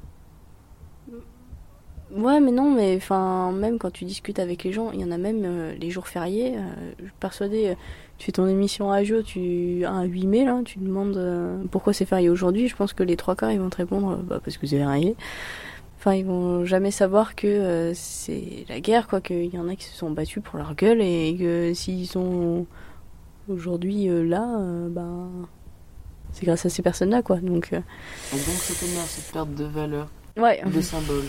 Ouais, 2.12 2.39
mais 2.39 2.52
non, 2.52 2.74
mais 2.74 2.96
enfin, 2.96 3.52
même 3.52 3.78
quand 3.78 3.92
tu 3.92 4.04
discutes 4.04 4.39
avec 4.39 4.63
les 4.63 4.72
gens, 4.72 4.92
il 4.92 5.00
y 5.00 5.04
en 5.04 5.12
a 5.12 5.18
même 5.18 5.44
euh, 5.46 5.76
les 5.76 5.92
jours 5.92 6.08
fériés. 6.08 6.58
Euh, 6.58 6.92
je 6.98 7.04
suis 7.04 7.13
persuadée, 7.20 7.68
euh, 7.68 7.76
tu 8.18 8.26
fais 8.26 8.32
ton 8.32 8.48
émission 8.48 8.92
à 8.92 9.04
jour, 9.04 9.24
tu 9.24 9.86
un 9.86 10.04
8 10.06 10.26
mai 10.26 10.44
là, 10.44 10.60
tu 10.65 10.80
demandes 10.80 11.20
pourquoi 11.70 11.94
c'est 11.94 12.06
férié 12.06 12.30
aujourd'hui. 12.30 12.68
Je 12.68 12.76
pense 12.76 12.94
que 12.94 13.04
les 13.04 13.15
trois 13.15 13.36
quarts 13.36 13.52
ils 13.52 13.60
vont 13.60 13.70
te 13.70 13.78
répondre 13.78 14.18
bah, 14.18 14.39
parce 14.44 14.58
que 14.58 14.65
c'est 14.65 14.80
férié. 14.80 15.15
Enfin, 16.00 16.16
ils 16.16 16.26
vont 16.26 16.66
jamais 16.66 16.92
savoir 16.92 17.36
que 17.36 17.92
c'est 17.94 18.66
la 18.70 18.80
guerre, 18.80 19.08
quoi, 19.08 19.20
qu'il 19.20 19.54
y 19.54 19.60
en 19.60 19.68
a 19.68 19.76
qui 19.76 19.84
se 19.84 19.96
sont 19.96 20.10
battus 20.12 20.42
pour 20.42 20.58
leur 20.58 20.74
gueule 20.74 21.02
et 21.02 21.36
que 21.38 21.74
s'ils 21.74 22.08
sont 22.08 22.66
aujourd'hui 23.50 24.08
là, 24.08 24.60
ben 24.90 25.30
c'est 26.32 26.46
grâce 26.46 26.66
à 26.66 26.70
ces 26.70 26.82
personnes-là, 26.82 27.22
quoi. 27.22 27.38
Donc, 27.38 27.72
donc 27.72 27.82
cette 28.32 28.78
cette 28.78 29.34
perte 29.34 29.54
de 29.56 29.66
valeur, 29.66 30.10
ouais. 30.38 30.62
de 30.64 30.82
symbole. 30.82 31.26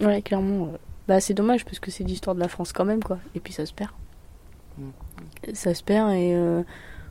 Ouais, 0.00 0.22
clairement. 0.22 0.66
Euh, 0.66 0.76
bah, 1.08 1.20
c'est 1.20 1.34
dommage 1.34 1.64
parce 1.64 1.78
que 1.78 1.90
c'est 1.90 2.04
l'histoire 2.04 2.34
de 2.34 2.40
la 2.40 2.48
France 2.48 2.72
quand 2.72 2.84
même, 2.84 3.02
quoi. 3.02 3.18
Et 3.34 3.40
puis 3.40 3.52
ça 3.52 3.66
se 3.66 3.72
perd. 3.72 3.90
Mm. 4.78 4.90
Ça 5.54 5.74
se 5.74 5.82
perd 5.82 6.12
et. 6.12 6.34
Euh, 6.34 6.62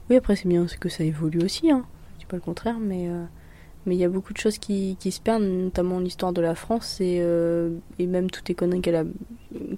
oui, 0.10 0.18
après, 0.18 0.36
c'est 0.36 0.48
bien 0.48 0.66
que 0.66 0.90
ça 0.90 1.04
évolue 1.04 1.44
aussi, 1.44 1.72
hein. 1.72 1.86
Je 2.16 2.20
dis 2.20 2.26
pas 2.26 2.38
le 2.38 2.42
contraire, 2.42 2.78
mais. 2.80 3.10
Euh, 3.82 3.88
mais 3.88 3.96
il 3.96 4.00
y 4.00 4.04
a 4.04 4.10
beaucoup 4.10 4.34
de 4.34 4.38
choses 4.38 4.58
qui, 4.58 4.98
qui 5.00 5.12
se 5.12 5.20
perdent, 5.20 5.44
notamment 5.44 6.00
l'histoire 6.00 6.34
de 6.34 6.42
la 6.42 6.56
France 6.56 7.00
et, 7.02 7.24
et 8.00 8.08
même 8.08 8.30
toutes 8.30 8.48
les 8.50 8.56
conneries 8.56 8.82
qu'elle 8.82 8.96
a, 8.96 9.04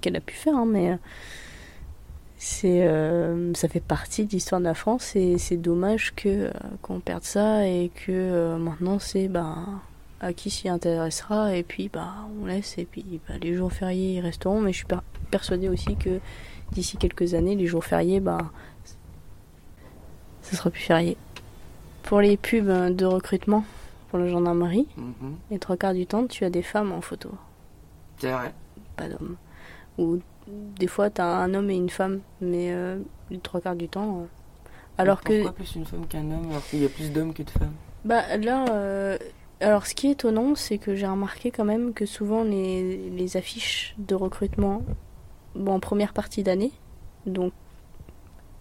qu'elle 0.01 0.15
a 0.15 0.21
pu 0.21 0.35
faire, 0.35 0.55
hein, 0.55 0.65
mais 0.65 0.97
c'est 2.37 2.85
ça 3.53 3.69
fait 3.69 3.79
partie 3.79 4.25
de 4.25 4.31
l'histoire 4.31 4.59
de 4.59 4.65
la 4.65 4.73
France 4.73 5.15
et 5.15 5.37
c'est 5.37 5.55
dommage 5.55 6.13
que 6.13 6.51
qu'on 6.81 6.99
perde 6.99 7.23
ça 7.23 7.65
et 7.65 7.89
que 8.05 8.57
maintenant 8.57 8.99
c'est 8.99 9.29
bah 9.29 9.55
à 10.19 10.33
qui 10.33 10.49
s'y 10.49 10.67
intéressera 10.67 11.55
et 11.55 11.63
puis 11.63 11.87
bah 11.87 12.27
on 12.41 12.45
laisse 12.45 12.77
et 12.77 12.83
puis 12.83 13.21
bah, 13.29 13.35
les 13.41 13.53
jours 13.53 13.71
fériés 13.71 14.15
ils 14.15 14.19
resteront 14.19 14.59
mais 14.59 14.73
je 14.73 14.79
suis 14.79 14.87
persuadée 15.31 15.69
aussi 15.69 15.95
que 15.95 16.19
d'ici 16.73 16.97
quelques 16.97 17.33
années 17.33 17.55
les 17.55 17.65
jours 17.65 17.85
fériés 17.85 18.19
bah 18.19 18.51
ce 20.43 20.55
sera 20.55 20.69
plus 20.69 20.83
férié. 20.83 21.17
Pour 22.03 22.21
les 22.21 22.37
pubs 22.37 22.95
de 22.95 23.05
recrutement 23.05 23.63
pour 24.13 24.19
la 24.19 24.27
gendarmerie, 24.27 24.87
mhm. 24.95 25.37
les 25.49 25.57
trois 25.57 25.75
quarts 25.75 25.95
du 25.95 26.05
temps 26.05 26.27
tu 26.27 26.45
as 26.45 26.51
des 26.51 26.61
femmes 26.61 26.91
en 26.91 27.01
photo. 27.01 27.31
C'est 28.19 28.31
vrai. 28.31 28.53
Pas 28.95 29.09
d'hommes. 29.09 29.37
Ou 29.97 30.19
des 30.47 30.85
fois 30.85 31.09
tu 31.09 31.19
as 31.19 31.25
un 31.25 31.55
homme 31.55 31.71
et 31.71 31.75
une 31.75 31.89
femme 31.89 32.19
mais 32.39 32.71
euh, 32.71 32.99
les 33.31 33.39
trois 33.39 33.59
quarts 33.59 33.75
du 33.75 33.89
temps 33.89 34.19
euh, 34.19 34.25
alors 34.99 35.17
pourquoi 35.17 35.35
que 35.35 35.41
pourquoi 35.41 35.55
plus 35.55 35.75
une 35.77 35.85
femme 35.85 36.05
qu'un 36.05 36.29
homme 36.29 36.47
alors 36.51 36.63
qu'il 36.67 36.83
y 36.83 36.85
a 36.85 36.89
plus 36.89 37.11
d'hommes 37.11 37.33
que 37.33 37.41
de 37.41 37.49
femmes? 37.49 37.73
Bah 38.05 38.37
là 38.37 38.65
euh, 38.69 39.17
alors, 39.61 39.87
ce 39.87 39.95
qui 39.95 40.07
est 40.07 40.11
étonnant, 40.11 40.55
c'est 40.55 40.77
que 40.77 40.93
j'ai 40.93 41.07
remarqué 41.07 41.49
quand 41.49 41.63
même 41.63 41.93
que 41.93 42.05
souvent 42.05 42.43
les, 42.43 43.37
affiches 43.37 43.95
de 43.97 44.13
recrutement, 44.13 44.83
bon, 45.55 45.75
en 45.75 45.79
première 45.79 46.11
partie 46.11 46.43
d'année, 46.43 46.73
donc 47.25 47.53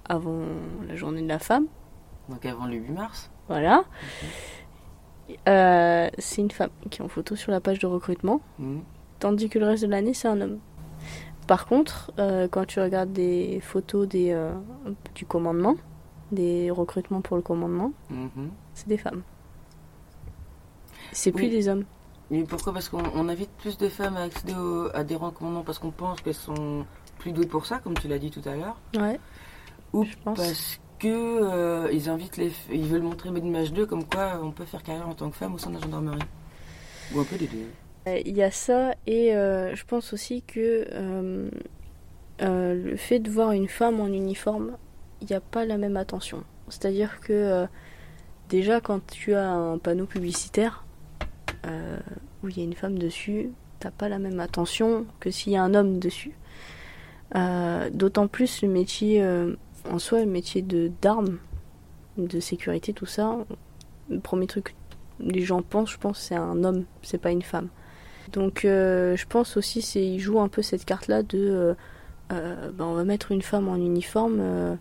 avant 0.05 0.45
la 0.87 0.95
journée 0.95 1.21
de 1.21 1.27
la 1.27 1.41
femme. 1.41 1.67
Donc 2.29 2.47
avant 2.47 2.67
le 2.67 2.77
8 2.77 2.93
mars? 2.93 3.31
Voilà. 3.49 3.83
Euh, 5.49 6.11
c'est 6.19 6.43
une 6.43 6.51
femme 6.51 6.71
qui 6.91 7.01
est 7.01 7.05
en 7.05 7.09
photo 7.09 7.37
sur 7.37 7.53
la 7.53 7.61
page 7.61 7.79
de 7.79 7.87
recrutement, 7.87 8.41
mmh. 8.59 8.79
tandis 9.19 9.49
que 9.49 9.59
le 9.59 9.67
reste 9.67 9.85
de 9.85 9.89
l'année, 9.89 10.15
c'est 10.15 10.29
un 10.29 10.41
homme. 10.41 10.59
Par 11.47 11.67
contre, 11.67 12.13
euh, 12.19 12.49
quand 12.49 12.67
tu 12.67 12.81
regardes 12.81 13.13
des 13.13 13.61
photos 13.61 14.07
des, 14.09 14.31
euh, 14.31 14.53
du 15.15 15.27
commandement, 15.27 15.77
des 16.31 16.71
recrutements 16.71 17.21
pour 17.21 17.37
le 17.37 17.43
commandement, 17.43 17.93
mmh. 18.11 18.27
c'est 18.75 18.89
des 18.89 18.99
femmes. 18.99 19.23
C'est 21.13 21.33
plus 21.33 21.49
des 21.49 21.69
hommes. 21.69 21.85
Mais 22.31 22.45
pourquoi? 22.45 22.73
Parce 22.73 22.89
qu'on 22.89 23.29
invite 23.29 23.51
plus 23.59 23.77
de 23.77 23.89
femmes 23.89 24.17
à 24.17 24.23
accéder 24.23 24.55
à 24.95 25.05
des 25.05 25.17
recommandants 25.17 25.63
parce 25.63 25.79
qu'on 25.79 25.91
pense 25.91 26.21
qu'elles 26.23 26.33
sont 26.33 26.87
plus 27.19 27.33
douées 27.33 27.47
pour 27.47 27.67
ça, 27.67 27.79
comme 27.81 27.95
tu 27.95 28.09
l'as 28.09 28.19
dit 28.19 28.31
tout 28.31 28.41
à 28.49 28.57
l'heure. 28.57 28.77
Ouais. 28.97 29.21
Ou 29.93 30.07
parce 30.25 30.81
que 31.03 31.09
euh, 31.09 31.88
ils 31.93 32.09
invitent 32.09 32.41
ils 32.71 32.87
veulent 32.87 33.03
montrer 33.03 33.29
une 33.31 33.45
image 33.45 33.73
d'eux 33.73 33.87
comme 33.87 34.05
quoi 34.05 34.41
on 34.41 34.53
peut 34.53 34.65
faire 34.65 34.83
carrière 34.85 35.09
en 35.09 35.15
tant 35.15 35.31
que 35.31 35.37
femme 35.37 35.55
au 35.55 35.59
sein 35.59 35.71
de 35.71 35.75
la 35.75 35.81
gendarmerie. 35.81 36.21
Ou 37.12 37.21
un 37.21 37.25
peu 37.25 37.37
des 37.37 37.49
deux. 37.49 37.67
Euh, 38.07 38.21
il 38.25 38.37
y 38.37 38.43
a 38.43 38.53
ça 38.53 38.95
et 39.07 39.35
euh, 39.35 39.75
je 39.75 39.85
pense 39.85 40.12
aussi 40.12 40.43
que 40.43 40.87
le 42.41 42.97
fait 42.97 43.19
de 43.19 43.31
voir 43.31 43.53
une 43.53 43.69
femme 43.69 44.01
en 44.01 44.07
uniforme, 44.07 44.77
il 45.21 45.27
n'y 45.27 45.35
a 45.35 45.41
pas 45.41 45.65
la 45.65 45.77
même 45.77 45.97
attention. 45.97 46.45
C'est-à-dire 46.69 47.21
que 47.21 47.67
déjà 48.49 48.81
quand 48.81 49.05
tu 49.07 49.35
as 49.35 49.51
un 49.51 49.79
panneau 49.79 50.07
publicitaire, 50.07 50.85
où 52.43 52.49
il 52.49 52.59
y 52.59 52.61
a 52.61 52.65
une 52.65 52.75
femme 52.75 52.99
dessus, 52.99 53.51
t'as 53.81 53.91
pas 53.91 54.09
la 54.09 54.19
même 54.19 54.41
attention 54.41 55.07
que 55.21 55.31
s'il 55.31 55.53
y 55.53 55.57
a 55.57 55.62
un 55.62 55.75
homme 55.75 55.99
dessus. 55.99 56.33
D'autant 57.35 58.29
plus 58.29 58.62
le 58.62 58.69
métier 58.69 59.23
en 59.90 59.99
soi, 59.99 60.21
le 60.21 60.27
métier 60.27 60.62
de 60.62 60.90
d'armes, 61.01 61.38
de 62.16 62.40
sécurité, 62.40 62.92
tout 62.92 63.07
ça. 63.07 63.38
Le 64.11 64.21
premier 64.21 64.47
truc 64.47 64.75
les 65.21 65.42
gens 65.42 65.62
pensent, 65.62 65.92
je 65.92 65.99
pense, 65.99 66.18
c'est 66.18 66.35
un 66.35 66.64
homme, 66.64 66.85
c'est 67.03 67.18
pas 67.18 67.31
une 67.31 67.42
femme. 67.42 67.68
Donc 68.33 68.61
je 68.62 69.27
pense 69.27 69.57
aussi 69.57 69.83
c'est 69.83 70.05
il 70.05 70.18
joue 70.18 70.40
un 70.40 70.49
peu 70.49 70.62
cette 70.62 70.85
carte 70.85 71.09
là 71.09 71.23
de 71.23 71.75
bah, 72.31 72.85
on 72.85 72.95
va 72.95 73.05
mettre 73.05 73.33
une 73.33 73.42
femme 73.42 73.68
en 73.68 73.77
uniforme 73.77 74.79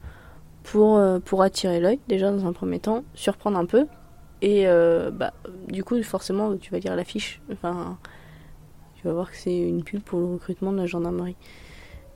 pour 0.63 1.01
pour 1.25 1.41
attirer 1.41 1.79
l'œil 1.79 1.99
déjà 2.07 2.31
dans 2.31 2.45
un 2.45 2.53
premier 2.53 2.79
temps, 2.79 3.03
surprendre 3.13 3.57
un 3.57 3.65
peu 3.65 3.87
et 4.41 4.67
euh, 4.67 5.11
bah, 5.11 5.33
du 5.67 5.83
coup, 5.83 6.01
forcément, 6.03 6.57
tu 6.57 6.71
vas 6.71 6.79
lire 6.79 6.95
l'affiche. 6.95 7.41
Enfin, 7.51 7.97
tu 8.95 9.07
vas 9.07 9.13
voir 9.13 9.31
que 9.31 9.37
c'est 9.37 9.55
une 9.55 9.83
pub 9.83 10.01
pour 10.01 10.19
le 10.19 10.25
recrutement 10.25 10.71
de 10.71 10.77
la 10.77 10.87
gendarmerie. 10.87 11.35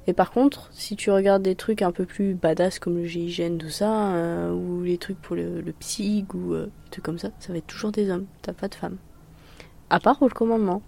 Et 0.07 0.13
par 0.13 0.31
contre, 0.31 0.69
si 0.71 0.95
tu 0.95 1.11
regardes 1.11 1.41
des 1.41 1.55
trucs 1.55 1.81
un 1.81 1.91
peu 1.91 2.05
plus 2.05 2.35
badass 2.35 2.79
comme 2.79 2.97
le 2.97 3.05
GIGN, 3.05 3.57
tout 3.57 3.69
ça, 3.69 4.13
euh, 4.13 4.51
ou 4.51 4.83
les 4.83 4.97
trucs 4.97 5.19
pour 5.19 5.35
le, 5.35 5.61
le 5.61 5.71
psy, 5.73 6.25
ou 6.33 6.53
euh, 6.53 6.65
des 6.65 6.91
trucs 6.91 7.05
comme 7.05 7.17
ça, 7.17 7.29
ça 7.39 7.51
va 7.51 7.57
être 7.57 7.67
toujours 7.67 7.91
des 7.91 8.09
hommes. 8.09 8.25
T'as 8.41 8.53
pas 8.53 8.67
de 8.67 8.75
femmes. 8.75 8.97
À 9.89 9.99
part 9.99 10.17
pour 10.17 10.27
le 10.27 10.33
commandement. 10.33 10.81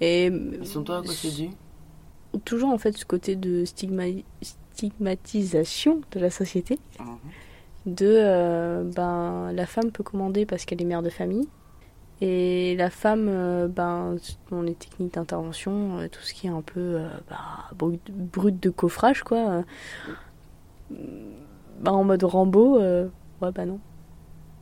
Et. 0.00 0.26
Ils 0.26 0.66
sont 0.66 0.82
toi 0.82 0.98
à 0.98 1.02
Toujours 2.44 2.68
en 2.68 2.76
fait 2.76 2.94
ce 2.98 3.06
côté 3.06 3.34
de 3.34 3.64
stigmatisation 3.64 6.02
de 6.10 6.20
la 6.20 6.28
société. 6.28 6.78
Mhm 7.00 7.16
de 7.86 8.18
euh, 8.18 8.82
ben, 8.84 9.52
la 9.52 9.64
femme 9.64 9.92
peut 9.92 10.02
commander 10.02 10.44
parce 10.44 10.64
qu'elle 10.64 10.82
est 10.82 10.86
mère 10.86 11.02
de 11.02 11.10
famille. 11.10 11.48
Et 12.20 12.76
la 12.76 12.88
femme, 12.88 13.26
euh, 13.28 13.68
ben, 13.68 14.16
dans 14.50 14.62
les 14.62 14.74
techniques 14.74 15.14
d'intervention, 15.14 15.98
euh, 15.98 16.08
tout 16.08 16.22
ce 16.22 16.32
qui 16.32 16.46
est 16.46 16.50
un 16.50 16.62
peu 16.62 17.00
ben, 17.28 17.98
brut, 18.12 18.62
de 18.62 18.70
coffrage, 18.70 19.22
quoi. 19.22 19.64
Ben, 20.90 21.92
en 21.92 22.04
mode 22.04 22.24
Rambo, 22.24 22.78
ouais, 22.78 23.08
bah 23.40 23.66
non. 23.66 23.80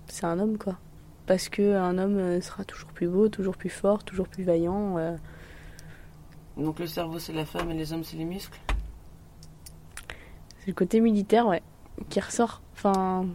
C'est 0.07 0.26
un 0.26 0.39
homme, 0.39 0.59
quoi. 0.59 0.78
Parce 1.26 1.49
que 1.49 1.74
un 1.74 1.97
homme 1.97 2.41
sera 2.43 2.64
toujours 2.64 2.91
plus 2.91 3.09
beau, 3.09 3.28
toujours 3.28 3.57
plus 3.57 3.70
fort, 3.70 4.05
toujours 4.05 4.28
plus 4.28 4.45
vaillant. 4.45 5.16
Donc 6.57 6.78
le 6.78 6.87
cerveau 6.87 7.18
c'est 7.18 7.33
la 7.33 7.45
femme 7.45 7.70
et 7.70 7.74
les 7.74 7.93
hommes 7.93 8.05
c'est 8.05 8.16
les 8.16 8.26
muscles? 8.26 8.61
C'est 10.61 10.68
le 10.68 10.74
côté 10.74 11.01
militaire, 11.01 11.47
ouais 11.47 11.62
qui 12.09 12.20
ressort. 12.20 12.62
Enfin, 12.74 13.26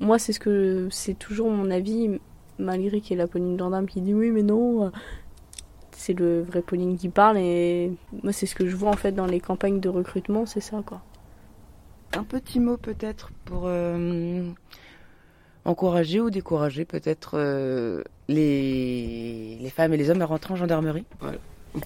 moi, 0.00 0.18
c'est 0.18 0.32
ce 0.32 0.40
que 0.40 0.88
c'est 0.90 1.14
toujours 1.14 1.50
mon 1.50 1.70
avis, 1.70 2.20
malgré 2.58 3.00
qu'il 3.00 3.16
y 3.16 3.20
ait 3.20 3.22
la 3.22 3.26
Pauline 3.28 3.58
gendarme 3.58 3.86
qui 3.86 4.00
dit 4.00 4.14
oui, 4.14 4.30
mais 4.30 4.42
non. 4.42 4.86
Euh, 4.86 4.90
c'est 5.92 6.14
le 6.14 6.42
vrai 6.42 6.62
Pauline 6.62 6.96
qui 6.96 7.08
parle 7.08 7.38
et 7.38 7.90
moi, 8.22 8.32
c'est 8.32 8.46
ce 8.46 8.54
que 8.54 8.68
je 8.68 8.76
vois 8.76 8.90
en 8.90 8.96
fait 8.96 9.12
dans 9.12 9.26
les 9.26 9.40
campagnes 9.40 9.80
de 9.80 9.88
recrutement, 9.88 10.46
c'est 10.46 10.60
ça 10.60 10.80
quoi. 10.86 11.00
un 12.16 12.22
petit 12.22 12.60
mot 12.60 12.76
peut-être 12.76 13.30
pour 13.44 13.62
euh, 13.66 14.48
encourager 15.64 16.20
ou 16.20 16.30
décourager 16.30 16.84
peut-être 16.84 17.32
euh, 17.34 18.04
les, 18.28 19.58
les 19.60 19.70
femmes 19.70 19.92
et 19.92 19.96
les 19.96 20.08
hommes 20.10 20.22
à 20.22 20.26
rentrer 20.26 20.54
en 20.54 20.56
gendarmerie. 20.56 21.04
Voilà. 21.20 21.38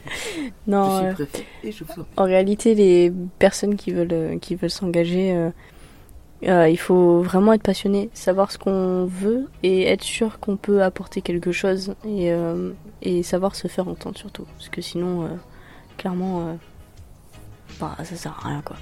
Non, 0.66 1.00
je 1.00 1.06
suis 1.06 1.14
préfet 1.26 1.46
et 1.64 1.72
je 1.72 1.84
vous 1.84 2.04
en- 2.16 2.24
réalité, 2.24 2.74
les 2.74 3.12
personnes 3.38 3.76
qui 3.76 3.90
veulent, 3.92 4.38
qui 4.40 4.54
veulent 4.56 4.70
s'engager, 4.70 5.50
euh, 6.48 6.68
il 6.68 6.76
faut 6.78 7.20
vraiment 7.20 7.52
être 7.52 7.62
passionné, 7.62 8.10
savoir 8.14 8.50
ce 8.50 8.58
qu'on 8.58 9.06
veut 9.06 9.48
et 9.62 9.84
être 9.84 10.02
sûr 10.02 10.40
qu'on 10.40 10.56
peut 10.56 10.82
apporter 10.82 11.22
quelque 11.22 11.52
chose 11.52 11.94
et, 12.04 12.32
euh, 12.32 12.72
et 13.00 13.22
savoir 13.22 13.54
se 13.54 13.68
faire 13.68 13.86
entendre 13.88 14.18
surtout. 14.18 14.44
Parce 14.56 14.68
que 14.68 14.80
sinon, 14.80 15.22
euh, 15.22 15.28
clairement, 15.98 16.58
bah, 17.78 17.96
ça 18.02 18.16
sert 18.16 18.36
à 18.42 18.48
rien 18.48 18.62
quoi. 18.62 18.76